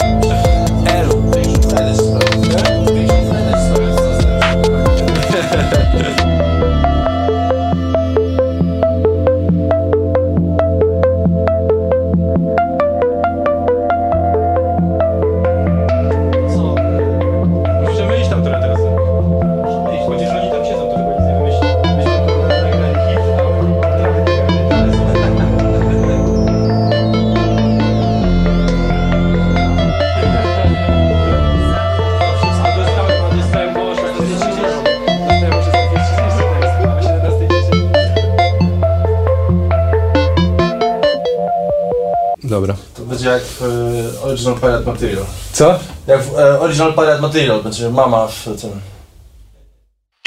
Original 44.31 44.55
Pirate 44.55 44.85
Material. 44.91 45.25
Co? 45.51 45.79
Jak 46.07 46.23
w 46.23 46.39
e, 46.39 46.59
Original 46.59 46.93
Pirate 46.93 47.21
Material, 47.21 47.63
będzie 47.63 47.89
mama 47.89 48.27
w 48.27 48.43
tym. 48.43 48.69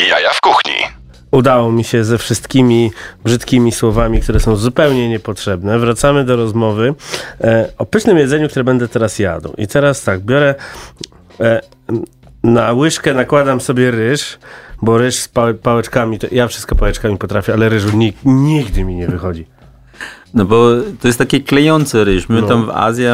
Jaja 0.08 0.30
w 0.30 0.40
kuchni. 0.40 0.72
Udało 1.30 1.72
mi 1.72 1.84
się 1.84 2.04
ze 2.04 2.18
wszystkimi 2.18 2.90
brzydkimi 3.24 3.72
słowami, 3.72 4.20
które 4.20 4.40
są 4.40 4.56
zupełnie 4.56 5.08
niepotrzebne. 5.08 5.78
Wracamy 5.78 6.24
do 6.24 6.36
rozmowy 6.36 6.94
e, 7.40 7.68
o 7.78 7.86
pysznym 7.86 8.18
jedzeniu, 8.18 8.48
które 8.48 8.64
będę 8.64 8.88
teraz 8.88 9.18
jadł. 9.18 9.52
I 9.58 9.66
teraz 9.66 10.02
tak, 10.02 10.20
biorę 10.20 10.54
e, 11.40 11.60
na 12.42 12.72
łyżkę, 12.72 13.14
nakładam 13.14 13.60
sobie 13.60 13.90
ryż, 13.90 14.38
bo 14.82 14.98
ryż 14.98 15.16
z 15.16 15.28
pał- 15.28 15.54
pałeczkami, 15.54 16.18
to 16.18 16.26
ja 16.32 16.48
wszystko 16.48 16.74
pałeczkami 16.76 17.18
potrafię, 17.18 17.52
ale 17.52 17.68
ryżu 17.68 17.96
ni- 17.96 18.12
nigdy 18.24 18.84
mi 18.84 18.94
nie 18.94 19.06
wychodzi. 19.08 19.46
No 20.34 20.44
bo 20.44 20.70
to 21.00 21.08
jest 21.08 21.18
takie 21.18 21.40
klejący 21.40 22.04
ryż. 22.04 22.28
My 22.28 22.40
No. 22.40 22.48
tam 22.48 22.66
w 22.66 22.70
Azji 22.70 23.04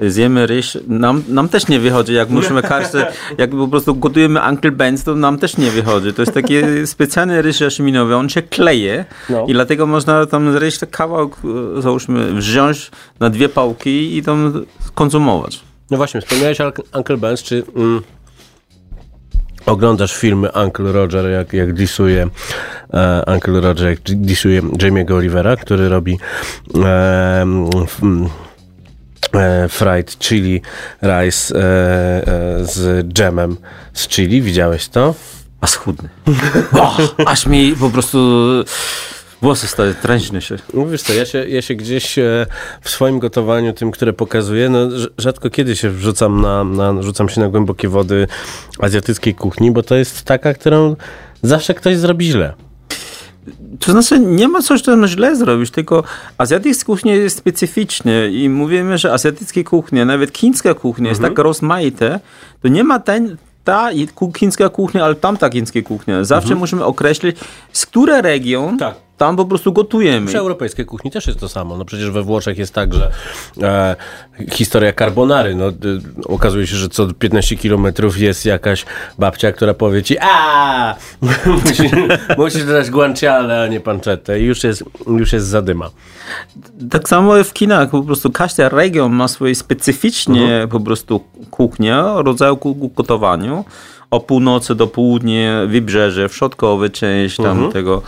zjemy 0.00 0.46
ryż, 0.46 0.78
nam, 0.88 1.22
nam 1.28 1.48
też 1.48 1.68
nie 1.68 1.80
wychodzi. 1.80 2.14
Jak 2.14 2.30
musimy 2.30 2.62
kartę, 2.62 3.12
jak 3.38 3.50
po 3.50 3.68
prostu 3.68 3.94
gotujemy 3.94 4.40
Uncle 4.50 4.72
Ben's, 4.72 5.04
to 5.04 5.14
nam 5.14 5.38
też 5.38 5.56
nie 5.56 5.70
wychodzi. 5.70 6.12
To 6.12 6.22
jest 6.22 6.34
taki 6.34 6.54
specjalny 6.86 7.42
ryż 7.42 7.60
jaszminowy, 7.60 8.16
on 8.16 8.28
się 8.28 8.42
kleje 8.42 9.04
No. 9.30 9.44
i 9.48 9.52
dlatego 9.52 9.86
można 9.86 10.26
tam 10.26 10.56
ryż 10.56 10.78
kawałek, 10.90 11.32
e, 11.78 11.82
załóżmy, 11.82 12.32
wziąć 12.32 12.90
na 13.20 13.30
dwie 13.30 13.48
pałki 13.48 14.16
i 14.16 14.22
tam 14.22 14.64
konsumować. 14.94 15.60
No 15.90 15.96
właśnie, 15.96 16.20
wspomniałeś 16.20 16.58
Uncle 16.94 17.16
Ben's, 17.16 17.42
czy 17.42 17.62
mm, 17.76 18.02
oglądasz 19.66 20.16
filmy 20.16 20.52
Uncle 20.64 20.92
Roger, 20.92 21.30
jak, 21.30 21.52
jak 21.52 21.72
disuje 21.72 22.28
e, 22.94 23.22
Uncle 23.34 23.60
Roger, 23.60 23.88
jak 23.88 24.00
disuje 24.02 24.62
Jamie'ego 24.62 25.14
Olivera, 25.14 25.56
który 25.56 25.88
robi 25.88 26.18
f, 27.84 28.00
e, 29.34 29.68
fried 29.68 30.18
chili 30.18 30.62
rice 31.02 31.54
e, 31.54 31.58
e, 31.58 32.64
z 32.64 33.06
dżemem 33.12 33.56
z 33.92 34.08
chili. 34.08 34.42
Widziałeś 34.42 34.88
to? 34.88 35.14
A 35.60 35.66
schudny. 35.66 36.08
Aż 37.26 37.46
mi 37.46 37.76
po 37.80 37.90
prostu 37.90 38.48
włosy 39.42 39.66
stały, 39.66 39.94
tręźny 40.02 40.40
się. 40.42 40.56
No 40.74 40.86
wiesz 40.86 41.02
co, 41.02 41.12
ja 41.12 41.26
się, 41.26 41.48
ja 41.48 41.62
się 41.62 41.74
gdzieś 41.74 42.18
e, 42.18 42.46
w 42.80 42.90
swoim 42.90 43.18
gotowaniu, 43.18 43.72
tym, 43.72 43.90
które 43.90 44.12
pokazuję, 44.12 44.68
no 44.68 44.78
rz- 44.88 45.08
rzadko 45.18 45.50
kiedy 45.50 45.76
się 45.76 45.90
wrzucam 45.90 46.40
na, 46.40 46.64
na, 46.64 47.02
rzucam 47.02 47.28
się 47.28 47.40
na 47.40 47.48
głębokie 47.48 47.88
wody 47.88 48.28
azjatyckiej 48.78 49.34
kuchni, 49.34 49.70
bo 49.70 49.82
to 49.82 49.94
jest 49.94 50.22
taka, 50.22 50.54
którą 50.54 50.96
zawsze 51.42 51.74
ktoś 51.74 51.96
zrobi 51.96 52.26
źle. 52.26 52.52
To 53.80 53.92
znaczy, 53.92 54.18
nie 54.20 54.48
ma 54.48 54.62
coś 54.62 54.82
tam 54.82 55.06
źle 55.06 55.36
zrobić, 55.36 55.70
tylko 55.70 56.04
azjatycka 56.38 56.86
kuchnia 56.86 57.14
jest 57.14 57.38
specyficzna 57.38 58.12
i 58.24 58.48
mówimy, 58.48 58.98
że 58.98 59.12
azjatyckie 59.12 59.64
kuchnie, 59.64 60.04
nawet 60.04 60.38
chińska 60.38 60.74
kuchnia 60.74 61.08
jest 61.08 61.20
tak 61.22 61.38
rozmaite, 61.38 62.20
to 62.62 62.68
nie 62.68 62.84
ma 62.84 63.00
ten, 63.00 63.36
ta 63.64 63.90
chińska 64.38 64.68
kuchnia, 64.68 65.04
ale 65.04 65.14
tamta 65.14 65.50
chińska 65.50 65.82
kuchnia. 65.82 66.24
Zawsze 66.24 66.54
musimy 66.54 66.84
określić, 66.84 67.36
z 67.72 67.86
który 67.86 68.22
region 68.22 68.78
Tak. 68.78 68.94
Tam 69.22 69.36
po 69.36 69.44
prostu 69.44 69.72
gotujemy. 69.72 70.26
Przy 70.26 70.38
europejskiej 70.38 70.86
kuchni 70.86 71.10
też 71.10 71.26
jest 71.26 71.40
to 71.40 71.48
samo. 71.48 71.76
No 71.76 71.84
przecież 71.84 72.10
we 72.10 72.22
Włoszech 72.22 72.58
jest 72.58 72.74
tak, 72.74 72.94
że 72.94 73.10
e, 73.62 73.96
historia 74.50 74.92
carbonary, 74.92 75.54
no 75.54 75.68
y, 75.68 75.72
okazuje 76.24 76.66
się, 76.66 76.76
że 76.76 76.88
co 76.88 77.12
15 77.14 77.56
kilometrów 77.56 78.18
jest 78.18 78.46
jakaś 78.46 78.84
babcia, 79.18 79.52
która 79.52 79.74
powie 79.74 80.02
ci 80.02 80.16
a 80.20 80.94
musisz, 81.64 81.90
musisz 82.38 82.64
dodać 82.64 82.90
guanciale, 82.90 83.62
a 83.62 83.66
nie 83.66 83.80
panczetę 83.80 84.40
i 84.40 84.44
już 84.44 84.64
jest, 84.64 84.84
już 85.06 85.32
jest 85.32 85.46
zadyma. 85.46 85.90
Tak 86.90 87.08
samo 87.08 87.44
w 87.44 87.58
Chinach, 87.58 87.90
po 87.90 88.02
prostu 88.02 88.30
każdy 88.30 88.68
region 88.68 89.12
ma 89.12 89.28
swoje 89.28 89.54
specyficznie 89.54 90.68
po 90.70 90.80
prostu 90.80 91.24
kuchnię, 91.50 92.02
rodzaju 92.16 92.56
ku- 92.56 92.90
gotowaniu. 92.96 93.64
O 94.10 94.20
północy 94.20 94.74
do 94.74 94.86
południa, 94.86 95.66
wybrzeże, 95.66 96.28
środkowy 96.28 96.90
część 96.90 97.36
tam 97.36 97.72
tego. 97.72 98.02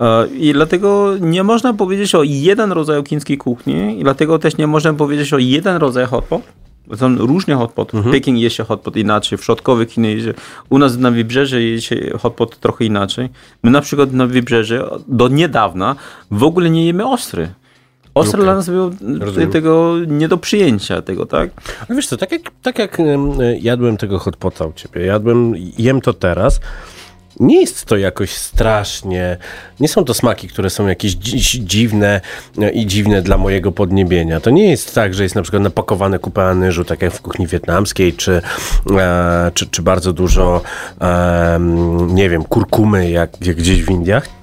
E, 0.00 0.26
I 0.26 0.52
dlatego 0.52 1.14
nie 1.20 1.42
można 1.44 1.74
powiedzieć 1.74 2.14
o 2.14 2.22
jeden 2.22 2.72
rodzaju 2.72 3.04
chińskiej 3.04 3.38
kuchni 3.38 4.00
i 4.00 4.02
dlatego 4.02 4.38
też 4.38 4.56
nie 4.56 4.66
można 4.66 4.92
powiedzieć 4.92 5.32
o 5.32 5.38
jeden 5.38 5.76
rodzaj 5.76 6.06
hot 6.06 6.24
pot. 6.24 6.42
Bo 6.86 6.96
Są 6.96 7.16
różne 7.16 7.54
hot 7.54 7.72
pot. 7.72 7.92
W 7.92 8.10
Peking 8.10 8.38
je 8.38 8.50
się 8.50 8.64
hot 8.64 8.80
pot 8.80 8.96
inaczej, 8.96 9.38
w 9.38 9.44
środkowych 9.44 9.96
je 9.96 10.20
się. 10.20 10.34
U 10.70 10.78
nas 10.78 10.96
na 10.98 11.10
wybrzeży 11.10 11.62
je 11.62 11.80
się 11.80 11.96
hot 12.18 12.34
pot 12.34 12.58
trochę 12.58 12.84
inaczej. 12.84 13.28
My 13.62 13.70
na 13.70 13.80
przykład 13.80 14.12
na 14.12 14.26
wybrzeży 14.26 14.82
do 15.08 15.28
niedawna 15.28 15.96
w 16.30 16.42
ogóle 16.42 16.70
nie 16.70 16.86
jemy 16.86 17.06
ostry. 17.06 17.48
Ostry 18.14 18.42
dla 18.42 18.54
nas 18.54 18.70
był 18.70 18.90
Rozumiem. 19.20 19.50
tego 19.50 19.94
nie 20.06 20.28
do 20.28 20.38
przyjęcia 20.38 21.02
tego, 21.02 21.26
tak? 21.26 21.50
Ale 21.88 21.96
wiesz 21.96 22.06
co, 22.06 22.16
tak 22.16 22.32
jak, 22.32 22.42
tak 22.62 22.78
jak 22.78 23.00
em, 23.00 23.32
jadłem 23.60 23.96
tego 23.96 24.18
hot 24.18 24.36
pota 24.36 24.66
u 24.66 24.72
ciebie, 24.72 25.06
jadłem, 25.06 25.54
jem 25.78 26.00
to 26.00 26.12
teraz, 26.12 26.60
nie 27.40 27.60
jest 27.60 27.84
to 27.84 27.96
jakoś 27.96 28.30
strasznie, 28.30 29.36
nie 29.80 29.88
są 29.88 30.04
to 30.04 30.14
smaki, 30.14 30.48
które 30.48 30.70
są 30.70 30.86
jakieś 30.86 31.16
dzi- 31.16 31.64
dziwne 31.64 32.20
e, 32.58 32.70
i 32.70 32.86
dziwne 32.86 33.22
dla 33.22 33.38
mojego 33.38 33.72
podniebienia. 33.72 34.40
To 34.40 34.50
nie 34.50 34.70
jest 34.70 34.94
tak, 34.94 35.14
że 35.14 35.22
jest 35.22 35.34
na 35.34 35.42
przykład 35.42 35.62
napakowane 35.62 36.18
kupę 36.18 36.44
anyżu, 36.44 36.84
tak 36.84 37.02
jak 37.02 37.12
w 37.12 37.20
kuchni 37.20 37.46
wietnamskiej, 37.46 38.12
czy, 38.12 38.42
e, 38.98 39.50
czy, 39.54 39.66
czy 39.66 39.82
bardzo 39.82 40.12
dużo, 40.12 40.62
em, 41.00 42.14
nie 42.14 42.30
wiem, 42.30 42.44
kurkumy, 42.44 43.10
jak, 43.10 43.46
jak 43.46 43.56
gdzieś 43.56 43.82
w 43.82 43.90
Indiach. 43.90 44.39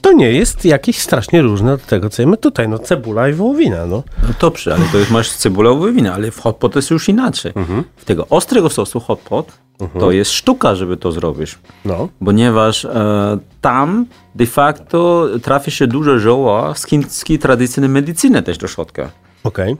To 0.00 0.12
nie 0.12 0.32
jest 0.32 0.64
jakieś 0.64 0.98
strasznie 0.98 1.42
różne 1.42 1.72
od 1.72 1.86
tego, 1.86 2.10
co 2.10 2.22
jemy 2.22 2.36
tutaj. 2.36 2.68
No 2.68 2.78
cebula 2.78 3.28
i 3.28 3.32
wołowina, 3.32 3.86
no. 3.86 4.02
No 4.22 4.28
dobrze, 4.40 4.74
ale 4.74 4.84
to 4.92 4.98
jest 4.98 5.10
masz 5.10 5.32
cebulowy 5.32 5.92
wina, 5.92 6.14
ale 6.14 6.30
w 6.30 6.40
hot 6.40 6.56
pot 6.56 6.76
jest 6.76 6.90
już 6.90 7.08
inaczej. 7.08 7.52
W 7.96 8.04
tego 8.04 8.26
ostrego 8.28 8.70
sosu 8.70 9.00
hot 9.00 9.20
pot 9.20 9.52
to 10.00 10.10
jest 10.10 10.30
sztuka, 10.30 10.74
żeby 10.74 10.96
to 10.96 11.12
zrobić. 11.12 11.58
No. 11.84 12.08
Ponieważ 12.24 12.84
e, 12.84 13.38
tam 13.60 14.06
de 14.34 14.46
facto 14.46 15.28
trafi 15.42 15.70
się 15.70 15.86
dużo 15.86 16.18
zioła 16.18 16.74
z 16.74 16.86
chińskiej 16.86 17.38
tradycyjnej 17.38 17.90
medycyny 17.90 18.42
też 18.42 18.58
do 18.58 18.68
środka. 18.68 19.10
Okej. 19.44 19.72
I 19.72 19.76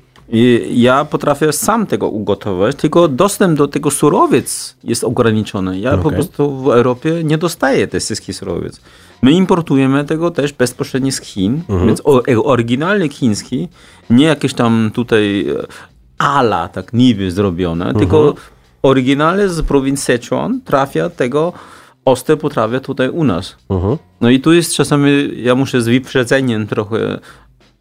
ja 0.73 1.05
potrafię 1.05 1.53
sam 1.53 1.87
tego 1.87 2.09
ugotować, 2.09 2.77
tylko 2.77 3.09
dostęp 3.09 3.59
do 3.59 3.69
tego 3.69 3.91
surowiec 3.91 4.77
jest 4.85 5.05
ograniczony. 5.05 5.79
Ja 5.79 5.97
po 5.97 6.01
Okej. 6.01 6.13
prostu 6.13 6.57
w 6.63 6.69
Europie 6.69 7.25
nie 7.25 7.39
dostaję 7.39 7.89
tej 7.89 8.01
syski 8.01 8.33
surowiec. 8.33 8.81
My 9.23 9.33
importujemy 9.33 10.05
tego 10.05 10.31
też 10.31 10.53
bezpośrednio 10.53 11.13
z 11.13 11.21
Chin, 11.21 11.63
więc 11.87 12.03
o, 12.05 12.27
e, 12.27 12.43
oryginalny 12.43 13.09
chiński, 13.09 13.69
nie 14.11 14.25
jakieś 14.25 14.55
tam 14.55 14.91
tutaj 14.95 15.47
e, 15.49 15.67
ala 16.19 16.69
tak 16.69 16.93
niby 16.93 17.31
zrobione, 17.31 17.95
tylko 17.95 18.35
oryginalny 18.83 19.49
z 19.49 19.63
prowincji 19.63 20.19
Sichuan 20.19 20.61
trafia 20.65 21.11
tego 21.11 21.53
ostre 22.05 22.37
potrawy 22.37 22.81
tutaj 22.81 23.09
u 23.09 23.25
nas. 23.25 23.57
No 24.21 24.31
i 24.31 24.41
tu 24.41 24.53
jest 24.53 24.75
czasami, 24.75 25.11
ja 25.43 25.55
muszę 25.55 25.83
z 25.83 25.89
wyprzedzeniem 25.89 26.67
trochę 26.67 27.19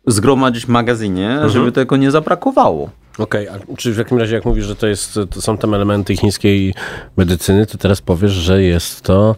zgromadzić 0.08 0.66
w 0.66 0.70
magazynie, 0.70 1.40
żeby 1.48 1.72
tego 1.72 1.98
nie 1.98 2.12
zabrakowało. 2.12 2.90
Okej, 3.18 3.48
a 3.48 3.76
czy 3.78 3.94
w 3.94 3.98
jakim 3.98 4.18
razie, 4.18 4.36
jak 4.36 4.46
mówisz, 4.46 4.66
że 4.66 4.76
to, 4.76 4.88
jest, 4.88 5.20
to 5.30 5.42
są 5.42 5.58
tam 5.58 5.74
elementy 5.74 6.16
chińskiej 6.18 6.74
medycyny, 7.18 7.66
to 7.66 7.78
teraz 7.78 8.02
powiesz, 8.02 8.32
że 8.32 8.64
jest 8.64 9.02
to 9.02 9.36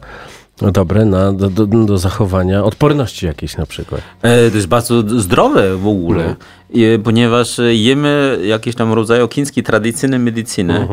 dobre 0.57 1.05
na, 1.05 1.33
do, 1.33 1.49
do, 1.49 1.65
do 1.67 1.97
zachowania 1.97 2.63
odporności 2.63 3.25
jakiejś 3.25 3.57
na 3.57 3.65
przykład. 3.65 4.01
E, 4.21 4.49
To 4.49 4.55
jest 4.55 4.67
bardzo 4.67 5.19
zdrowe 5.19 5.77
w 5.77 5.87
ogóle, 5.87 6.35
I, 6.69 6.99
ponieważ 7.03 7.57
jemy 7.69 8.39
jakieś 8.43 8.75
tam 8.75 8.93
rodzaju 8.93 9.27
chińskiej 9.27 9.63
tradycyjnej 9.63 10.19
medycyny, 10.19 10.87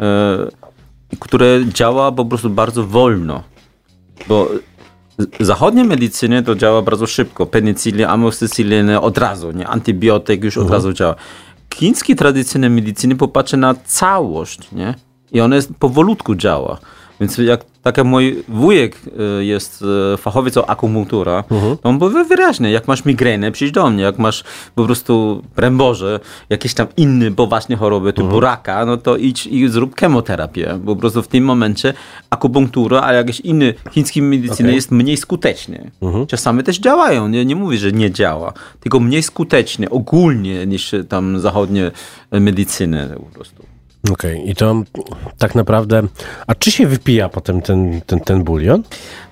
e, 0.00 0.38
które 1.20 1.60
działa 1.74 2.12
po 2.12 2.24
prostu 2.24 2.50
bardzo 2.50 2.86
wolno. 2.86 3.42
Bo 4.28 4.48
z- 5.22 5.46
zachodnie 5.46 5.84
medycyny 5.84 6.42
to 6.42 6.54
działa 6.54 6.82
bardzo 6.82 7.06
szybko. 7.06 7.46
Penicillin, 7.46 8.04
amoxicillin 8.06 8.90
od 8.90 9.18
razu, 9.18 9.50
nie? 9.52 9.68
Antybiotyk 9.68 10.44
już 10.44 10.58
od 10.58 10.70
razu 10.70 10.92
działa. 10.92 11.14
Chińskiej 11.74 12.16
tradycyjnej 12.16 12.70
medycyny 12.70 13.16
popatrzy 13.16 13.56
na 13.56 13.74
całość, 13.84 14.58
nie? 14.72 14.94
I 15.32 15.40
ona 15.40 15.56
jest 15.56 15.70
powolutku 15.78 16.34
działa. 16.34 16.78
Więc 17.22 17.38
jak 17.38 17.64
tak 17.82 17.96
jak 17.98 18.06
mój 18.06 18.44
wujek 18.48 18.96
e, 19.38 19.44
jest 19.44 19.84
e, 20.14 20.16
fachowiec 20.16 20.56
od 20.56 20.70
akupunktura, 20.70 21.44
to 21.82 21.88
on 21.88 21.98
powie 21.98 22.24
wyraźnie, 22.24 22.70
jak 22.70 22.88
masz 22.88 23.04
migrenę, 23.04 23.52
przyjdź 23.52 23.72
do 23.72 23.90
mnie, 23.90 24.02
jak 24.02 24.18
masz 24.18 24.44
po 24.74 24.84
prostu 24.84 25.42
pręboże, 25.54 26.20
jakieś 26.50 26.74
tam 26.74 26.86
inne 26.96 27.30
poważne 27.30 27.76
choroby, 27.76 28.12
typu 28.12 28.40
raka, 28.40 28.86
no 28.86 28.96
to 28.96 29.16
idź 29.16 29.46
i 29.46 29.68
zrób 29.68 30.00
chemoterapię. 30.00 30.78
Po 30.86 30.96
prostu 30.96 31.22
w 31.22 31.28
tym 31.28 31.44
momencie 31.44 31.92
akupunktura, 32.30 33.02
a 33.02 33.12
jakieś 33.12 33.40
inne 33.40 33.72
chińskie 33.90 34.22
medycyny 34.22 34.68
Okej. 34.68 34.74
jest 34.74 34.90
mniej 34.90 35.16
skuteczne. 35.16 35.90
Czasami 36.28 36.62
też 36.62 36.78
działają, 36.78 37.28
nie, 37.28 37.44
nie 37.44 37.56
mówię, 37.56 37.78
że 37.78 37.92
nie 37.92 38.10
działa, 38.10 38.52
tylko 38.80 39.00
mniej 39.00 39.22
skutecznie, 39.22 39.90
ogólnie 39.90 40.66
niż 40.66 40.94
tam 41.08 41.40
zachodnie 41.40 41.90
medycyny 42.30 43.08
po 43.16 43.34
prostu. 43.34 43.71
Okej, 44.10 44.50
i 44.50 44.54
to 44.54 44.82
tak 45.38 45.54
naprawdę, 45.54 46.02
a 46.46 46.54
czy 46.54 46.70
się 46.70 46.86
wypija 46.86 47.28
potem 47.28 47.62
ten, 47.62 48.00
ten, 48.06 48.20
ten 48.20 48.44
bulion? 48.44 48.82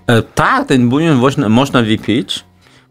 E, 0.07 0.23
Tak, 0.23 0.67
ten 0.69 0.89
bulion 0.89 1.17
można, 1.17 1.49
można 1.49 1.83
wypić, 1.83 2.45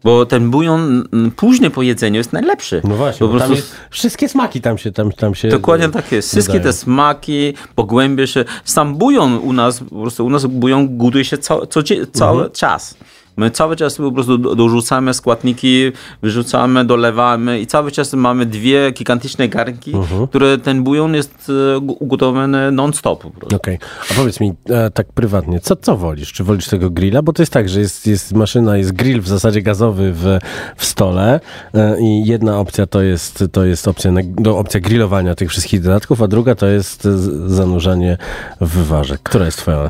bo 0.03 0.25
ten 0.25 0.51
bulion 0.51 1.07
mm, 1.13 1.31
później 1.31 1.71
po 1.71 1.81
jedzeniu 1.81 2.17
jest 2.17 2.33
najlepszy. 2.33 2.81
No 2.83 2.95
właśnie, 2.95 3.19
po 3.19 3.33
bo 3.33 3.39
tam 3.39 3.47
prostu 3.47 3.55
jest, 3.55 3.75
wszystkie 3.89 4.29
smaki 4.29 4.61
tam 4.61 4.77
się, 4.77 4.91
tam, 4.91 5.11
tam 5.11 5.35
się 5.35 5.49
Dokładnie 5.49 5.89
tak 5.89 6.11
jest. 6.11 6.31
Wszystkie 6.31 6.53
dodają. 6.53 6.73
te 6.73 6.77
smaki, 6.77 7.53
pogłębia 7.75 8.27
się. 8.27 8.45
Sam 8.63 8.95
bulion 8.95 9.37
u 9.37 9.53
nas, 9.53 9.79
po 9.79 9.95
prostu 10.01 10.25
u 10.25 10.29
nas 10.29 10.45
bulion 10.45 10.97
gotuje 10.97 11.25
się 11.25 11.37
ca, 11.37 11.65
co, 11.69 11.83
dzie- 11.83 12.07
cały 12.07 12.35
Mhm. 12.37 12.51
czas. 12.51 12.95
My 13.39 13.51
cały 13.51 13.75
czas 13.75 13.97
po 13.97 14.11
prostu 14.11 14.37
do- 14.37 14.55
dorzucamy 14.55 15.13
składniki, 15.13 15.91
wyrzucamy, 16.21 16.85
dolewamy 16.85 17.59
i 17.59 17.67
cały 17.67 17.91
czas 17.91 18.13
mamy 18.13 18.45
dwie 18.45 18.91
gigantyczne 18.91 19.47
garnki, 19.49 19.93
Mhm. 19.95 20.27
które 20.27 20.57
ten 20.57 20.83
bulion 20.83 21.15
jest 21.15 21.51
e, 21.75 21.77
ugotowany 21.77 22.71
non-stop. 22.71 23.25
Okej, 23.55 23.79
a 24.11 24.13
powiedz 24.13 24.39
mi 24.39 24.53
e, 24.69 24.89
tak 24.91 25.07
prywatnie, 25.13 25.59
co, 25.59 25.75
co 25.75 25.97
wolisz? 25.97 26.33
Czy 26.33 26.43
wolisz 26.43 26.67
tego 26.67 26.89
grilla? 26.89 27.21
Bo 27.21 27.33
to 27.33 27.41
jest 27.41 27.53
tak, 27.53 27.69
że 27.69 27.79
jest, 27.79 28.07
jest 28.07 28.33
maszyna, 28.33 28.77
jest 28.77 28.91
grill 28.91 29.21
w 29.21 29.27
zasadzie 29.27 29.61
gazowy 29.61 30.11
w, 30.13 30.39
w 30.75 30.85
stole 30.85 31.39
e, 31.73 32.01
i 32.01 32.25
jedna 32.25 32.59
opcja 32.59 32.85
to 32.87 33.01
jest, 33.01 33.43
to 33.51 33.65
jest 33.65 33.87
opcja, 33.87 34.11
na, 34.11 34.21
do, 34.23 34.57
opcja 34.57 34.79
grillowania 34.79 35.35
tych 35.35 35.49
wszystkich 35.49 35.81
dodatków, 35.81 36.21
a 36.21 36.27
druga 36.27 36.55
to 36.55 36.67
jest 36.67 37.03
zanurzanie 37.45 38.17
w 38.61 38.69
wywarze. 38.69 39.17
Która 39.23 39.45
jest 39.45 39.57
twoja 39.57 39.89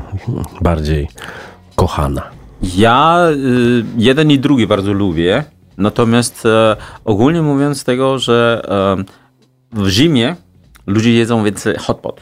bardziej 0.60 1.08
kochana? 1.76 2.22
Ja 2.62 3.28
y, 3.30 3.84
jeden 3.96 4.30
i 4.30 4.38
drugi 4.38 4.66
bardzo 4.66 4.92
lubię, 4.92 5.44
natomiast 5.78 6.46
e, 6.46 6.76
ogólnie 7.04 7.42
mówiąc 7.42 7.84
tego, 7.84 8.18
że 8.18 8.62
e, 8.68 9.04
w 9.82 9.88
zimie 9.88 10.36
ludzie 10.90 11.12
jedzą 11.12 11.44
więcej 11.44 11.76
hot 11.76 11.98
pot. 11.98 12.20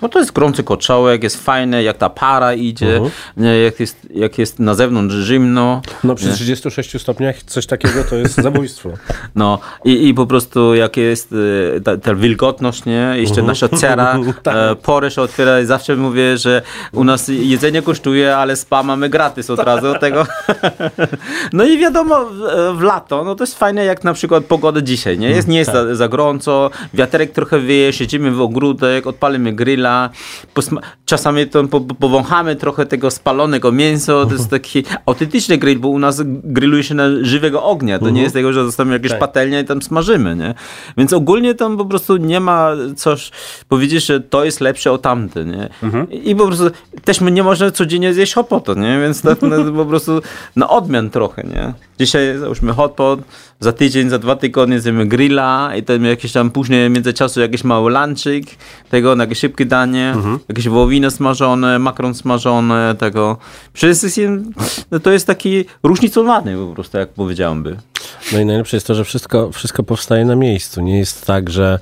Bo 0.00 0.08
to 0.08 0.18
jest 0.18 0.32
gorący 0.32 0.62
koczołek, 0.64 1.22
jest 1.22 1.44
fajne, 1.44 1.82
jak 1.82 1.98
ta 1.98 2.10
para 2.10 2.54
idzie, 2.54 3.00
nie, 3.36 3.56
jak, 3.56 3.80
jest, 3.80 3.96
jak 4.14 4.38
jest 4.38 4.58
na 4.58 4.74
zewnątrz 4.74 5.14
zimno. 5.14 5.82
No 6.04 6.14
przy 6.14 6.32
36 6.32 7.00
stopniach 7.00 7.42
coś 7.42 7.66
takiego 7.66 8.04
to 8.04 8.16
jest 8.16 8.34
zabójstwo. 8.48 8.90
No 9.34 9.58
i, 9.84 10.08
i 10.08 10.14
po 10.14 10.26
prostu 10.26 10.74
jak 10.74 10.96
jest 10.96 11.34
e, 11.76 11.80
ta, 11.80 11.96
ta 11.96 12.14
wilgotność, 12.14 12.84
nie? 12.84 13.12
Jeszcze 13.16 13.42
nasza 13.42 13.68
cera, 13.68 14.18
e, 14.46 14.76
pory 14.76 15.10
się 15.10 15.22
otwiera 15.22 15.60
i 15.60 15.66
zawsze 15.66 15.96
mówię, 15.96 16.38
że 16.38 16.62
u 16.92 17.04
nas 17.04 17.28
jedzenie 17.28 17.82
kosztuje, 17.82 18.36
ale 18.36 18.56
spa 18.56 18.82
mamy 18.82 19.08
gratis 19.08 19.50
od 19.50 19.58
razu 19.58 19.86
od 19.86 20.00
tego. 20.00 20.26
no 21.52 21.64
i 21.64 21.78
wiadomo, 21.78 22.24
w, 22.24 22.78
w 22.78 22.82
lato, 22.82 23.24
no 23.24 23.34
to 23.34 23.44
jest 23.44 23.58
fajne 23.58 23.84
jak 23.84 24.04
na 24.04 24.12
przykład 24.12 24.44
pogoda 24.44 24.80
dzisiaj, 24.80 25.18
nie? 25.18 25.30
Jest, 25.30 25.48
nie 25.48 25.58
jest 25.58 25.72
za, 25.72 25.94
za 25.94 26.08
gorąco, 26.08 26.70
wiaterek 26.94 27.32
trochę 27.32 27.60
wieje, 27.60 27.92
siedzimy 28.00 28.30
w 28.30 28.40
ogródek, 28.40 29.06
odpalimy 29.06 29.52
grilla, 29.52 30.10
czasami 31.04 31.46
to 31.46 31.64
po, 31.64 31.80
po- 31.80 31.94
powąchamy 31.94 32.56
trochę 32.56 32.86
tego 32.86 33.10
spalonego 33.10 33.72
mięsa, 33.72 34.12
to 34.26 34.32
jest 34.32 34.50
taki 34.50 34.84
autentyczny 35.06 35.58
grill, 35.58 35.78
bo 35.78 35.88
u 35.88 35.98
nas 35.98 36.22
grilluje 36.26 36.82
się 36.82 36.94
na 36.94 37.04
żywego 37.22 37.62
ognia, 37.62 37.98
to 37.98 38.10
nie 38.10 38.22
jest 38.22 38.34
tego, 38.34 38.52
że 38.52 38.64
zostawimy 38.64 38.96
jakieś 38.96 39.10
Tak. 39.10 39.20
patelnie 39.20 39.60
i 39.60 39.64
tam 39.64 39.82
smażymy, 39.82 40.36
nie? 40.36 40.54
Więc 40.96 41.12
ogólnie 41.12 41.54
tam 41.54 41.76
po 41.76 41.84
prostu 41.84 42.16
nie 42.16 42.40
ma 42.40 42.70
coś 42.96 43.30
powiedzieć, 43.68 44.06
że 44.06 44.20
to 44.20 44.44
jest 44.44 44.60
lepsze 44.60 44.92
od 44.92 45.02
tamte, 45.02 45.44
nie? 45.44 45.68
I, 46.10 46.30
I 46.30 46.36
po 46.36 46.46
prostu 46.46 46.64
też 47.04 47.20
my 47.20 47.30
nie 47.30 47.42
możemy 47.42 47.72
codziennie 47.72 48.14
zjeść 48.14 48.34
hot 48.34 48.48
pot, 48.48 48.68
nie? 48.76 48.98
Więc 49.00 49.22
tak 49.22 49.42
no, 49.42 49.72
po 49.76 49.84
prostu 49.86 50.22
na 50.56 50.68
odmian 50.68 51.10
trochę, 51.10 51.42
nie? 51.44 51.72
Dzisiaj 51.98 52.38
załóżmy 52.38 52.72
hot 52.72 52.92
pot, 52.92 53.20
za 53.60 53.72
tydzień, 53.72 54.08
za 54.10 54.18
dwa 54.18 54.36
tygodnie 54.36 54.80
zjemy 54.80 55.06
grilla 55.06 55.72
i 55.76 55.82
tam 55.82 56.04
jakieś 56.04 56.32
tam 56.32 56.50
później 56.50 56.90
międzyczasu 56.90 57.40
jakiś 57.40 57.64
mały 57.80 57.90
lunchik, 57.90 58.56
tego 58.90 59.16
jakieś 59.16 59.38
szybkie 59.38 59.66
danie, 59.66 60.14
jakieś 60.48 60.68
wołowiny 60.68 61.10
smażone, 61.10 61.78
makaron 61.78 62.14
smażone, 62.14 62.94
tego. 62.98 63.36
Wszystkim 63.72 64.52
no, 64.90 65.00
to 65.00 65.10
jest 65.12 65.26
taki 65.26 65.64
różnicowany 65.82 66.56
po 66.56 66.74
prostu, 66.74 66.98
jak 66.98 67.08
powiedziałem 67.08 67.62
by. 67.62 67.76
No 68.32 68.38
i 68.38 68.46
najlepsze 68.46 68.76
jest 68.76 68.86
to, 68.86 68.94
że 68.94 69.04
wszystko, 69.04 69.50
wszystko 69.52 69.82
powstaje 69.82 70.24
na 70.24 70.36
miejscu. 70.36 70.80
Nie 70.80 70.98
jest 70.98 71.26
tak, 71.26 71.50
że, 71.50 71.78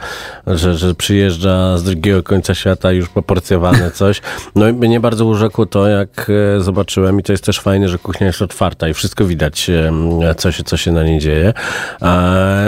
że, 0.46 0.76
że 0.76 0.94
przyjeżdża 0.94 1.78
z 1.78 1.82
drugiego 1.82 2.22
końca 2.22 2.54
świata 2.54 2.92
już 2.92 3.08
poporcjowane 3.08 3.90
coś. 4.00 4.20
No 4.54 4.68
i 4.68 4.72
mnie 4.72 5.00
bardzo 5.00 5.24
urzekło 5.26 5.66
to, 5.66 5.88
jak 5.88 6.30
e, 6.56 6.60
zobaczyłem 6.60 7.20
i 7.20 7.22
to 7.22 7.32
jest 7.32 7.44
też 7.44 7.60
fajne, 7.60 7.88
że 7.88 7.98
kuchnia 7.98 8.26
jest 8.26 8.42
otwarta 8.42 8.88
i 8.88 8.94
wszystko 8.94 9.24
widać, 9.24 9.70
co 10.36 10.52
się, 10.52 10.64
co 10.64 10.76
się 10.76 10.92
na 10.92 11.02
niej 11.02 11.18
dzieje. 11.18 11.52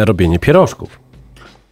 Robienie 0.05 0.39
pierożków. 0.39 1.10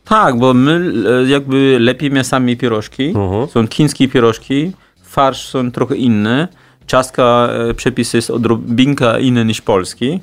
Tak, 0.09 0.39
bo 0.39 0.55
my 0.55 0.93
e, 1.25 1.29
jakby 1.29 1.77
lepimy 1.81 2.25
sami 2.25 2.57
pierożki. 2.57 3.13
Są 3.53 3.67
chińskie 3.67 4.09
pierożki, 4.09 4.73
farsz 5.03 5.47
są 5.49 5.71
trochę 5.71 5.97
inny. 5.97 6.49
Ciastka, 6.87 7.49
e, 7.71 7.75
przepis 7.75 8.15
jest 8.15 8.31
odrobinka 8.31 9.19
inny 9.19 9.45
niż 9.45 9.61
polski. 9.61 10.21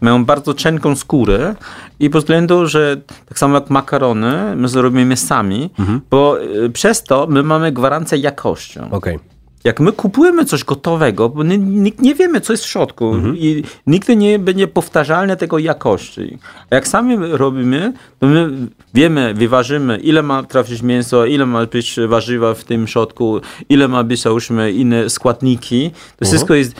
Mają 0.00 0.24
bardzo 0.24 0.54
cienką 0.54 0.96
skórę 0.96 1.54
i 2.00 2.10
pod 2.10 2.20
względu, 2.22 2.66
że 2.66 2.96
tak 3.28 3.38
samo 3.38 3.54
jak 3.54 3.70
makarony, 3.70 4.56
my 4.56 4.68
zrobimy 4.68 5.16
sami, 5.16 5.70
bo 6.10 6.40
e, 6.40 6.68
przez 6.68 7.02
to 7.04 7.26
my 7.30 7.42
mamy 7.42 7.72
gwarancję 7.72 8.18
jakością. 8.18 8.88
Okej. 8.90 9.18
Jak 9.64 9.80
my 9.80 9.92
kupujemy 9.92 10.44
coś 10.44 10.64
gotowego, 10.64 11.28
bo 11.28 11.42
ni- 11.42 11.58
nikt 11.58 12.00
nie 12.02 12.14
wiemy, 12.14 12.40
co 12.40 12.52
jest 12.52 12.64
w 12.64 12.68
środku 12.68 13.14
i 13.34 13.62
nigdy 13.86 14.16
nie 14.16 14.38
będzie 14.38 14.68
powtarzalne 14.68 15.36
tego 15.36 15.58
jakości. 15.58 16.38
A 16.70 16.74
jak 16.74 16.88
sami 16.88 17.16
robimy, 17.20 17.92
to 18.18 18.26
my 18.26 18.50
wiemy, 18.94 19.34
wyważymy, 19.34 19.96
ile 19.98 20.22
ma 20.22 20.42
trafić 20.42 20.82
mięso, 20.82 21.26
ile 21.26 21.46
ma 21.46 21.66
być 21.66 21.96
warzywa 22.08 22.54
w 22.54 22.64
tym 22.64 22.86
środku, 22.86 23.40
ile 23.68 23.88
ma 23.88 24.04
być, 24.04 24.22
załóżmy, 24.22 24.72
inne 24.72 25.10
składniki. 25.10 25.90
To 26.16 26.24
wszystko 26.24 26.54
jest 26.54 26.74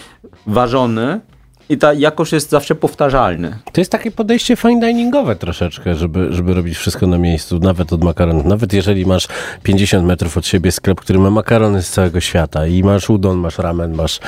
ważone 0.47 1.21
i 1.69 1.79
ta 1.79 1.93
jakość 1.93 2.33
jest 2.33 2.51
zawsze 2.51 2.75
powtarzalna. 2.75 3.51
To 3.73 3.81
jest 3.81 3.93
takie 3.93 4.11
podejście 4.11 4.57
fine 4.57 4.81
diningowe 4.81 5.37
troszeczkę, 5.37 5.95
żeby, 5.95 6.33
żeby 6.33 6.55
robić 6.55 6.77
wszystko 6.77 7.07
na 7.07 7.19
miejscu, 7.19 7.59
nawet 7.59 7.93
od 7.93 8.05
makaronów. 8.05 8.45
Nawet 8.45 8.73
jeżeli 8.73 9.07
masz 9.07 9.29
50 9.63 10.07
metrów 10.07 10.37
od 10.37 10.47
siebie 10.47 10.73
sklep, 10.73 11.01
który 11.01 11.19
ma 11.19 11.31
makarony 11.31 11.83
z 11.83 11.91
całego 11.91 12.21
świata 12.21 12.67
i 12.67 12.83
masz 12.83 13.11
udon, 13.11 13.39
masz 13.39 13.59
ramen, 13.59 13.95
masz, 13.95 14.21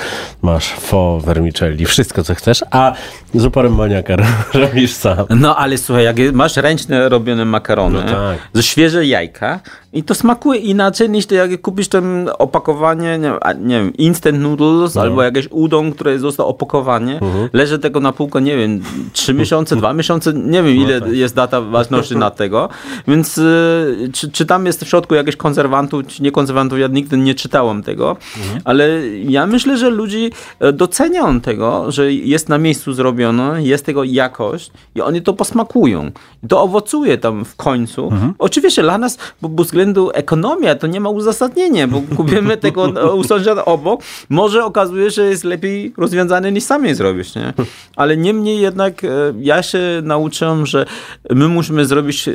masz 0.43 0.69
fo, 0.73 1.21
vermicelli, 1.25 1.87
wszystko 1.87 2.23
co 2.25 2.35
chcesz, 2.35 2.65
a 2.71 2.93
z 3.35 3.45
uporem 3.45 3.75
maniaka 3.75 4.17
robisz 4.55 4.93
sam. 4.93 5.27
No 5.31 5.57
ale 5.57 5.79
słuchaj, 5.79 6.05
jak 6.05 6.17
masz 6.33 6.57
ręcznie 6.57 7.09
robione 7.09 7.45
makarony, 7.45 7.99
No 8.07 8.13
tak. 8.13 8.39
ze 8.53 8.63
świeże 8.63 9.07
jajka 9.07 9.61
i 9.95 10.03
to 10.03 10.15
smakuje 10.15 10.61
inaczej 10.61 11.11
niż 11.11 11.27
to 11.27 11.35
jak 11.35 11.61
kupisz 11.61 11.89
tam 11.89 12.29
opakowanie, 12.39 13.19
nie, 13.19 13.33
nie 13.61 13.79
wiem, 13.79 13.97
instant 13.97 14.41
noodles 14.41 14.97
albo 14.97 15.23
jakieś 15.23 15.49
udon, 15.51 15.93
które 15.93 16.19
zostało 16.19 16.49
opakowanie, 16.49 17.21
leży 17.53 17.79
tego 17.79 18.01
na 18.01 18.13
półkę, 18.13 18.43
nie 18.43 18.57
wiem, 18.57 18.83
trzy 19.13 19.35
miesiące, 19.35 19.77
dwa 19.77 19.93
miesiące, 19.93 20.33
nie 20.33 20.63
wiem 20.63 20.77
ile 20.77 21.01
jest 21.13 21.35
data 21.35 21.61
ważności 21.61 22.17
na 22.17 22.31
tego, 22.31 22.69
więc 23.09 23.39
y, 23.39 24.11
czy, 24.13 24.31
czy 24.31 24.47
tam 24.47 24.67
jest 24.67 24.85
w 24.85 24.89
środku 24.89 25.15
jakieś 25.15 25.37
konserwantów, 25.37 26.07
czy 26.07 26.23
nie 26.23 26.33
konserwantów, 26.33 26.79
ja 26.79 26.87
nigdy 26.87 27.17
nie 27.17 27.35
czytałem 27.35 27.83
tego, 27.83 28.17
ale 28.65 29.09
ja 29.09 29.47
myślę, 29.47 29.77
że 29.79 29.91
ludzie 29.91 30.31
e, 30.61 30.73
docenią 30.73 31.41
tego, 31.41 31.93
że 31.93 32.13
jest 32.13 32.49
na 32.49 32.59
miejscu 32.59 32.93
zrobione, 32.93 33.63
jest 33.63 33.87
tego 33.87 34.05
jakość 34.05 34.71
i 34.95 35.01
oni 35.01 35.23
to 35.23 35.33
posmakują. 35.33 36.11
To 36.49 36.63
owocuje 36.63 37.19
tam 37.19 37.45
w 37.45 37.57
końcu. 37.57 38.11
Oczywiście 38.39 38.83
dla 38.83 38.99
nas, 38.99 39.19
bo, 39.43 39.49
bo 39.49 39.65
względu 39.85 40.11
ekonomia, 40.15 40.75
to 40.75 40.87
nie 40.87 41.01
ma 41.01 41.09
uzasadnienia, 41.09 41.89
bo 41.89 42.03
kupimy 42.17 42.57
tego 42.57 42.83
u 43.21 43.25
sąsiada 43.25 43.65
obok, 43.65 44.03
może 44.29 44.65
okazuje 44.65 45.11
się, 45.11 45.11
że 45.11 45.25
jest 45.25 45.45
lepiej 45.45 45.95
rozwiązane 45.97 46.53
niż 46.53 46.65
sami 46.65 46.95
zrobić, 46.95 47.35
nie? 47.35 47.53
Ale 47.97 48.17
niemniej 48.17 48.61
jednak 48.61 49.05
e, 49.05 49.09
ja 49.39 49.63
się 49.63 49.79
nauczyłem, 50.03 50.67
że 50.67 50.87
my 51.31 51.49
musimy 51.49 51.87
zrobić 51.87 52.29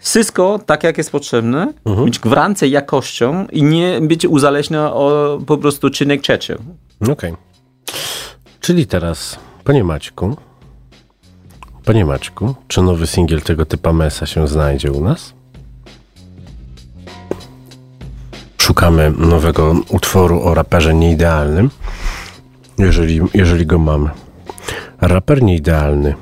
wszystko 0.00 0.60
tak, 0.66 0.84
jak 0.84 0.98
jest 0.98 1.12
potrzebne, 1.12 1.72
mieć 2.04 2.18
gwarancję 2.18 2.68
jakością 2.68 3.46
i 3.52 3.62
nie 3.62 4.00
być 4.02 4.26
uzależnione 4.26 4.92
od 4.92 5.44
po 5.44 5.58
prostu 5.58 5.90
czynnik 5.90 6.22
trzeci. 6.22 6.52
Okej. 7.12 7.34
Czyli 8.60 8.86
teraz, 8.86 9.38
panie 9.64 9.84
Maćku, 9.84 10.36
panie 11.84 12.04
Maćku, 12.04 12.54
czy 12.68 12.82
nowy 12.82 13.06
singiel 13.06 13.42
tego 13.42 13.66
typa 13.66 13.92
Mesa 13.92 14.26
się 14.26 14.48
znajdzie 14.48 14.92
u 14.92 15.00
nas? 15.00 15.34
Szukamy 18.64 19.12
nowego 19.18 19.76
utworu 19.88 20.42
o 20.42 20.54
raperze 20.54 20.94
nieidealnym, 20.94 21.70
jeżeli, 22.78 23.20
jeżeli 23.34 23.66
go 23.66 23.78
mamy. 23.78 24.10
Raper 25.00 25.42
nieidealny. 25.42 26.14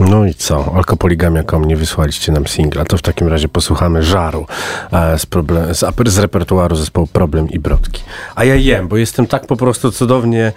No 0.00 0.26
i 0.26 0.34
co? 0.34 0.72
Alkopoligamia.com 0.74 1.64
nie 1.64 1.76
wysłaliście 1.76 2.32
nam 2.32 2.46
singla. 2.46 2.84
To 2.84 2.96
w 2.96 3.02
takim 3.02 3.28
razie 3.28 3.48
posłuchamy 3.48 4.02
żaru 4.02 4.46
e, 4.92 5.18
z, 5.18 5.26
problem, 5.26 5.74
z, 5.74 5.84
z 6.06 6.18
repertuaru 6.18 6.76
zespołu 6.76 7.06
Problem 7.06 7.50
i 7.50 7.58
Brodki. 7.58 8.02
A 8.34 8.44
ja 8.44 8.54
jem, 8.54 8.88
bo 8.88 8.96
jestem 8.96 9.26
tak 9.26 9.46
po 9.46 9.56
prostu 9.56 9.92
cudownie 9.92 10.52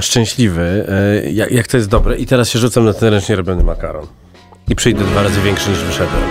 szczęśliwy, 0.00 0.86
e, 1.24 1.30
jak, 1.30 1.50
jak 1.50 1.66
to 1.66 1.76
jest 1.76 1.88
dobre. 1.88 2.16
I 2.16 2.26
teraz 2.26 2.48
się 2.48 2.58
rzucam 2.58 2.84
na 2.84 2.92
ten 2.92 3.08
ręcznie 3.08 3.36
robiony 3.36 3.64
makaron. 3.64 4.06
I 4.68 4.76
przyjdę 4.76 5.04
dwa 5.04 5.22
razy 5.22 5.40
większy 5.40 5.70
niż 5.70 5.78
wyszedłem. 5.78 6.22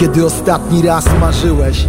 Kiedy 0.00 0.26
ostatni 0.26 0.82
raz 0.82 1.04
marzyłeś? 1.20 1.86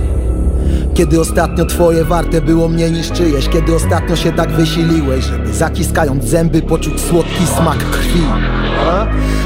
Kiedy 0.94 1.20
ostatnio 1.20 1.66
twoje 1.66 2.06
warte 2.06 2.42
było 2.42 2.68
mniej 2.68 2.92
niż 2.92 3.12
czyjeś? 3.12 3.50
Kiedy 3.50 3.76
ostatnio 3.76 4.16
się 4.16 4.32
tak 4.32 4.52
wysiliłeś, 4.52 5.26
żeby 5.26 5.54
zaciskając 5.54 6.24
zęby 6.24 6.62
poczuć 6.62 7.02
słodki 7.02 7.48
smak 7.58 7.78
krwi? 7.78 8.22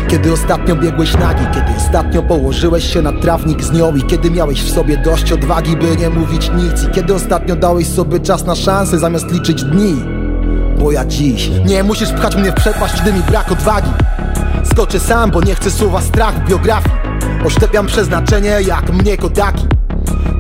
Kiedy 0.08 0.34
ostatnio 0.34 0.76
biegłeś 0.76 1.14
nagi? 1.18 1.46
Kiedy 1.54 1.78
ostatnio 1.78 2.24
położyłeś 2.24 2.94
się 2.94 3.02
na 3.02 3.12
trawnik 3.12 3.64
z 3.64 3.72
nią? 3.72 3.96
I 3.96 4.04
kiedy 4.04 4.32
miałeś 4.32 4.64
w 4.64 4.72
sobie 4.72 4.98
dość 4.98 5.32
odwagi, 5.32 5.78
by 5.78 5.98
nie 5.98 6.10
mówić 6.10 6.52
nic? 6.56 6.84
I 6.84 6.92
kiedy 6.92 7.14
ostatnio 7.14 7.56
dałeś 7.56 7.88
sobie 7.88 8.20
czas 8.20 8.46
na 8.46 8.56
szansę 8.56 9.00
zamiast 9.00 9.32
liczyć 9.32 9.64
dni? 9.64 9.96
Bo 10.80 10.92
ja 10.92 11.06
dziś 11.06 11.52
nie 11.66 11.84
musisz 11.84 12.12
pchać 12.12 12.36
mnie 12.36 12.52
w 12.52 12.56
przepaść, 12.56 13.02
gdy 13.02 13.14
mi 13.14 13.20
brak 13.20 13.52
odwagi 13.52 13.90
Skoczę 14.72 15.00
sam, 15.00 15.32
bo 15.32 15.42
nie 15.42 15.56
chcę 15.56 15.72
słowa 15.72 16.02
strach 16.02 16.46
w 16.46 16.50
biografii 16.50 17.05
Oszczepiam 17.46 17.88
przeznaczenie 17.88 18.58
jak 18.68 18.94
mnie 18.94 19.18
kodaki 19.18 19.68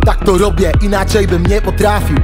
Tak 0.06 0.26
to 0.26 0.38
robię, 0.38 0.72
inaczej 0.82 1.28
bym 1.28 1.46
nie 1.46 1.62
potrafił. 1.62 2.18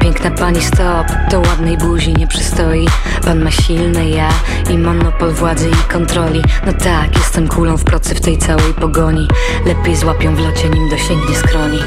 Piękna 0.00 0.30
pani 0.30 0.62
stop, 0.62 1.06
do 1.30 1.40
ładnej 1.40 1.78
buzi 1.78 2.14
nie 2.14 2.26
przystoi. 2.26 2.88
Pan 3.24 3.42
ma 3.42 3.50
silne 3.50 4.10
ja 4.10 4.28
i 4.70 4.78
monopol 4.78 5.32
władzy 5.32 5.68
i 5.68 5.92
kontroli. 5.92 6.42
No 6.66 6.72
tak, 6.72 7.16
jestem 7.16 7.48
kulą 7.48 7.76
w 7.76 7.84
procy 7.84 8.14
w 8.14 8.20
tej 8.20 8.38
całej 8.38 8.74
pogoni. 8.74 9.28
Lepiej 9.66 9.96
złapią 9.96 10.34
w 10.34 10.38
locie 10.38 10.68
nim 10.68 10.88
dosięgnie 10.88 11.36
skroni. 11.36 11.78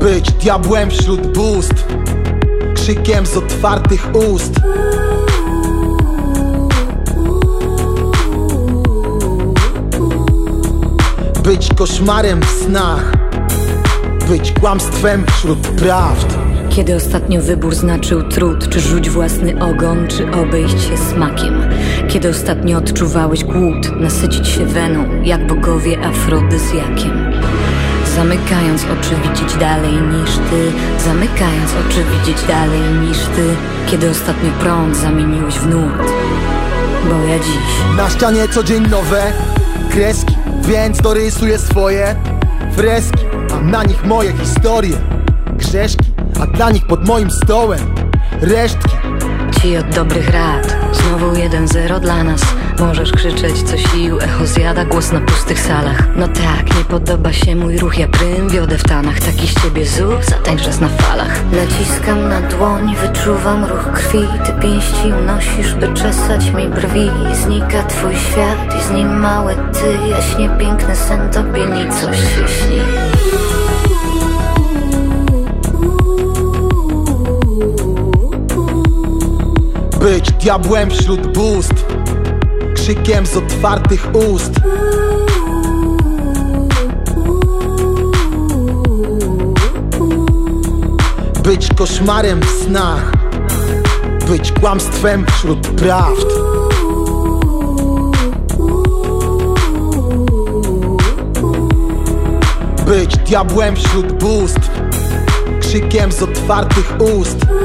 Być 0.00 0.32
diabłem 0.32 0.90
wśród 0.90 1.26
bóstw 1.26 1.86
Krzykiem 2.74 3.26
z 3.26 3.36
otwartych 3.36 4.08
ust 4.14 4.52
Być 11.46 11.68
koszmarem 11.74 12.40
w 12.42 12.64
snach 12.64 13.12
Być 14.28 14.52
kłamstwem 14.52 15.24
wśród 15.26 15.58
prawd. 15.58 16.38
Kiedy 16.70 16.94
ostatnio 16.96 17.42
wybór 17.42 17.74
znaczył 17.74 18.22
trud 18.22 18.68
Czy 18.68 18.80
rzuć 18.80 19.10
własny 19.10 19.64
ogon, 19.64 20.08
czy 20.08 20.30
obejść 20.30 20.88
się 20.88 20.96
smakiem? 20.96 21.62
Kiedy 22.08 22.28
ostatnio 22.28 22.78
odczuwałeś 22.78 23.44
głód 23.44 24.00
Nasycić 24.00 24.48
się 24.48 24.66
weną, 24.66 25.22
jak 25.24 25.46
bogowie 25.46 26.04
afrodyzjakiem 26.04 27.32
Zamykając 28.16 28.82
oczy 28.84 29.14
widzieć 29.28 29.56
dalej 29.60 29.92
niż 29.92 30.30
ty. 30.30 30.72
Zamykając 31.04 31.70
oczy 31.86 32.04
widzieć 32.04 32.42
dalej 32.48 32.80
niż 33.08 33.18
ty. 33.18 33.56
Kiedy 33.90 34.10
ostatnio 34.10 34.50
prąd 34.60 34.96
zamieniłeś 34.96 35.54
w 35.54 35.66
nurt? 35.66 36.12
Bo 37.04 37.26
ja 37.26 37.38
dziś 37.38 37.96
Na 37.96 38.10
ścianie 38.10 38.48
co 38.48 38.62
dzień 38.62 38.88
nowe 38.88 39.32
kreski 39.90 40.35
Więc 40.66 41.00
dorysuję 41.00 41.58
swoje 41.58 42.16
freski 42.76 43.24
A 43.54 43.60
na 43.60 43.84
nich 43.84 44.04
moje 44.04 44.32
historie. 44.32 44.96
Grzeszki, 45.52 46.12
a 46.40 46.46
dla 46.46 46.70
nich 46.70 46.86
pod 46.86 47.06
moim 47.06 47.30
stołem 47.30 47.94
Resztki. 48.40 48.96
Ci 49.60 49.76
od 49.76 49.94
dobrych 49.94 50.30
rad 50.30 50.85
Znowu 51.16 51.34
1-0 51.34 52.00
dla 52.00 52.24
nas. 52.24 52.40
Możesz 52.78 53.12
krzyczeć 53.12 53.62
co 53.62 53.76
sił 53.76 54.18
Echo 54.20 54.46
zjada 54.46 54.84
głos 54.84 55.12
na 55.12 55.20
pustych 55.20 55.60
salach. 55.60 56.16
No 56.16 56.28
tak, 56.28 56.76
nie 56.78 56.84
podoba 56.84 57.32
się 57.32 57.56
mój 57.56 57.78
ruch 57.78 57.98
Ja 57.98 58.08
prym 58.08 58.48
wiodę 58.48 58.78
w 58.78 58.82
tanach. 58.82 59.20
Taki 59.20 59.46
z 59.46 59.62
ciebie 59.62 59.86
zuch 59.86 60.24
Zatańczesz 60.24 60.78
na 60.78 60.88
falach. 60.88 61.44
Naciskam 61.52 62.28
na 62.28 62.40
dłoń 62.40 62.96
Wyczuwam 62.96 63.64
ruch 63.64 63.92
krwi. 63.92 64.28
Ty 64.46 64.52
pięści 64.62 65.12
unosisz 65.22 65.74
By 65.74 65.88
czesać 65.94 66.50
mi 66.50 66.68
brwi. 66.68 67.10
Znika 67.34 67.82
twój 67.84 68.16
świat 68.16 68.76
I 68.80 68.84
z 68.84 68.90
nim 68.90 69.20
małe 69.20 69.54
ty. 69.54 70.08
Jaśnie 70.08 70.50
piękny 70.58 70.96
sen 70.96 71.30
Tobie 71.30 71.66
nicość 71.66 72.20
się 72.20 72.48
śni 72.48 72.80
Być 80.06 80.32
diabłem 80.32 80.90
wśród 80.90 81.32
bóstw. 81.32 81.84
Krzykiem 82.74 83.26
z 83.26 83.36
otwartych 83.36 84.08
ust. 84.14 84.50
Być 91.42 91.74
koszmarem 91.74 92.40
w 92.40 92.64
snach. 92.64 93.12
Być 94.28 94.52
kłamstwem 94.52 95.26
wśród 95.26 95.68
prawd. 95.68 96.26
Być 102.86 103.16
diabłem 103.16 103.76
wśród 103.76 104.12
bóstw. 104.12 104.70
Krzykiem 105.60 106.12
z 106.12 106.22
otwartych 106.22 106.94
ust 107.18 107.55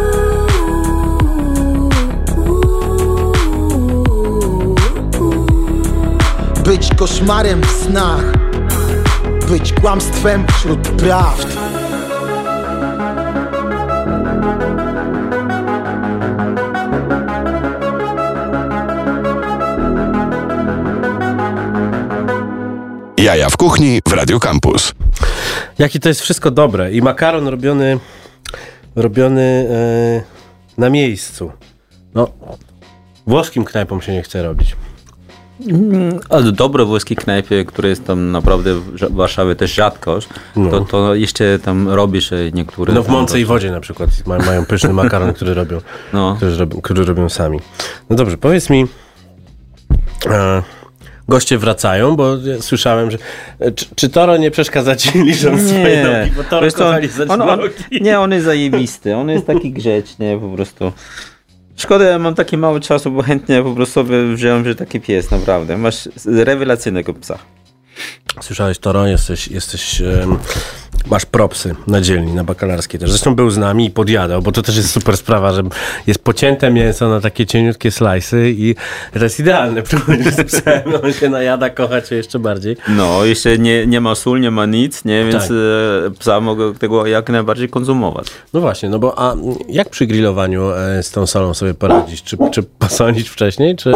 Być 6.71 6.89
koszmarem 6.95 7.61
w 7.61 7.71
snach 7.71 8.23
Być 9.49 9.73
kłamstwem 9.73 10.47
wśród 10.47 10.87
prawd 10.87 11.57
Jaja 23.17 23.49
w 23.49 23.57
kuchni 23.57 23.99
w 24.07 24.13
Radio 24.13 24.39
Campus. 24.39 24.93
Jakie 25.79 25.99
to 25.99 26.09
jest 26.09 26.21
wszystko 26.21 26.51
dobre. 26.51 26.91
I 26.91 27.01
makaron 27.01 27.47
robiony, 27.47 27.99
robiony 28.95 29.67
e, 29.69 30.81
na 30.81 30.89
miejscu. 30.89 31.51
No, 32.15 32.27
włoskim 33.27 33.65
knajpom 33.65 34.01
się 34.01 34.13
nie 34.13 34.21
chce 34.21 34.43
robić. 34.43 34.75
Ale 36.29 36.51
dobre 36.51 36.85
włoskie 36.85 37.15
knajpy, 37.15 37.65
które 37.65 37.89
jest 37.89 38.05
tam 38.05 38.31
naprawdę 38.31 38.75
w 38.75 39.15
Warszawie 39.15 39.55
też 39.55 39.73
rzadkość, 39.73 40.29
to, 40.71 40.81
to 40.81 41.15
jeszcze 41.15 41.59
tam 41.59 41.89
robisz 41.89 42.31
niektóre. 42.53 42.93
No 42.93 43.03
w 43.03 43.07
Mące 43.07 43.39
i. 43.39 43.45
Wodzie 43.45 43.71
na 43.71 43.79
przykład 43.79 44.09
ma, 44.25 44.37
mają 44.37 44.65
pyszny 44.65 44.93
makaron, 44.93 45.33
który 45.33 45.53
robią, 45.53 45.81
No. 46.13 46.35
który, 46.35 46.57
robią, 46.57 46.81
który 46.81 47.05
robią 47.05 47.29
sami. 47.29 47.59
No 48.09 48.15
dobrze, 48.15 48.37
powiedz 48.37 48.69
mi, 48.69 48.85
e, 50.29 50.61
goście 51.27 51.57
wracają, 51.57 52.15
bo 52.15 52.37
ja 52.37 52.61
słyszałem, 52.61 53.11
że 53.11 53.17
e, 53.59 53.71
czy, 53.71 53.85
czy 53.95 54.09
Toro 54.09 54.37
nie 54.37 54.51
przeszkadza 54.51 54.95
ci 54.95 55.09
licząc 55.23 55.61
swoje 55.61 56.03
nogi, 56.03 56.31
bo 56.37 56.43
Toro 56.43 56.61
Wiesz 56.65 56.73
on, 57.29 57.41
on, 57.41 57.47
nogi. 57.47 57.73
nie, 58.01 58.19
on 58.19 58.31
jest 58.31 58.45
zajebisty, 58.45 59.15
on 59.15 59.29
jest 59.29 59.47
taki 59.47 59.71
grzeczny 59.71 60.39
po 60.41 60.49
prostu. 60.49 60.91
Szkoda, 61.81 62.05
ja 62.05 62.19
mam 62.19 62.35
taki 62.35 62.57
mały 62.57 62.79
czasu, 62.79 63.11
bo 63.11 63.21
chętnie 63.21 63.63
po 63.63 63.75
prostu 63.75 63.93
sobie 63.93 64.35
wziąłem, 64.35 64.65
że 64.65 64.75
taki 64.75 65.01
pies, 65.01 65.31
naprawdę. 65.31 65.77
Masz 65.77 66.09
rewelacyjnego 66.25 67.13
psa. 67.13 67.39
Słyszałeś, 68.41 68.79
Toro, 68.79 69.07
jesteś, 69.07 69.47
jesteś 69.47 70.01
masz 71.09 71.25
propsy 71.25 71.75
na 71.87 72.01
dzielni, 72.01 72.33
na 72.33 72.43
bakalarskiej 72.43 72.99
też. 72.99 73.09
Zresztą 73.09 73.35
był 73.35 73.49
z 73.49 73.57
nami 73.57 73.85
i 73.85 73.91
podjadał, 73.91 74.41
bo 74.41 74.51
to 74.51 74.61
też 74.61 74.77
jest 74.77 74.91
super 74.91 75.17
sprawa, 75.17 75.53
że 75.53 75.63
jest 76.07 76.23
pocięte 76.23 76.71
mięso 76.71 77.09
na 77.09 77.21
takie 77.21 77.45
cieniutkie 77.45 77.91
slajsy 77.91 78.53
i 78.57 78.75
to 79.13 79.23
jest 79.23 79.39
idealne. 79.39 79.81
Próbujesz 79.89 80.33
z 80.35 80.43
psem, 80.43 80.81
on 81.03 81.13
się 81.13 81.29
najada, 81.29 81.69
kocha 81.69 82.01
cię 82.01 82.15
jeszcze 82.15 82.39
bardziej. 82.39 82.77
No, 82.87 83.25
jeszcze 83.25 83.57
nie, 83.57 83.87
nie 83.87 84.01
ma 84.01 84.15
sól, 84.15 84.39
nie 84.39 84.51
ma 84.51 84.65
nic, 84.65 85.05
nie, 85.05 85.25
więc 85.25 85.43
Tak. 85.43 85.51
e, 86.07 86.11
psa 86.19 86.39
mogę 86.39 86.73
tego 86.73 87.05
jak 87.07 87.29
najbardziej 87.29 87.69
konsumować. 87.69 88.27
No 88.53 88.61
właśnie, 88.61 88.89
no 88.89 88.99
bo 88.99 89.19
a 89.19 89.35
jak 89.69 89.89
przy 89.89 90.05
grillowaniu 90.07 90.71
e, 90.71 91.03
z 91.03 91.11
tą 91.11 91.27
solą 91.27 91.53
sobie 91.53 91.73
poradzić? 91.73 92.23
Czy, 92.23 92.37
czy 92.51 92.63
posolić 92.63 93.29
wcześniej, 93.29 93.75
czy, 93.75 93.91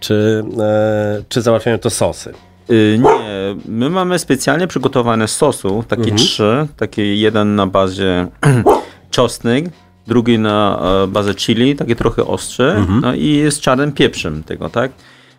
czy, 0.00 0.44
e, 0.60 1.22
czy 1.28 1.42
załatwiają 1.42 1.78
to 1.78 1.90
sosy? 1.90 2.32
Y, 2.70 2.98
Nie, 3.02 3.56
my 3.68 3.90
mamy 3.90 4.18
specjalnie 4.18 4.66
przygotowane 4.66 5.28
sosu, 5.28 5.84
takie 5.88 6.02
Mhm. 6.02 6.18
trzy, 6.18 6.66
taki 6.76 7.20
jeden 7.20 7.54
na 7.54 7.66
bazie 7.66 8.26
czosnek, 9.10 9.64
drugi 10.06 10.38
na 10.38 10.80
e, 11.04 11.06
bazę 11.06 11.34
chili, 11.34 11.76
takie 11.76 11.96
trochę 11.96 12.24
ostrzy, 12.26 12.64
Mhm. 12.70 13.00
no 13.00 13.14
i 13.14 13.44
z 13.50 13.60
czarnym 13.60 13.92
pieprzem 13.92 14.42
tego, 14.44 14.68
tak? 14.68 14.90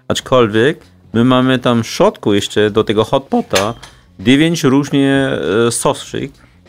Aczkolwiek 0.08 0.80
my 1.14 1.24
mamy 1.24 1.60
tam 1.60 1.84
w 1.84 1.88
środku 1.88 2.34
jeszcze 2.34 2.72
do 2.72 2.84
tego 2.84 3.04
hot 3.04 3.24
pota 3.24 3.74
dziewięć 4.20 4.64
różnie 4.64 5.30
e, 5.68 5.72
sosów, 5.72 6.10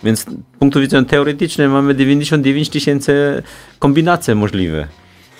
więc 0.04 0.20
z 0.20 0.26
punktu 0.58 0.80
widzenia 0.80 1.04
teoretycznego 1.08 1.72
mamy 1.72 1.94
99 1.94 2.68
tysięcy 2.68 3.42
kombinacji 3.78 4.34
możliwe. 4.34 4.86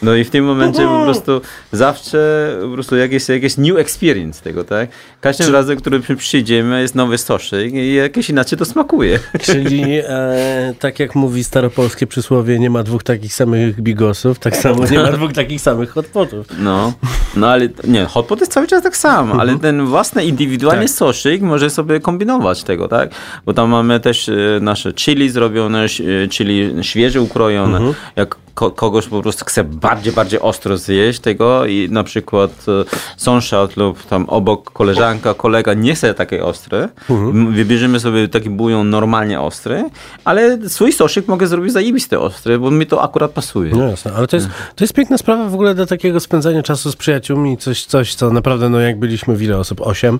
No 0.03 0.15
i 0.15 0.25
w 0.25 0.31
tym 0.31 0.45
momencie 0.45 0.83
po 0.87 1.03
prostu 1.05 1.41
zawsze 1.73 2.51
po 2.63 2.69
prostu 2.69 2.97
jakieś, 2.97 3.29
jakieś 3.29 3.57
new 3.57 3.77
experience 3.79 4.43
tego, 4.43 4.65
tak? 4.65 4.89
Każdym 5.21 5.53
razem, 5.53 5.77
który 5.77 6.01
przy- 6.01 6.17
przyjdziemy 6.17 6.81
jest 6.83 6.95
nowy 6.95 7.19
soszyk 7.19 7.75
i 7.75 7.95
jakieś 7.95 8.31
inaczej 8.31 8.59
to 8.59 8.65
smakuje. 8.65 9.19
Czyli 9.47 9.85
e, 10.09 10.75
tak 10.79 11.01
jak 11.01 11.15
mówi 11.15 11.45
staropolskie 11.45 12.07
przysłowie, 12.07 12.59
nie 12.59 12.71
ma 12.71 12.83
dwóch 12.83 13.03
takich 13.03 13.35
samych 13.35 13.81
bigosów, 13.81 14.39
tak 14.39 14.57
samo 14.57 14.87
nie 14.87 14.99
ma 14.99 15.13
dwóch 15.19 15.33
takich 15.33 15.61
samych 15.61 15.91
hotpotów. 15.91 16.47
No, 16.59 16.93
no 17.37 17.49
ale 17.49 17.69
nie, 17.89 18.05
hotpot 18.05 18.41
jest 18.41 18.53
cały 18.53 18.67
czas 18.67 18.83
tak 18.83 18.97
sam, 18.97 19.41
ale 19.41 19.59
ten 19.59 19.87
własny 19.87 20.25
indywidualny 20.27 20.87
Tak. 20.87 20.91
soszyk 20.95 21.43
może 21.43 21.71
sobie 21.71 22.01
kombinować 22.01 22.65
tego, 22.65 22.89
tak? 22.89 23.11
Bo 23.47 23.53
tam 23.53 23.71
mamy 23.71 24.01
też 24.01 24.29
e, 24.29 24.33
nasze 24.61 24.93
chili 24.93 25.31
zrobione, 25.31 25.85
e, 26.25 26.29
chili 26.29 26.75
świeże 26.83 27.21
ukrojone. 27.21 27.81
Jak 28.17 28.37
ko 28.57 28.71
kogoś 28.71 29.07
po 29.07 29.23
prostu 29.23 29.45
chce 29.45 29.65
bardziej, 29.65 30.13
bardziej 30.13 30.41
ostro 30.41 30.77
zjeść 30.79 31.21
tego 31.21 31.67
i 31.67 31.89
na 31.91 32.05
przykład 32.05 32.51
e, 32.69 32.85
sąsiad 33.17 33.77
lub 33.77 34.03
tam 34.07 34.25
obok 34.29 34.71
koleżanka, 34.73 35.35
kolega 35.35 35.75
nie 35.75 35.95
chce 35.95 36.15
takiej 36.15 36.41
ostry, 36.41 36.89
m- 37.11 37.53
wybierzemy 37.55 38.01
sobie 38.01 38.29
taki 38.29 38.51
bujon 38.51 38.91
normalnie 38.91 39.41
ostry, 39.41 39.85
ale 40.25 40.59
swój 40.69 40.93
soszyk 40.93 41.29
mogę 41.29 41.47
zrobić 41.47 41.73
zajebisty 41.73 42.19
ostry, 42.21 42.59
bo 42.59 42.71
mi 42.71 42.87
to 42.87 43.03
akurat 43.03 43.31
pasuje. 43.31 43.73
No 43.75 43.89
jasne, 43.89 44.13
ale 44.17 44.27
to 44.27 44.37
jest, 44.37 44.49
to 44.77 44.85
jest 44.85 44.95
piękna 44.95 45.19
sprawa 45.19 45.49
w 45.49 45.55
ogóle 45.55 45.75
do 45.75 45.87
takiego 45.87 46.21
spędzania 46.21 46.63
czasu 46.63 46.91
z 46.93 46.97
przyjaciółmi, 46.97 47.57
coś, 47.59 47.85
coś 47.85 48.15
co 48.15 48.31
naprawdę, 48.31 48.69
no 48.69 48.81
jak 48.81 48.99
byliśmy 48.99 49.37
w 49.37 49.43
ile 49.43 49.59
osób? 49.59 49.81
Osiem? 49.81 50.19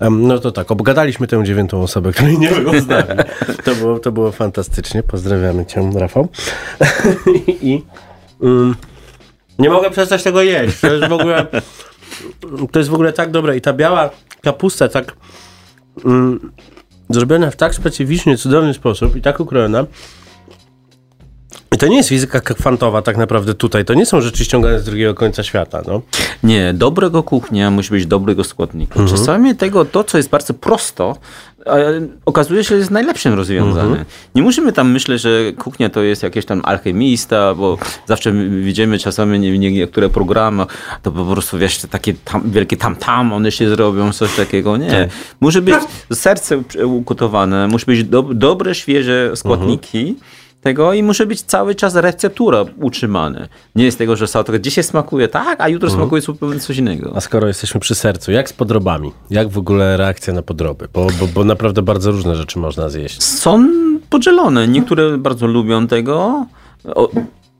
Em, 0.00 0.26
no 0.26 0.38
to 0.38 0.52
tak, 0.52 0.70
obgadaliśmy 0.70 1.26
tę 1.26 1.44
dziewiątą 1.44 1.82
osobę, 1.82 2.12
której 2.12 2.38
nie 2.38 2.48
było 2.50 2.80
z 2.80 2.86
nami. 2.86 3.06
To 3.64 3.74
było, 3.74 3.98
to 3.98 4.12
było 4.12 4.32
fantastycznie, 4.32 5.02
pozdrawiamy 5.02 5.66
cię, 5.66 5.90
Rafał. 5.94 6.28
I 7.62 7.75
mm, 8.42 8.74
nie 9.58 9.70
mogę 9.70 9.90
przestać 9.90 10.22
tego 10.22 10.42
jeść, 10.42 10.80
to 10.80 10.94
jest 10.94 11.08
w 11.08 11.12
ogóle, 11.12 11.46
to 12.72 12.78
jest 12.78 12.90
w 12.90 12.94
ogóle 12.94 13.12
tak 13.12 13.30
dobre. 13.30 13.56
I 13.56 13.60
ta 13.60 13.72
biała 13.72 14.10
kapusta 14.42 14.88
tak 14.88 15.16
mm, 16.04 16.52
zrobiona 17.10 17.50
w 17.50 17.56
tak 17.56 17.74
specyficzny, 17.74 18.36
cudowny 18.36 18.74
sposób 18.74 19.16
i 19.16 19.22
tak 19.22 19.40
ukrojona, 19.40 19.86
i 21.74 21.78
to 21.78 21.86
nie 21.86 21.96
jest 21.96 22.08
fizyka 22.08 22.40
kwantowa 22.40 23.02
tak 23.02 23.16
naprawdę 23.16 23.54
tutaj. 23.54 23.84
To 23.84 23.94
nie 23.94 24.06
są 24.06 24.20
rzeczy 24.20 24.44
ściągane 24.44 24.80
z 24.80 24.84
drugiego 24.84 25.14
końca 25.14 25.42
świata. 25.42 25.82
No. 25.86 26.02
Nie, 26.42 26.74
dobrego 26.74 27.22
kuchnia 27.22 27.70
musi 27.70 27.90
być 27.90 28.06
dobrego 28.06 28.44
składnika. 28.44 29.00
Mhm. 29.00 29.18
Czasami 29.18 29.56
tego, 29.56 29.84
to 29.84 30.04
co 30.04 30.16
jest 30.16 30.30
bardzo 30.30 30.54
prosto, 30.54 31.16
okazuje 32.26 32.64
się, 32.64 32.68
że 32.68 32.76
jest 32.76 32.90
najlepszym 32.90 33.34
rozwiązane. 33.34 33.88
Mhm. 33.88 34.04
Nie 34.34 34.42
musimy 34.42 34.72
tam 34.72 34.90
myśleć, 34.90 35.22
że 35.22 35.52
kuchnia 35.52 35.88
to 35.88 36.02
jest 36.02 36.22
jakiś 36.22 36.44
tam 36.44 36.60
alchemista, 36.64 37.54
bo 37.54 37.78
zawsze 38.06 38.32
widzimy 38.48 38.98
czasami 38.98 39.38
nie, 39.38 39.58
nie, 39.58 39.72
niektóre 39.72 40.08
programy, 40.08 40.64
to 41.02 41.12
po 41.12 41.24
prostu 41.24 41.58
wiesz, 41.58 41.78
takie 41.78 42.14
tam, 42.24 42.50
wielkie 42.50 42.76
tam-tam, 42.76 43.32
one 43.32 43.52
się 43.52 43.68
zrobią, 43.68 44.12
coś 44.12 44.36
takiego. 44.36 44.76
Nie. 44.76 44.90
Tak. 44.90 45.08
Musi 45.40 45.60
być 45.60 45.74
serce 46.12 46.62
ugotowane, 46.84 47.68
musi 47.68 47.86
być 47.86 48.04
do, 48.04 48.22
dobre, 48.22 48.74
świeże 48.74 49.32
składniki. 49.34 49.98
Mhm. 49.98 50.16
Tego 50.66 50.92
i 50.92 51.02
musi 51.02 51.26
być 51.26 51.42
cały 51.42 51.74
czas 51.74 51.94
receptura 51.94 52.64
utrzymana. 52.80 53.48
Nie 53.76 53.84
jest 53.84 53.98
tego, 53.98 54.16
że 54.16 54.26
salto 54.26 54.58
dzisiaj 54.58 54.84
smakuje 54.84 55.28
tak, 55.28 55.60
a 55.60 55.68
jutro 55.68 55.90
smakuje 55.90 56.22
zupełnie 56.22 56.60
coś 56.60 56.76
innego. 56.76 57.02
Mhm. 57.02 57.16
A 57.16 57.20
skoro 57.20 57.48
jesteśmy 57.48 57.80
przy 57.80 57.94
sercu, 57.94 58.32
jak 58.32 58.48
z 58.48 58.52
podrobami? 58.52 59.12
Jak 59.30 59.48
w 59.48 59.58
ogóle 59.58 59.96
reakcja 59.96 60.32
na 60.34 60.42
podroby? 60.42 60.88
Bo, 60.92 61.06
bo, 61.20 61.26
bo 61.26 61.44
naprawdę 61.44 61.82
bardzo 61.82 62.12
różne 62.12 62.36
rzeczy 62.36 62.58
można 62.58 62.88
zjeść. 62.88 63.22
Są 63.22 63.68
podzielone. 64.10 64.68
Niektóre 64.68 65.18
bardzo 65.18 65.46
lubią 65.46 65.86
tego. 65.86 66.46
O, 66.84 67.10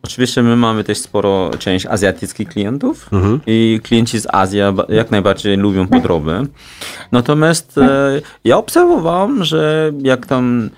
oczywiście 0.02 0.42
my 0.42 0.56
mamy 0.56 0.84
też 0.84 0.98
sporo 0.98 1.50
część 1.58 1.86
azjatyckich 1.86 2.48
klientów 2.48 3.10
i 3.46 3.80
klienci 3.82 4.20
z 4.20 4.26
Azji 4.32 4.60
jak 4.88 5.10
najbardziej 5.10 5.56
lubią 5.56 5.88
podroby. 5.88 6.46
Natomiast 7.12 7.78
e, 7.78 8.20
ja 8.44 8.56
obserwowałem, 8.56 9.44
że 9.44 9.92
jak 10.02 10.26
tam 10.26 10.70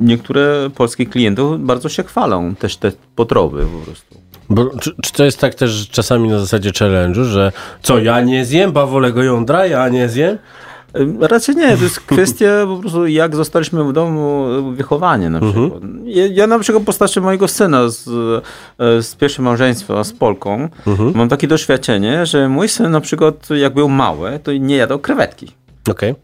niektóre 0.00 0.70
polskie 0.74 1.06
klientów 1.06 1.60
bardzo 1.60 1.88
się 1.88 2.02
chwalą 2.02 2.54
też 2.54 2.76
te 2.76 2.92
podroby 3.16 3.66
po 3.66 3.84
prostu. 3.86 4.24
Bo, 4.50 4.78
czy, 4.80 4.94
czy 5.02 5.12
to 5.12 5.24
jest 5.24 5.38
tak 5.38 5.54
też 5.54 5.88
czasami 5.90 6.28
na 6.28 6.38
zasadzie 6.38 6.70
challenge'u, 6.70 7.24
że 7.24 7.52
co, 7.82 7.98
ja 7.98 8.20
nie 8.20 8.44
zjem 8.44 8.72
bawolego 8.72 9.22
jądra, 9.22 9.66
ja 9.66 9.88
nie 9.88 10.08
zjem? 10.08 10.38
E, 10.94 11.28
Raczej 11.28 11.56
nie, 11.56 11.76
to 11.76 11.82
jest 11.82 12.00
kwestia 12.10 12.46
po 12.66 12.76
prostu 12.76 13.06
jak 13.06 13.36
zostaliśmy 13.36 13.84
w 13.84 13.92
domu 13.92 14.46
wychowani 14.72 15.30
na 15.30 15.40
przykład. 15.40 15.82
Ja, 16.04 16.26
ja 16.26 16.46
na 16.46 16.58
przykład 16.58 16.84
postaci 16.84 17.20
mojego 17.20 17.48
syna 17.48 17.88
z, 17.88 18.08
e, 18.08 19.02
z 19.02 19.14
pierwszego 19.14 19.42
małżeństwa 19.44 20.04
z 20.04 20.12
Polką 20.12 20.68
mam 21.14 21.28
takie 21.28 21.48
doświadczenie, 21.48 22.26
że 22.26 22.48
mój 22.48 22.68
syn 22.68 22.90
na 22.90 23.00
przykład 23.00 23.50
jak 23.50 23.74
był 23.74 23.88
mały, 23.88 24.38
to 24.42 24.52
nie 24.52 24.76
jadał 24.76 24.98
krewetki. 24.98 25.52
Okej. 25.90 26.14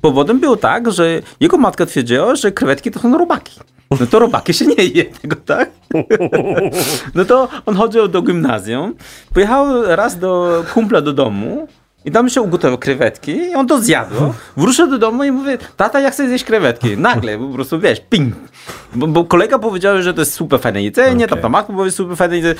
Powodem 0.00 0.40
było 0.40 0.56
tak, 0.56 0.92
że 0.92 1.22
jego 1.40 1.56
matka 1.58 1.86
twierdziła, 1.86 2.34
że 2.34 2.52
krewetki 2.52 2.90
to 2.90 3.00
są 3.00 3.18
robaki. 3.18 3.60
No 4.00 4.06
to 4.06 4.18
robaki 4.18 4.54
się 4.54 4.66
nie 4.66 4.84
je 4.84 5.04
tego, 5.04 5.36
tak? 5.36 5.70
No 7.14 7.24
to 7.24 7.48
on 7.66 7.76
chodził 7.76 8.08
do 8.08 8.22
gimnazjum, 8.22 8.94
pojechał 9.34 9.82
raz 9.96 10.18
do 10.18 10.64
kumpla 10.74 11.00
do 11.00 11.12
domu, 11.12 11.68
I 12.04 12.10
tam 12.10 12.26
jeszcze 12.26 12.42
ugotował 12.42 12.78
krewetki 12.78 13.32
i 13.36 13.54
on 13.54 13.66
to 13.66 13.80
zjadł. 13.82 14.14
Wrócił 14.56 14.86
do 14.86 14.98
domu 14.98 15.24
i 15.24 15.30
mówi, 15.30 15.50
tata, 15.76 16.00
ja 16.00 16.10
chcę 16.10 16.28
zjeść 16.28 16.44
krewetki. 16.44 16.96
Nagle, 16.96 17.38
po 17.38 17.48
prostu, 17.48 17.80
wiesz, 17.80 18.00
ping. 18.10 18.34
Bo, 18.94 19.06
bo 19.06 19.24
kolega 19.24 19.58
powiedział, 19.58 20.02
że 20.02 20.14
to 20.14 20.20
jest 20.20 20.34
super 20.34 20.60
fajne 20.60 20.82
jedzenie, 20.82 21.24
Okej. 21.24 21.28
tam 21.28 21.38
ta 21.38 21.48
matka 21.48 21.72
powiedział 21.72 21.96
super 21.96 22.16
fajne 22.16 22.36
jedzenie. 22.36 22.54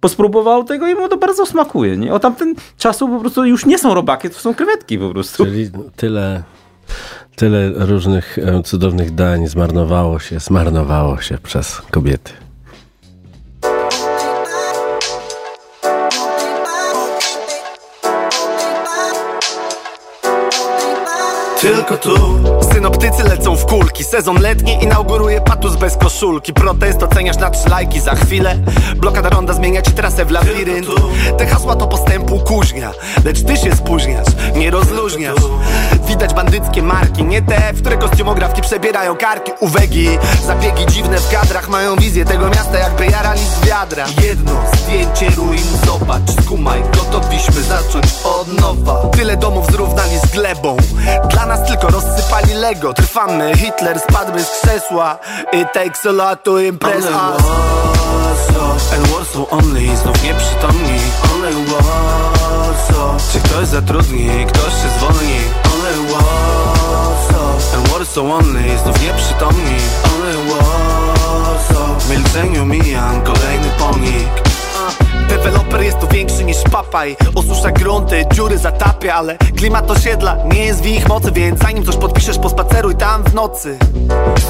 Po- 0.00 0.08
Pospróbował 0.08 0.64
tego 0.64 0.88
i 0.88 0.94
mu 0.94 1.08
to 1.08 1.16
bardzo 1.16 1.46
smakuje, 1.46 1.96
nie? 1.96 2.14
Od 2.14 2.22
tamten 2.22 2.54
czasu 2.78 3.08
po 3.08 3.20
prostu 3.20 3.44
już 3.44 3.66
nie 3.66 3.78
są 3.78 3.94
robaki, 3.94 4.30
to 4.30 4.38
są 4.38 4.54
krewetki 4.54 4.98
po 4.98 5.10
prostu. 5.10 5.44
Czyli 5.44 5.70
tyle, 5.96 6.42
tyle 7.36 7.70
różnych 7.74 8.38
e, 8.38 8.62
cudownych 8.62 9.14
dań 9.14 9.46
zmarnowało 9.46 10.18
się, 10.18 10.40
zmarnowało 10.40 11.20
się 11.20 11.38
przez 11.38 11.82
kobiety. 11.90 12.32
Tylko 21.60 21.96
tu. 21.96 22.40
Synoptycy 22.72 23.22
lecą 23.22 23.56
w 23.56 23.66
kulki. 23.66 24.04
Sezon 24.04 24.40
letni 24.40 24.84
inauguruje 24.84 25.40
patus 25.40 25.76
bez 25.76 25.96
koszulki. 25.96 26.52
Protest 26.52 27.02
oceniasz 27.02 27.36
na 27.36 27.50
trzy 27.50 27.68
lajki 27.68 28.00
za 28.00 28.14
chwilę. 28.14 28.58
Blokada 28.96 29.28
ronda 29.28 29.52
zmienia 29.52 29.82
ci 29.82 29.92
trasę 29.92 30.24
w 30.24 30.30
labirynt. 30.30 30.86
Te 31.38 31.46
hasła 31.46 31.76
to 31.76 31.86
postępu 31.86 32.38
kuźnia 32.38 32.92
Lecz 33.24 33.42
ty 33.42 33.56
się 33.56 33.76
spóźniasz, 33.76 34.26
nie 34.56 34.70
rozluźniasz. 34.70 35.36
Widać 36.06 36.34
bandyckie 36.34 36.82
marki 36.82 37.24
Nie 37.24 37.42
te, 37.42 37.72
w 37.72 37.80
które 37.80 37.96
kostiumografki 37.96 38.62
przebierają 38.62 39.16
karki. 39.16 39.52
Uwegi, 39.60 40.08
zabiegi 40.46 40.86
dziwne 40.86 41.18
w 41.18 41.30
kadrach 41.30 41.68
Mają 41.68 41.96
wizję 41.96 42.24
tego 42.24 42.48
miasta 42.48 42.78
jakby 42.78 43.06
jarali 43.06 43.40
z 43.40 43.66
wiadra. 43.66 44.06
Jedno 44.22 44.52
zdjęcie 44.76 45.36
ruin 45.36 45.64
Zobacz, 45.86 46.44
skumaj, 46.44 46.82
gotowiśmy 46.96 47.62
zacząć 47.62 48.06
od 48.24 48.60
nowa. 48.60 49.08
Tyle 49.08 49.36
domów 49.36 49.72
zrównali 49.72 50.18
z 50.18 50.26
glebą. 50.26 50.76
Dla 51.30 51.46
nas 51.50 51.68
tylko 51.68 51.88
rozsypali 51.88 52.54
Lego. 52.54 52.94
Trwamy, 52.94 53.52
Hitler 53.56 54.00
spadłby 54.00 54.44
z 54.44 54.50
krzesła 54.50 55.18
It 55.52 55.72
takes 55.72 56.06
a 56.06 56.12
lot 56.12 56.44
to 56.44 56.58
impress 56.58 57.04
us 57.04 57.42
And 58.94 59.08
Warsaw 59.08 59.52
only, 59.52 59.96
znów 59.96 60.22
nieprzytomni. 60.22 60.98
Only 61.34 61.52
Warsaw 61.64 63.32
Czy 63.32 63.40
ktoś 63.40 63.66
zatrudni, 63.66 64.46
ktoś 64.48 64.72
się 64.72 64.88
zwolni? 64.98 65.40
Only 65.74 66.12
Warsaw 66.12 67.74
And 67.74 67.88
Warsaw 67.88 68.24
only, 68.24 68.78
znów 68.78 69.02
nieprzytomni. 69.02 69.76
Only 70.14 70.54
Warsaw 70.54 72.04
W 72.04 72.10
milczeniu 72.10 72.64
mijam 72.64 73.22
kolejny 73.22 73.68
pomnik 73.78 74.49
Deweloper 75.30 75.82
jest 75.82 75.98
tu 76.00 76.08
większy 76.08 76.44
niż 76.44 76.56
papaj. 76.72 77.16
Osusza 77.34 77.70
grunty, 77.70 78.24
dziury 78.32 78.58
zatapia 78.58 79.14
Ale 79.14 79.38
klimat 79.56 79.90
osiedla 79.90 80.36
nie 80.52 80.64
jest 80.64 80.82
w 80.82 80.86
ich 80.86 81.08
mocy 81.08 81.32
Więc 81.32 81.60
zanim 81.60 81.84
coś 81.84 81.96
podpiszesz, 81.96 82.38
pospaceruj 82.38 82.96
tam 82.96 83.24
w 83.24 83.34
nocy. 83.34 83.78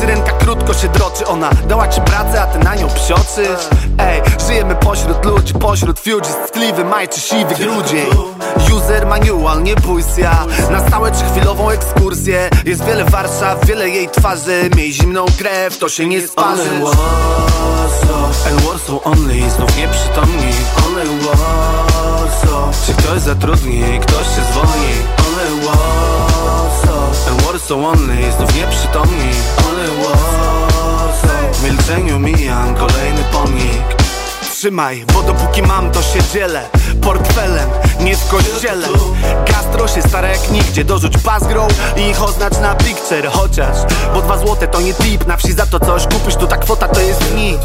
Syrenka 0.00 0.32
krótko 0.32 0.74
się 0.74 0.88
droczy 0.88 1.26
Ona 1.26 1.50
dała 1.68 1.88
ci 1.88 2.00
pracę, 2.00 2.42
a 2.42 2.46
ty 2.46 2.58
na 2.58 2.74
nią 2.74 2.88
psioczysz. 2.88 3.68
Ej, 3.98 4.22
żyjemy 4.48 4.74
pośród 4.74 5.24
ludzi 5.24 5.54
Pośród 5.54 6.00
fugees, 6.00 6.36
tkliwy 6.48 6.84
maj 6.84 7.08
czy 7.08 7.20
siwy 7.20 7.54
grudzień. 7.54 8.06
User 8.76 9.06
manual, 9.06 9.62
nie 9.62 9.76
bój 9.76 10.02
się. 10.02 10.30
Na 10.70 10.88
stałe 10.88 11.12
czy 11.12 11.24
chwilową 11.24 11.70
ekskursję. 11.70 12.50
Jest 12.64 12.84
wiele 12.84 13.04
Warszaw, 13.04 13.66
wiele 13.66 13.88
jej 13.88 14.08
twarzy. 14.08 14.70
Miej 14.76 14.92
zimną 14.92 15.26
krew, 15.38 15.78
to 15.78 15.88
się 15.88 16.06
nie 16.06 16.28
sparzy. 16.28 16.70
And 18.50 18.60
Warsaw 18.64 19.06
only, 19.06 19.50
znów 19.50 19.76
nieprzytomni 19.76 20.52
Only 20.86 21.04
Warsaw 21.26 22.86
Czy 22.86 22.92
ktoś 22.94 23.20
zatrudni, 23.20 24.00
ktoś 24.02 24.26
się 24.26 24.42
zwolni? 24.52 24.92
Only 25.28 25.66
Warsaw 25.66 25.80
Warsaw 27.46 27.78
only, 27.78 28.32
znów 28.32 28.56
nieprzytomni 28.56 29.30
Only 29.68 29.88
Warsaw 29.88 31.56
W 31.56 31.64
milczeniu 31.64 32.18
mijam 32.18 32.74
kolejny 32.74 33.24
pomnik. 33.32 34.00
Trzymaj, 34.52 35.04
bo 35.14 35.22
dopóki 35.22 35.62
mam 35.62 35.90
to 35.90 36.02
się 36.02 36.18
dzielę 36.32 36.68
Portfelem, 37.02 37.68
nie 38.00 38.16
w 38.16 38.28
kościele 38.28 38.88
Gastro 39.46 39.88
się 39.88 40.02
stara 40.02 40.28
jak 40.28 40.50
nigdzie. 40.50 40.84
Dorzuć 40.84 41.18
pasgrą 41.18 41.68
i 41.96 42.00
ich 42.00 42.22
oznacz 42.22 42.58
na 42.58 42.74
picture. 42.74 43.30
Chociaż, 43.32 43.76
bo 44.14 44.22
dwa 44.22 44.38
złote 44.38 44.68
to 44.68 44.80
nie 44.80 44.94
tip. 44.94 45.26
Na 45.26 45.36
wsi 45.36 45.52
za 45.52 45.66
to 45.66 45.80
coś 45.80 46.06
kupisz, 46.06 46.36
tu 46.36 46.46
ta 46.46 46.56
kwota 46.56 46.88
to 46.88 47.00
jest 47.00 47.34
nic. 47.34 47.60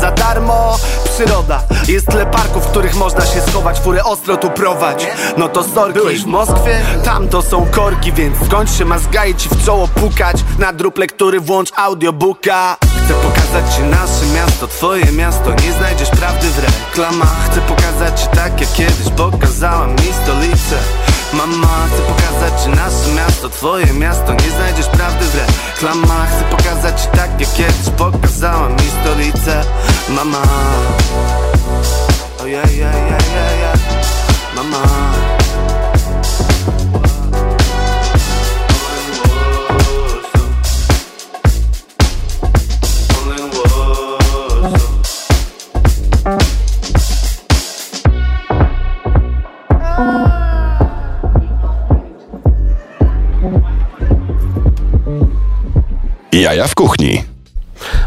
Za 0.00 0.10
darmo 0.10 0.78
przyroda. 1.04 1.62
Jest 1.88 2.06
tyle 2.06 2.26
parków, 2.26 2.64
w 2.64 2.70
których 2.70 2.94
można 2.94 3.26
się 3.26 3.40
schować. 3.40 3.80
Furę 3.80 4.04
ostro 4.04 4.36
tu 4.36 4.50
prowadź. 4.50 5.06
No 5.36 5.48
to 5.48 5.64
sorki. 5.64 5.98
Byłeś 5.98 6.22
w 6.22 6.26
Moskwie? 6.26 6.80
Tam 7.04 7.28
to 7.28 7.42
są 7.42 7.66
korki 7.66 8.12
Więc 8.12 8.36
skąd 8.46 8.70
się 8.70 8.84
ma 8.84 8.98
zgaić 8.98 9.46
i 9.46 9.48
w 9.48 9.64
czoło 9.64 9.88
pukać? 9.88 10.36
Na 10.58 10.72
drup 10.72 10.98
lektury 10.98 11.40
włącz 11.40 11.72
audiobooka 11.76 12.76
Chcę 13.04 13.14
pokazać 13.46 13.74
ci 13.74 13.82
nasze 13.82 14.26
miasto, 14.34 14.68
twoje 14.68 15.12
miasto 15.12 15.50
Nie 15.50 15.72
znajdziesz 15.72 16.10
prawdy 16.10 16.50
w 16.50 16.58
reklamach. 16.58 17.50
Chcę 17.50 17.60
pokazać 17.60 18.20
ci 18.20 18.28
tak 18.28 18.60
jak 18.60 18.72
kiedyś 18.72 19.08
Pokazała 19.16 19.86
mi 19.86 20.12
stolicę. 20.22 20.76
Mama, 21.32 21.86
chcę 21.88 22.02
pokazać 22.02 22.62
ci 22.62 22.68
nasze 22.68 23.10
miasto, 23.16 23.48
twoje 23.48 23.86
miasto 23.86 24.32
Nie 24.32 24.50
znajdziesz 24.50 24.86
prawdy 24.86 25.24
w 25.24 25.34
reklamach. 25.34 26.28
Chcę 26.28 26.56
pokazać 26.56 27.02
ci 27.02 27.08
tak 27.08 27.40
jak 27.40 27.52
kiedyś 27.52 27.90
Pokazała 27.96 28.68
mi 28.68 28.90
stolicę. 29.02 29.64
Mama. 30.08 30.42
Ojej, 32.42 32.64
ojej, 32.64 32.84
ojej, 32.84 33.12
ojej. 33.48 33.80
Mama 34.56 35.35
Jaja 56.46 56.66
w 56.66 56.74
kuchni. 56.74 57.24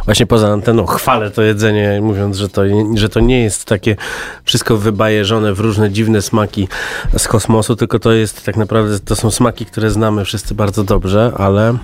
Właśnie 0.05 0.25
poza 0.25 0.47
anteną 0.47 0.85
chwalę 0.85 1.31
to 1.31 1.41
jedzenie, 1.41 1.99
mówiąc, 2.01 2.37
że 2.37 2.49
to, 2.49 2.61
że 2.95 3.09
to 3.09 3.19
nie 3.19 3.43
jest 3.43 3.65
takie 3.65 3.95
wszystko 4.43 4.77
wybajeżone 4.77 5.53
w 5.53 5.59
różne 5.59 5.89
dziwne 5.89 6.21
smaki 6.21 6.67
z 7.17 7.27
kosmosu, 7.27 7.75
tylko 7.75 7.99
to 7.99 8.11
jest 8.11 8.45
tak 8.45 8.57
naprawdę, 8.57 8.99
to 8.99 9.15
są 9.15 9.31
smaki, 9.31 9.65
które 9.65 9.91
znamy 9.91 10.25
wszyscy 10.25 10.55
bardzo 10.55 10.83
dobrze, 10.83 11.31
ale, 11.37 11.77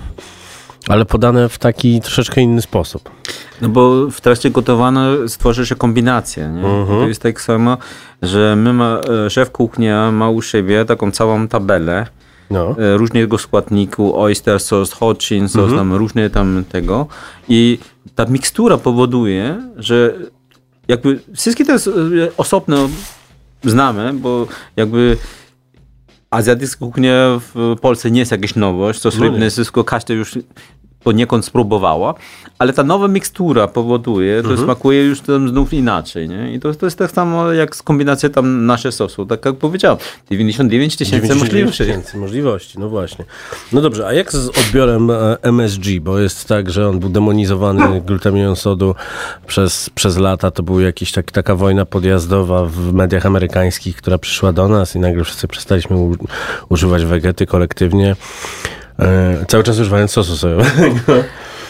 ale 0.88 1.04
podane 1.04 1.48
w 1.48 1.58
taki 1.58 2.00
troszeczkę 2.00 2.40
inny 2.40 2.62
sposób. 2.62 3.10
No 3.60 3.68
bo 3.68 4.10
w 4.10 4.20
trakcie 4.20 4.50
gotowania 4.50 5.02
stworzy 5.28 5.66
się 5.66 5.74
kombinacja. 5.74 6.48
Nie? 6.48 6.62
To 6.88 7.08
jest 7.08 7.22
tak 7.22 7.40
samo, 7.40 7.78
że 8.22 8.56
my 8.56 8.72
ma, 8.72 9.00
e, 9.26 9.30
szef 9.30 9.50
kuchnia 9.50 10.10
ma 10.10 10.30
u 10.30 10.42
siebie 10.42 10.84
taką 10.84 11.10
całą 11.10 11.48
tabelę 11.48 12.06
No. 12.50 12.76
e, 12.78 12.96
różnego 12.96 13.38
składniku, 13.38 14.20
oyster 14.20 14.60
sauce, 14.60 14.96
hotchin 14.96 15.48
sauce, 15.48 15.76
tam 15.76 15.94
różne 15.94 16.30
tam 16.30 16.64
tego 16.68 17.06
i 17.48 17.78
ta 18.14 18.24
mikstura 18.24 18.76
powoduje, 18.78 19.62
że 19.76 20.14
jakby 20.88 21.20
wszystkie 21.36 21.64
te 21.64 21.72
e, 21.74 21.78
osobno 22.36 22.88
znamy, 23.64 24.12
bo 24.14 24.46
jakby 24.76 25.16
azjatycka 26.30 26.78
kuchnia 26.86 27.40
w 27.54 27.76
Polsce 27.80 28.10
nie 28.10 28.20
jest 28.20 28.32
jakaś 28.32 28.54
nowość, 28.54 29.00
to 29.00 29.08
No 29.14 29.18
nie. 29.24 29.30
rybne 29.30 29.50
wszystko 29.50 29.84
każdy 29.84 30.14
już 30.14 30.38
poniekąd 31.06 31.44
spróbowała, 31.44 32.14
ale 32.58 32.72
ta 32.72 32.82
nowa 32.82 33.08
mikstura 33.08 33.68
powoduje, 33.68 34.36
Mhm. 34.38 34.56
że 34.56 34.62
smakuje 34.64 35.04
już 35.04 35.20
tam 35.20 35.48
znów 35.48 35.72
inaczej, 35.72 36.28
nie? 36.28 36.54
I 36.54 36.60
to, 36.60 36.74
to 36.74 36.86
jest 36.86 36.98
tak 36.98 37.10
samo 37.10 37.52
jak 37.52 37.76
z 37.76 37.82
kombinacja 37.82 38.28
tam 38.28 38.66
nasze 38.66 38.92
sosu, 38.92 39.26
tak 39.26 39.44
jak 39.46 39.56
powiedziałem, 39.56 39.98
99 40.30 40.96
tysięcy 40.96 41.26
99 41.26 41.52
możliwości. 41.52 41.84
tysięcy 41.84 42.18
możliwości, 42.18 42.78
no 42.78 42.88
właśnie. 42.88 43.24
No 43.72 43.80
dobrze, 43.80 44.06
a 44.06 44.12
jak 44.12 44.32
z 44.32 44.48
odbiorem 44.48 45.10
e, 45.10 45.36
MSG? 45.42 45.84
Bo 46.00 46.18
jest 46.18 46.48
tak, 46.48 46.70
że 46.70 46.88
on 46.88 46.98
był 47.00 47.08
demonizowany 47.08 48.00
glutaminon 48.00 48.56
sodu 48.56 48.94
przez, 49.46 49.90
przez 49.90 50.16
lata. 50.18 50.50
To 50.50 50.62
była 50.62 50.82
jakaś 50.82 51.12
tak, 51.12 51.30
taka 51.30 51.54
wojna 51.54 51.84
podjazdowa 51.86 52.64
w 52.64 52.92
mediach 52.92 53.26
amerykańskich, 53.26 53.96
która 53.96 54.18
przyszła 54.18 54.52
do 54.52 54.68
nas 54.68 54.96
i 54.96 54.98
nagle 54.98 55.24
wszyscy 55.24 55.48
przestaliśmy 55.48 55.96
u, 55.96 56.16
używać 56.68 57.04
wegety 57.04 57.46
kolektywnie. 57.46 58.16
E, 58.98 59.44
cały 59.48 59.64
czas 59.64 59.78
używając 59.78 60.10
sosu 60.10 60.36
sojowego. 60.36 60.70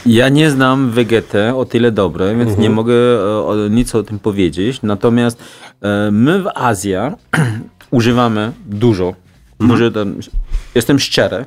Ja 0.07 0.29
nie 0.29 0.51
znam 0.51 0.91
wegetę 0.91 1.57
o 1.57 1.65
tyle 1.65 1.93
dobre, 1.93 2.37
więc 2.37 2.59
nie 2.59 2.71
mogę 2.71 2.95
e, 2.95 3.23
o, 3.23 3.55
nic 3.71 3.95
o 3.95 4.03
tym 4.03 4.19
powiedzieć. 4.19 4.83
Natomiast 4.83 5.43
e, 5.83 6.11
my 6.11 6.43
w 6.43 6.47
Azji 6.55 6.95
używamy 7.91 8.53
dużo. 8.67 9.15
Może 9.59 9.93
tam, 9.93 10.15
jestem 10.75 10.99
szczery. 10.99 11.45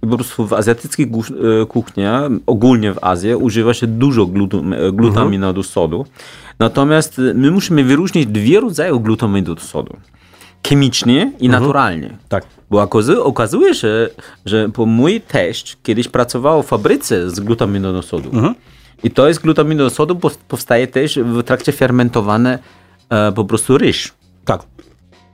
Po 0.00 0.16
prostu 0.16 0.46
w 0.46 0.52
azjatyckich 0.52 1.06
e, 1.06 1.66
kuchnia, 1.66 2.28
ogólnie 2.46 2.92
w 2.92 3.04
Azji, 3.04 3.34
używa 3.34 3.74
się 3.74 3.86
dużo 3.86 4.26
glutu, 4.26 4.64
e, 4.88 4.92
glutaminu 4.92 5.62
sodu. 5.62 6.06
Natomiast 6.58 7.20
my 7.34 7.50
musimy 7.50 7.84
wyróżnić 7.84 8.26
dwie 8.26 8.60
rodzaje 8.60 9.00
glutaminu 9.00 9.56
sodu. 9.56 9.96
Chemicznie 10.68 11.32
i 11.40 11.48
naturalnie. 11.48 12.18
Tak. 12.28 12.44
Bo 12.70 12.86
okazu- 12.86 13.22
okazuje 13.22 13.74
się, 13.74 14.08
że 14.46 14.68
bo 14.68 14.86
mój 14.86 15.20
teść 15.20 15.76
kiedyś 15.82 16.08
pracował 16.08 16.62
w 16.62 16.66
fabryce 16.66 17.30
z 17.30 17.40
glutaminosodu. 17.40 18.30
I 19.04 19.10
to 19.10 19.28
jest 19.28 19.40
glutaminosodu, 19.40 20.14
bo 20.14 20.30
powstaje 20.48 20.86
też 20.86 21.18
w 21.18 21.42
trakcie 21.42 21.72
fermentowane 21.72 22.58
e, 23.10 23.32
po 23.32 23.44
prostu 23.44 23.78
ryż. 23.78 24.12
Tak. 24.44 24.62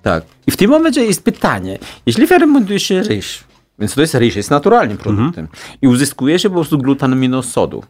Tak. 0.02 0.24
I 0.46 0.50
w 0.50 0.56
tym 0.56 0.70
momencie 0.70 1.04
jest 1.04 1.24
pytanie, 1.24 1.78
jeśli 2.06 2.26
fermentuje 2.26 2.80
się 2.80 3.02
ryż, 3.02 3.44
więc 3.78 3.94
to 3.94 4.00
jest 4.00 4.14
ryż, 4.14 4.36
jest 4.36 4.50
naturalnym 4.50 4.96
produktem 4.96 5.48
i 5.82 5.88
uzyskuje 5.88 6.38
się 6.38 6.48
po 6.48 6.54
prostu 6.54 6.78
glutaminosodu. 6.78 7.84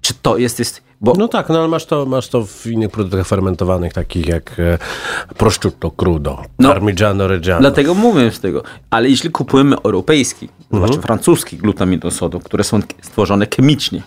Czy 0.00 0.14
to 0.14 0.36
jest, 0.36 0.58
jest 0.58 0.82
bo 1.00 1.12
No 1.18 1.28
tak, 1.28 1.48
no 1.48 1.58
ale 1.58 1.68
masz 1.68 1.86
to, 1.86 2.06
masz 2.06 2.28
to 2.28 2.46
w 2.46 2.66
innych 2.66 2.90
produktach 2.90 3.26
fermentowanych, 3.26 3.92
takich 3.92 4.26
jak 4.28 4.60
e, 4.60 4.78
prosciutto 5.38 5.90
crudo, 5.90 6.42
No. 6.58 6.68
parmigiano 6.68 7.26
reggiano. 7.28 7.60
Dlatego 7.60 7.94
mówię 7.94 8.30
z 8.30 8.40
tego. 8.40 8.62
Ale 8.90 9.08
jeśli 9.08 9.30
kupujemy 9.30 9.76
europejski, 9.84 10.48
zwłaszcza 10.72 11.00
francuski 11.00 11.56
glutaminosodu, 11.56 12.40
które 12.40 12.64
są 12.64 12.80
stworzone 13.02 13.46
chemicznie, 13.56 14.02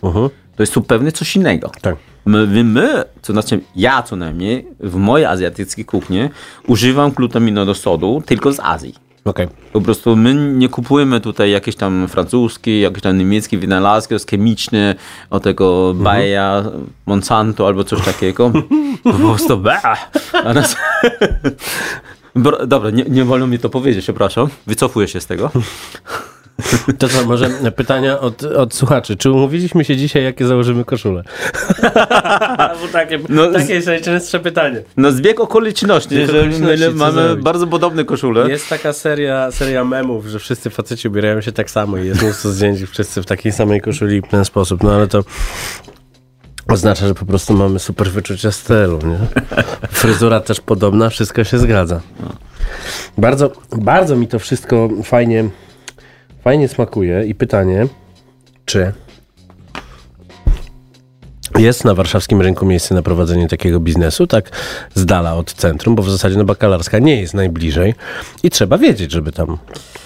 to 0.55 0.63
jest 0.63 0.73
zupełnie 0.73 1.11
coś 1.11 1.35
innego. 1.35 1.71
Tak. 1.81 1.95
My, 2.25 2.47
my, 2.47 2.63
my, 2.63 3.03
to 3.21 3.33
znaczy 3.33 3.59
ja 3.75 4.03
co 4.03 4.15
najmniej, 4.15 4.67
w 4.79 4.95
mojej 4.95 5.25
azjatyckiej 5.25 5.85
kuchni 5.85 6.29
używam 6.67 7.11
glutaminosodu 7.11 8.23
tylko 8.25 8.53
z 8.53 8.59
Azji. 8.59 9.08
Okej. 9.29 9.47
Po 9.73 9.81
prostu 9.81 10.15
my 10.15 10.33
nie 10.33 10.69
kupujemy 10.69 11.21
tutaj 11.21 11.51
jakieś 11.51 11.75
tam 11.75 12.07
francuski, 12.07 12.79
jakieś 12.79 13.01
tam 13.01 13.17
niemiecki 13.17 13.57
wynalazki, 13.57 14.13
jest 14.13 14.29
chemiczny, 14.29 14.95
o 15.29 15.39
tego 15.39 15.93
Bayer, 15.93 16.71
Monsanto 17.05 17.67
albo 17.67 17.83
coś 17.83 18.05
takiego. 18.05 18.51
Po 19.03 19.13
prostu 19.13 19.57
bah. 19.57 20.11
A 20.45 20.53
nas... 20.53 20.75
Dobra, 22.67 22.89
nie, 22.89 23.03
nie 23.03 23.25
wolno 23.25 23.47
mi 23.47 23.59
to 23.59 23.69
powiedzieć, 23.69 24.03
przepraszam. 24.03 24.47
Wycofuję 24.67 25.07
się 25.07 25.21
z 25.21 25.25
tego. 25.25 25.51
To 26.97 27.07
co, 27.09 27.25
może 27.25 27.49
pytania 27.75 28.19
od, 28.19 28.43
od 28.43 28.73
słuchaczy. 28.73 29.17
Czy 29.17 29.31
umówiliśmy 29.31 29.85
się 29.85 29.97
dzisiaj, 29.97 30.23
jakie 30.23 30.47
założymy 30.47 30.85
koszule? 30.85 31.23
Bo 32.81 32.87
takie, 32.93 33.19
No, 33.29 33.51
takie 33.51 33.73
jest 33.73 33.87
najczęstsze 33.87 34.39
pytanie. 34.39 34.81
No 34.97 35.11
zbieg 35.11 35.39
okoliczności, 35.39 36.09
Zbieg 36.09 36.31
że 36.31 36.39
okoliczności, 36.39 36.89
mamy 36.95 37.11
zrobić? 37.27 37.43
bardzo 37.43 37.67
podobne 37.67 38.05
koszule. 38.05 38.49
Jest 38.49 38.69
taka 38.69 38.93
seria, 38.93 39.51
seria 39.51 39.83
memów, 39.83 40.25
że 40.25 40.39
wszyscy 40.39 40.69
faceci 40.69 41.07
ubierają 41.07 41.41
się 41.41 41.51
tak 41.51 41.69
samo 41.71 41.97
i 41.97 42.07
jest 42.07 42.21
mnóstwo 42.23 42.49
zdjęć 42.53 42.81
i 42.81 42.87
wszyscy 42.87 43.21
w 43.21 43.25
takiej 43.25 43.51
samej 43.51 43.81
koszuli 43.81 44.21
w 44.21 44.27
ten 44.27 44.45
sposób. 44.45 44.83
No 44.83 44.91
ale 44.91 45.07
to 45.07 45.23
oznacza, 46.67 47.07
że 47.07 47.13
po 47.15 47.25
prostu 47.25 47.53
mamy 47.53 47.79
super 47.79 48.11
wyczucie 48.11 48.51
stylu, 48.51 48.99
nie? 49.05 49.17
Fryzura 49.89 50.39
też 50.39 50.61
podobna, 50.61 51.09
wszystko 51.09 51.43
się 51.43 51.57
zgadza. 51.57 52.01
Bardzo, 53.17 53.51
bardzo 53.77 54.15
mi 54.15 54.27
to 54.27 54.39
wszystko 54.39 54.89
fajnie, 55.03 55.49
fajnie 56.43 56.67
smakuje 56.67 57.25
i 57.25 57.35
pytanie, 57.35 57.87
czy 58.65 58.93
jest 61.57 61.85
na 61.85 61.95
warszawskim 61.95 62.41
rynku 62.41 62.65
miejsce 62.65 62.95
na 62.95 63.01
prowadzenie 63.01 63.47
takiego 63.47 63.79
biznesu, 63.79 64.27
tak 64.27 64.49
z 64.95 65.05
dala 65.05 65.35
od 65.35 65.53
centrum, 65.53 65.95
bo 65.95 66.03
w 66.03 66.09
zasadzie 66.09 66.37
no, 66.37 66.43
bakalarska 66.43 66.99
nie 66.99 67.21
jest 67.21 67.33
najbliżej 67.33 67.93
i 68.43 68.49
trzeba 68.49 68.77
wiedzieć, 68.77 69.11
żeby 69.11 69.31
tam, 69.31 69.57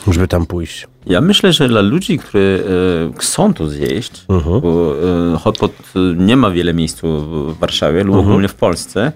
żeby 0.07 0.27
tam 0.27 0.45
pójść. 0.45 0.87
Ja 1.05 1.21
myślę, 1.21 1.53
że 1.53 1.67
dla 1.67 1.81
ludzi, 1.81 2.19
którzy 2.19 2.63
e, 3.13 3.19
chcą 3.19 3.53
to 3.53 3.67
zjeść, 3.67 4.25
bo 4.61 4.95
e, 5.33 5.37
hotpot 5.37 5.71
e, 5.95 5.99
nie 6.17 6.37
ma 6.37 6.51
wiele 6.51 6.73
miejsc 6.73 7.01
w 7.01 7.55
Warszawie 7.59 8.03
lub 8.03 8.15
ogólnie 8.15 8.47
w 8.47 8.55
Polsce. 8.55 9.11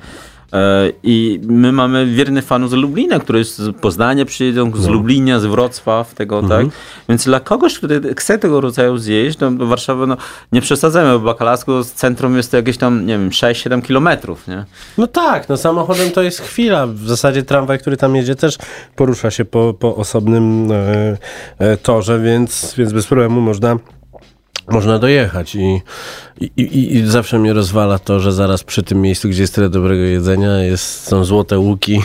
E, 0.54 0.92
I 1.04 1.40
my 1.44 1.72
mamy 1.72 2.06
wiernych 2.06 2.46
fanów 2.46 2.70
z 2.70 2.74
Lublina, 2.74 3.20
którzy 3.20 3.44
z 3.44 3.76
Poznania 3.82 4.26
przyjdą, 4.26 4.72
z 4.76 4.88
Lublina, 4.88 5.40
z 5.40 5.46
Wrocław, 5.46 6.14
tego, 6.14 6.44
tak? 6.44 6.66
Więc 7.10 7.26
dla 7.26 7.40
kogoś, 7.40 7.78
który 7.78 8.16
chce 8.16 8.40
tego 8.40 8.62
rodzaju 8.62 8.98
zjeść, 8.98 9.38
to 9.38 9.52
do 9.52 9.68
Warszawy, 9.68 10.08
no, 10.08 10.18
nie 10.52 10.62
przesadzamy, 10.62 11.20
bo 11.20 11.20
Bakalarsko 11.20 11.84
z 11.84 11.92
centrum 11.92 12.38
jest 12.38 12.52
to 12.52 12.58
jakieś 12.58 12.78
tam, 12.78 13.06
nie 13.06 13.18
wiem, 13.18 13.30
6-7 13.30 13.82
kilometrów, 13.82 14.48
nie? 14.48 14.66
No 14.98 15.08
tak, 15.08 15.50
no 15.50 15.58
samochodem 15.58 16.12
to 16.12 16.22
jest 16.22 16.42
chwila. 16.42 16.88
W 16.88 17.08
zasadzie 17.08 17.44
tramwaj, 17.44 17.80
który 17.80 17.98
tam 17.98 18.16
jedzie 18.16 18.36
też 18.36 18.58
porusza 18.96 19.32
się 19.32 19.46
po, 19.46 19.74
po 19.74 19.96
osobnym 19.96 20.72
e, 20.72 21.18
e, 21.60 21.78
torze, 21.78 22.20
więc, 22.20 22.74
więc 22.78 22.94
bez 22.94 23.08
problemu 23.08 23.42
można 23.42 23.78
można 24.68 25.00
dojechać 25.00 25.56
I, 25.56 25.82
i, 26.42 26.52
i, 26.58 26.96
i 26.96 27.08
zawsze 27.08 27.40
mnie 27.40 27.54
rozwala 27.54 28.00
to, 28.00 28.20
że 28.20 28.32
zaraz 28.32 28.64
przy 28.64 28.84
tym 28.84 29.02
miejscu, 29.02 29.30
gdzie 29.30 29.42
jest 29.42 29.56
tyle 29.56 29.70
dobrego 29.70 30.02
jedzenia, 30.02 30.64
jest, 30.64 31.08
są 31.08 31.24
złote 31.26 31.60
łuki 31.60 32.02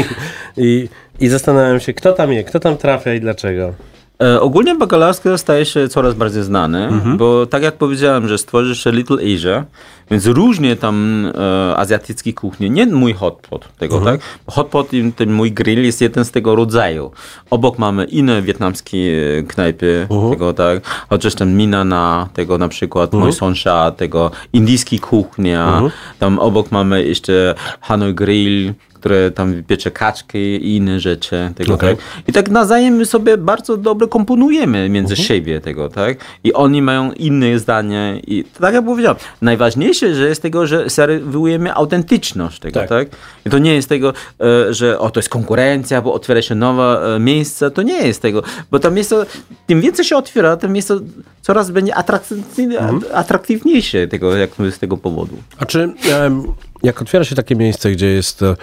I, 0.56 0.88
i 1.20 1.28
zastanawiam 1.28 1.80
się, 1.80 1.94
kto 1.94 2.12
tam 2.12 2.32
je, 2.32 2.44
kto 2.44 2.60
tam 2.60 2.76
trafia 2.76 3.14
i 3.14 3.20
dlaczego. 3.20 3.74
E, 4.22 4.40
ogólnie 4.40 4.74
bakalarsko 4.74 5.38
staje 5.38 5.64
się 5.64 5.88
coraz 5.88 6.14
bardziej 6.14 6.42
znany, 6.42 6.88
bo 7.16 7.46
tak 7.46 7.62
jak 7.62 7.74
powiedziałem, 7.76 8.28
że 8.28 8.38
stworzy 8.38 8.76
się 8.76 8.92
Little 8.92 9.16
Asia, 9.34 9.64
więc 10.10 10.26
różnie 10.26 10.76
tam 10.76 11.26
e, 11.34 11.76
azjatyckie 11.76 12.32
kuchnie, 12.32 12.70
nie 12.70 12.86
mój 12.86 13.12
hotpot 13.12 13.68
tego, 13.78 14.00
tak? 14.00 14.20
Hotpot 14.46 14.92
i 14.92 15.12
ten 15.12 15.32
mój 15.32 15.52
grill 15.52 15.84
jest 15.84 16.00
jeden 16.00 16.24
z 16.24 16.30
tego 16.30 16.54
rodzaju. 16.56 17.10
Obok 17.50 17.78
mamy 17.78 18.04
inne 18.04 18.42
wietnamskie 18.42 18.98
e, 19.38 19.42
knajpy, 19.42 20.06
tego, 20.30 20.52
tak? 20.52 20.80
Chociaż 21.08 21.34
ten 21.34 21.56
Minana, 21.56 22.28
tego 22.34 22.58
na 22.58 22.68
przykład, 22.68 23.12
mój 23.12 23.32
sąsiad, 23.32 23.96
tego 23.96 24.30
indyjski 24.52 25.00
kuchnia, 25.00 25.82
tam 26.18 26.38
obok 26.38 26.72
mamy 26.72 27.04
jeszcze 27.04 27.54
Hanoi 27.80 28.14
Grill, 28.14 28.74
które 29.06 29.30
tam 29.30 29.62
piecze 29.62 29.90
kaczki 29.90 30.38
i 30.38 30.76
inne 30.76 31.00
rzeczy. 31.00 31.52
Tego, 31.54 31.74
Okej. 31.74 31.96
tak? 31.96 32.04
I 32.28 32.32
tak 32.32 32.50
nawzajem 32.50 32.94
my 32.94 33.06
sobie 33.06 33.36
bardzo 33.38 33.76
dobrze 33.76 34.08
komponujemy 34.08 34.88
między 34.88 35.16
siebie 35.16 35.60
tego, 35.60 35.88
tak? 35.88 36.18
I 36.44 36.52
oni 36.52 36.82
mają 36.82 37.12
inne 37.12 37.58
zdanie 37.58 38.20
i 38.26 38.44
tak 38.60 38.74
jak 38.74 38.84
powiedziałem, 38.84 39.16
najważniejsze, 39.42 40.14
że 40.14 40.28
jest 40.28 40.42
tego, 40.42 40.66
że 40.66 40.90
serwujemy 40.90 41.74
autentyczność 41.74 42.58
tego, 42.58 42.80
Tak. 42.80 42.88
tak? 42.88 43.08
I 43.46 43.50
to 43.50 43.58
nie 43.58 43.74
jest 43.74 43.88
tego, 43.88 44.12
e, 44.40 44.74
że 44.74 44.98
o, 44.98 45.10
to 45.10 45.20
jest 45.20 45.28
konkurencja, 45.28 46.02
bo 46.02 46.14
otwiera 46.14 46.42
się 46.42 46.54
nowe 46.54 47.14
e, 47.16 47.20
miejsca, 47.20 47.70
to 47.70 47.82
nie 47.82 48.06
jest 48.06 48.22
tego, 48.22 48.42
bo 48.70 48.78
to 48.78 48.90
miejsce, 48.90 49.26
tym 49.66 49.80
więcej 49.80 50.04
się 50.04 50.16
otwiera, 50.16 50.56
tym 50.56 50.72
miejsce 50.72 50.98
coraz 51.42 51.70
będzie 51.70 51.94
atrakcyjne, 51.94 52.90
atrakcyjniejsze 53.14 54.08
tego, 54.08 54.36
jak 54.36 54.50
z 54.70 54.78
tego 54.78 54.96
powodu. 54.96 55.36
A 55.58 55.66
czy 55.66 55.92
em, 56.12 56.42
jak 56.82 57.02
otwiera 57.02 57.24
się 57.24 57.34
takie 57.34 57.56
miejsce, 57.56 57.90
gdzie 57.90 58.06
jest 58.06 58.42
e, 58.42 58.56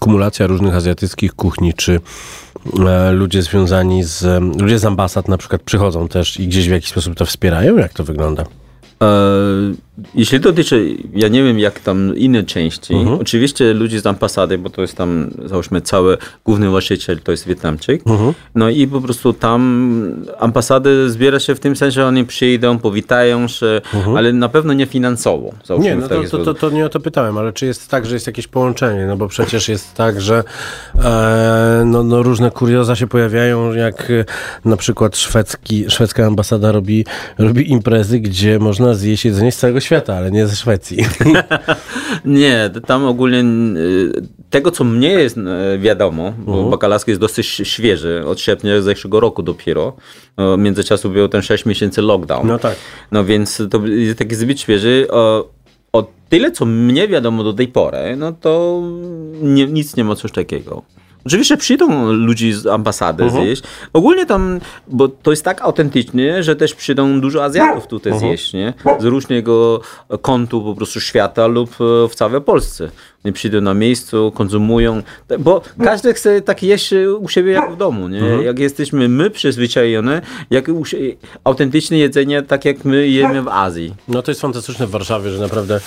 kumulacja 0.00 0.46
różnych 0.46 0.74
azjatyckich 0.74 1.34
kuchni, 1.34 1.74
czy 1.74 2.00
e, 2.86 3.12
ludzie 3.12 3.42
związani 3.42 4.04
z, 4.04 4.24
em, 4.24 4.52
ludzie 4.58 4.78
z 4.78 4.84
ambasad 4.84 5.28
na 5.28 5.38
przykład 5.38 5.62
przychodzą 5.62 6.08
też 6.08 6.40
i 6.40 6.48
gdzieś 6.48 6.68
w 6.68 6.72
jakiś 6.72 6.90
sposób 6.90 7.14
to 7.14 7.26
wspierają? 7.26 7.76
Jak 7.76 7.92
to 7.92 8.04
wygląda? 8.04 8.44
E, 9.02 9.88
Jeśli 10.14 10.40
dotyczy, 10.40 10.96
ja 11.14 11.28
nie 11.28 11.42
wiem 11.42 11.58
jak 11.58 11.80
tam 11.80 12.16
inne 12.16 12.42
części, 12.42 12.94
oczywiście 13.20 13.74
ludzie 13.74 14.00
z 14.00 14.06
ambasady, 14.06 14.58
bo 14.58 14.70
to 14.70 14.82
jest 14.82 14.96
tam, 14.96 15.30
załóżmy, 15.44 15.80
cały 15.80 16.18
główny 16.44 16.68
właściciel 16.68 17.20
to 17.20 17.30
jest 17.30 17.46
Wietnamczyk, 17.46 18.02
no 18.54 18.68
i 18.70 18.86
po 18.86 19.00
prostu 19.00 19.32
tam 19.32 20.24
ambasady 20.38 21.10
zbiera 21.10 21.40
się 21.40 21.54
w 21.54 21.60
tym 21.60 21.76
sensie, 21.76 21.94
że 21.94 22.06
oni 22.06 22.24
przyjdą, 22.24 22.78
powitają 22.78 23.48
się, 23.48 23.80
ale 24.16 24.32
na 24.32 24.48
pewno 24.48 24.72
nie 24.72 24.86
finansowo. 24.86 25.52
Nie, 25.78 25.96
no 25.96 26.08
to, 26.08 26.22
to, 26.30 26.38
to, 26.38 26.54
to 26.54 26.70
nie 26.70 26.86
o 26.86 26.88
to 26.88 27.00
pytałem, 27.00 27.38
ale 27.38 27.52
czy 27.52 27.66
jest 27.66 27.90
tak, 27.90 28.06
że 28.06 28.14
jest 28.14 28.26
jakieś 28.26 28.46
połączenie? 28.46 29.06
No 29.06 29.16
bo 29.16 29.28
przecież 29.28 29.68
jest 29.68 29.94
tak, 29.94 30.20
że 30.20 30.44
e, 31.04 31.82
no, 31.86 32.02
no 32.02 32.22
różne 32.22 32.50
kurioza 32.50 32.96
się 32.96 33.06
pojawiają, 33.06 33.72
jak 33.72 34.10
e, 34.10 34.24
na 34.64 34.76
przykład 34.76 35.16
szwedzki, 35.16 35.90
szwedzka 35.90 36.26
ambasada 36.26 36.72
robi, 36.72 37.04
robi 37.38 37.72
imprezy, 37.72 38.20
gdzie 38.20 38.58
można 38.58 38.87
zjeść 38.94 39.24
jedzenie 39.24 39.52
z 39.52 39.56
całego 39.56 39.80
świata, 39.80 40.14
ale 40.16 40.30
nie 40.30 40.46
ze 40.46 40.56
Szwecji. 40.56 40.98
Nie, 42.24 42.70
tam 42.86 43.04
ogólnie 43.04 43.44
y, 43.80 44.12
tego, 44.50 44.70
co 44.70 44.84
mnie 44.84 45.08
jest 45.08 45.36
y, 45.36 45.78
wiadomo, 45.78 46.32
bo 46.38 46.52
Mhm. 46.52 46.70
bakalarski 46.70 47.10
jest 47.10 47.20
dosyć 47.20 47.46
świeży, 47.46 48.22
od 48.26 48.40
sierpnia 48.40 48.82
zeszłego 48.82 49.20
roku 49.20 49.42
dopiero. 49.42 49.96
W 50.38 50.58
międzyczasie 50.58 51.08
był 51.08 51.28
ten 51.28 51.42
6 51.42 51.66
miesięcy 51.66 52.02
lockdown. 52.02 52.46
No 52.46 52.58
tak. 52.58 52.76
No 53.12 53.24
więc 53.24 53.62
to 53.70 53.86
jest 53.86 54.18
taki 54.18 54.34
zbyt 54.34 54.60
świeży. 54.60 55.06
O 55.92 56.06
tyle, 56.28 56.50
co 56.52 56.64
mnie 56.66 57.08
wiadomo 57.08 57.44
do 57.44 57.52
tej 57.52 57.68
pory, 57.68 58.16
no 58.16 58.32
to 58.32 58.82
nie, 59.42 59.66
nic 59.66 59.96
nie 59.96 60.04
ma 60.04 60.14
coś 60.14 60.32
takiego. 60.32 60.82
Oczywiście 61.28 61.56
przyjdą 61.56 62.12
ludzi 62.12 62.52
z 62.52 62.66
ambasady 62.66 63.24
Mhm. 63.24 63.44
zjeść. 63.44 63.62
Ogólnie 63.92 64.26
tam, 64.26 64.60
bo 64.88 65.08
to 65.08 65.30
jest 65.30 65.44
tak 65.44 65.62
autentycznie, 65.62 66.42
że 66.42 66.56
też 66.56 66.74
przyjdą 66.74 67.20
dużo 67.20 67.44
Azjatów 67.44 67.86
tutaj 67.86 68.12
Mhm. 68.12 68.30
zjeść, 68.30 68.52
nie? 68.52 68.74
Z 69.00 69.04
różnego 69.04 69.80
kątu 70.22 70.62
po 70.62 70.74
prostu 70.74 71.00
świata 71.00 71.46
lub 71.46 71.70
e, 71.70 72.08
w 72.08 72.14
całej 72.14 72.40
Polsce. 72.40 72.90
Oni 73.24 73.32
przyjdą 73.32 73.60
na 73.60 73.74
miejscu, 73.74 74.32
konsumują, 74.34 75.02
Tak, 75.28 75.40
bo 75.40 75.62
każdy 75.84 76.14
chce 76.14 76.40
tak 76.40 76.62
jeść 76.62 76.92
e, 76.92 77.14
u 77.14 77.28
siebie 77.28 77.52
jak 77.52 77.72
w 77.72 77.76
domu, 77.76 78.08
nie? 78.08 78.18
Mhm. 78.20 78.42
Jak 78.42 78.58
jesteśmy 78.58 79.08
my 79.08 79.30
przyzwyczajone, 79.30 80.22
jak 80.50 80.68
u 80.68 80.82
autentyczne 81.44 81.98
jedzenie, 81.98 82.42
tak 82.42 82.64
jak 82.64 82.84
my 82.84 83.08
jemy 83.08 83.42
w 83.42 83.48
Azji. 83.48 83.94
No 84.08 84.22
to 84.22 84.30
jest 84.30 84.40
fantastyczne 84.40 84.86
w 84.86 84.90
Warszawie, 84.90 85.30
że 85.30 85.38
naprawdę 85.42 85.80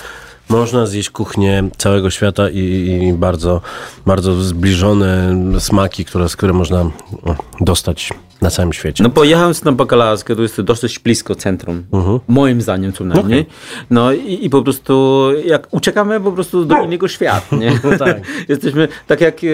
Można 0.50 0.86
zjeść 0.86 1.10
kuchnię 1.10 1.64
całego 1.78 2.10
świata 2.10 2.50
i, 2.50 2.60
i 2.60 3.14
bardzo, 3.14 3.62
bardzo 4.06 4.34
zbliżone 4.34 5.36
smaki, 5.60 6.06
które, 6.06 6.30
z 6.30 6.36
które 6.36 6.54
można 6.54 6.92
dostać 7.62 8.14
na 8.42 8.50
całym 8.50 8.74
świecie. 8.74 9.04
No 9.04 9.10
pojechałem 9.10 9.54
na 9.66 9.72
bakalarskie, 9.72 10.36
to 10.36 10.42
jest 10.42 10.62
dosyć 10.62 11.00
blisko 11.00 11.36
centrum, 11.36 11.84
moim 12.28 12.62
zdaniem 12.62 12.94
co 12.94 13.04
najmniej. 13.04 13.46
No 13.90 14.14
i, 14.14 14.46
i 14.46 14.50
po 14.50 14.62
prostu 14.62 15.28
jak 15.46 15.68
uciekamy 15.72 16.22
po 16.22 16.32
prostu 16.32 16.66
do 16.66 16.84
innego 16.84 17.08
świata, 17.08 17.56
nie? 17.56 17.80
tak. 18.00 18.18
Jesteśmy, 18.50 18.88
tak 19.08 19.22
jak 19.22 19.44
e, 19.44 19.48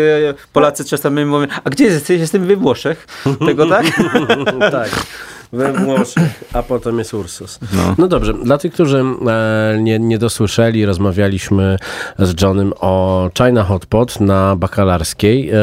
Polacy 0.54 0.86
czasami 0.86 1.26
mówią, 1.26 1.48
a 1.64 1.70
gdzie 1.70 1.84
jesteś? 1.84 2.20
Jestem 2.20 2.46
we 2.46 2.56
Włoszech. 2.56 3.08
Tego 3.48 3.66
tak? 3.66 3.86
tak. 4.72 4.90
We 5.54 5.74
Włoszech, 5.74 6.44
a 6.54 6.64
potem 6.64 7.00
jest 7.00 7.14
Ursus. 7.14 7.60
No, 7.98 8.08
dobrze, 8.08 8.34
dla 8.34 8.58
tych, 8.58 8.74
którzy 8.74 8.98
e, 9.28 9.78
nie, 9.82 10.00
nie 10.00 10.18
dosłyszeli, 10.18 10.86
rozmawialiśmy 10.86 11.78
z 12.20 12.42
Johnem 12.42 12.74
o 12.80 13.30
China 13.38 13.64
Hot 13.64 13.86
Pot 13.86 14.20
na 14.20 14.56
bakalarskiej. 14.56 15.50
E, 15.50 15.56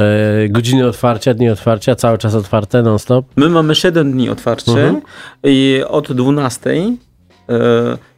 godziny 0.48 0.86
otwarcia, 0.86 1.34
dni 1.34 1.50
otwarcia, 1.50 1.94
cały 1.94 2.18
czas 2.18 2.34
otwarte, 2.34 2.82
non-stop? 2.82 3.26
My 3.36 3.48
mamy 3.48 3.74
7 3.74 4.12
dni 4.12 4.30
otwarcie 4.30 4.72
Mhm. 4.72 5.00
i 5.44 5.82
od 5.88 6.12
12 6.12 6.70
e, 6.70 7.54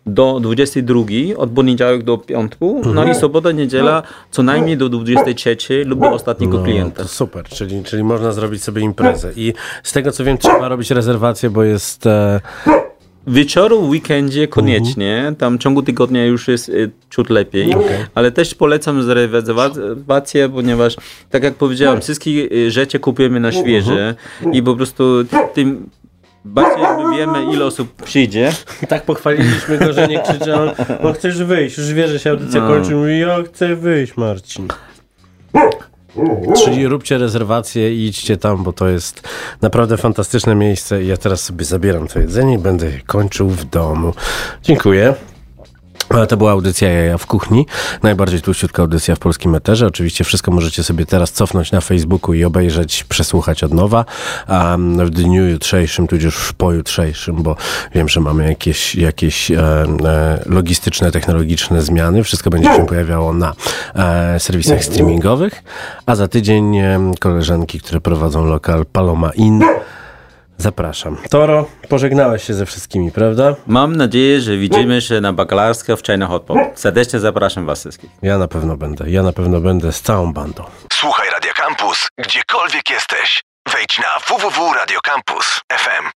do 0.07 0.41
22, 0.41 1.01
od 1.37 1.51
poniedziałek 1.51 2.03
do 2.03 2.19
piątku, 2.19 2.81
no 2.85 2.91
Mhm. 2.91 3.11
i 3.11 3.15
sobota, 3.15 3.53
niedziela 3.53 4.03
co 4.31 4.43
najmniej 4.43 4.77
do 4.77 4.89
23 4.89 5.85
lub 5.85 6.01
do 6.01 6.11
ostatniego 6.11 6.63
klienta. 6.63 7.03
No, 7.03 7.09
To 7.09 7.15
super, 7.15 7.45
czyli, 7.45 7.83
czyli 7.85 8.05
można 8.05 8.33
zrobić 8.33 8.63
sobie 8.63 8.83
imprezę. 8.83 9.33
I 9.37 9.53
z 9.83 9.93
tego 9.93 10.13
co 10.13 10.25
wiem, 10.25 10.39
trzeba 10.39 10.69
robić 10.69 10.91
rezerwację, 10.91 11.51
bo 11.51 11.65
jest. 11.65 12.07
E, 12.07 12.41
Wieczoru 13.29 13.83
w 13.83 13.89
weekendzie 13.89 14.49
koniecznie, 14.49 15.33
tam 15.39 15.59
w 15.59 15.61
ciągu 15.61 15.83
tygodnia 15.83 16.25
już 16.27 16.49
jest 16.49 16.69
y, 16.69 16.91
ciut 17.11 17.31
lepiej, 17.31 17.75
ale 18.15 18.33
też 18.33 18.55
polecam 18.55 19.03
zarezerwację, 19.03 20.49
ponieważ 20.49 20.97
tak 21.31 21.43
jak 21.45 21.55
powiedziałem, 21.55 22.01
wszystkie 22.01 22.31
y, 22.31 22.71
rzeczy 22.71 22.99
kupujemy 22.99 23.41
na 23.41 23.53
świeże 23.53 24.15
i 24.53 24.63
po 24.63 24.77
prostu 24.77 25.05
tym 25.55 25.91
bardziej 26.47 26.83
jakby 26.83 27.17
wiemy 27.17 27.55
ile 27.55 27.65
osób 27.65 28.03
przyjdzie. 28.03 28.53
tak 28.89 29.03
pochwaliliśmy 29.03 29.79
go, 29.79 29.93
że 29.93 30.09
nie 30.09 30.21
krzyczy, 30.23 30.55
on, 30.55 30.71
on 31.03 31.13
chcesz 31.15 31.43
wyjść, 31.45 31.79
już 31.79 31.93
wie, 31.93 32.09
że 32.09 32.19
się 32.19 32.31
audycja 32.31 32.61
No. 32.61 32.69
kończy, 32.69 32.95
mówi, 32.95 33.21
ja 33.21 33.37
chcę 33.43 33.77
wyjść, 33.77 34.17
Marcin. 34.17 34.69
Czyli 36.65 36.87
róbcie 36.87 37.19
rezerwację 37.19 37.95
i 37.95 38.07
idźcie 38.07 38.37
tam, 38.37 38.63
bo 38.65 38.73
to 38.73 38.89
jest 38.89 39.29
naprawdę 39.63 39.97
fantastyczne 39.97 40.55
miejsce 40.55 41.03
i 41.03 41.07
ja 41.07 41.17
teraz 41.17 41.41
sobie 41.41 41.65
zabieram 41.65 42.09
to 42.09 42.19
jedzenie 42.19 42.55
i 42.55 42.59
będę 42.59 42.87
kończył 43.07 43.49
w 43.49 43.65
domu. 43.65 44.15
Dziękuję. 44.63 45.15
Ale 46.09 46.27
to 46.27 46.37
była 46.37 46.51
audycja 46.51 46.93
Jaja 46.93 47.19
w 47.19 47.27
kuchni. 47.27 47.67
Najbardziej 48.03 48.43
tłuściutka 48.43 48.83
audycja 48.83 49.15
w 49.15 49.19
polskim 49.19 49.55
eterze. 49.55 49.87
Oczywiście 49.87 50.25
wszystko 50.25 50.51
możecie 50.51 50.85
sobie 50.85 51.07
teraz 51.07 51.33
cofnąć 51.33 51.73
na 51.73 51.81
Facebooku 51.81 52.35
i 52.35 52.45
obejrzeć, 52.45 53.05
przesłuchać 53.05 53.65
od 53.65 53.75
nowa. 53.75 54.05
A 54.47 54.77
w 55.05 55.11
dniu 55.11 55.49
jutrzejszym, 55.49 56.07
tudzież 56.07 56.53
pojutrzejszym, 56.53 57.43
bo 57.43 57.57
wiem, 57.95 58.09
że 58.09 58.21
mamy 58.21 58.49
jakieś, 58.49 58.95
jakieś 58.95 59.51
e, 59.51 59.59
e, 60.05 60.43
logistyczne, 60.47 61.13
technologiczne 61.13 61.83
zmiany. 61.83 62.25
Wszystko 62.25 62.51
będzie 62.51 62.75
się 62.75 62.87
pojawiało 62.87 63.33
na 63.33 63.55
e, 63.95 64.41
serwisach 64.41 64.85
streamingowych. 64.85 65.63
A 66.07 66.15
za 66.15 66.29
tydzień 66.29 66.77
e, 66.77 67.01
koleżanki, 67.21 67.81
które 67.81 68.01
prowadzą 68.01 68.45
lokal 68.45 68.87
Paloma 68.87 69.31
Inn. 69.31 69.65
Zapraszam. 70.59 71.17
Toro, 71.31 71.67
pożegnałeś 71.89 72.45
się 72.45 72.55
ze 72.55 72.67
wszystkimi, 72.67 73.13
prawda? 73.13 73.55
Mam 73.67 73.97
nadzieję, 73.97 74.41
że 74.41 74.57
widzimy 74.57 75.01
się 75.01 75.21
na 75.21 75.33
bakalarska 75.33 75.97
w 75.97 76.03
China 76.03 76.27
Hot 76.27 76.43
Pot. 76.43 76.59
Serdecznie 76.75 77.19
zapraszam 77.21 77.67
was 77.67 77.81
wszystkich. 77.81 78.11
Ja 78.23 78.39
na 78.39 78.49
pewno 78.49 78.77
będę. 78.77 79.11
Ja 79.11 79.23
na 79.23 79.33
pewno 79.33 79.61
będę 79.61 79.93
z 79.93 80.03
całą 80.03 80.33
bandą. 80.33 80.65
Słuchaj 80.93 81.29
Radio 81.31 81.53
Campus, 81.57 82.09
gdziekolwiek 82.19 82.91
jesteś. 82.91 83.43
Wejdź 83.73 83.99
na 83.99 84.19
www.radiocampus.fm. 84.29 86.11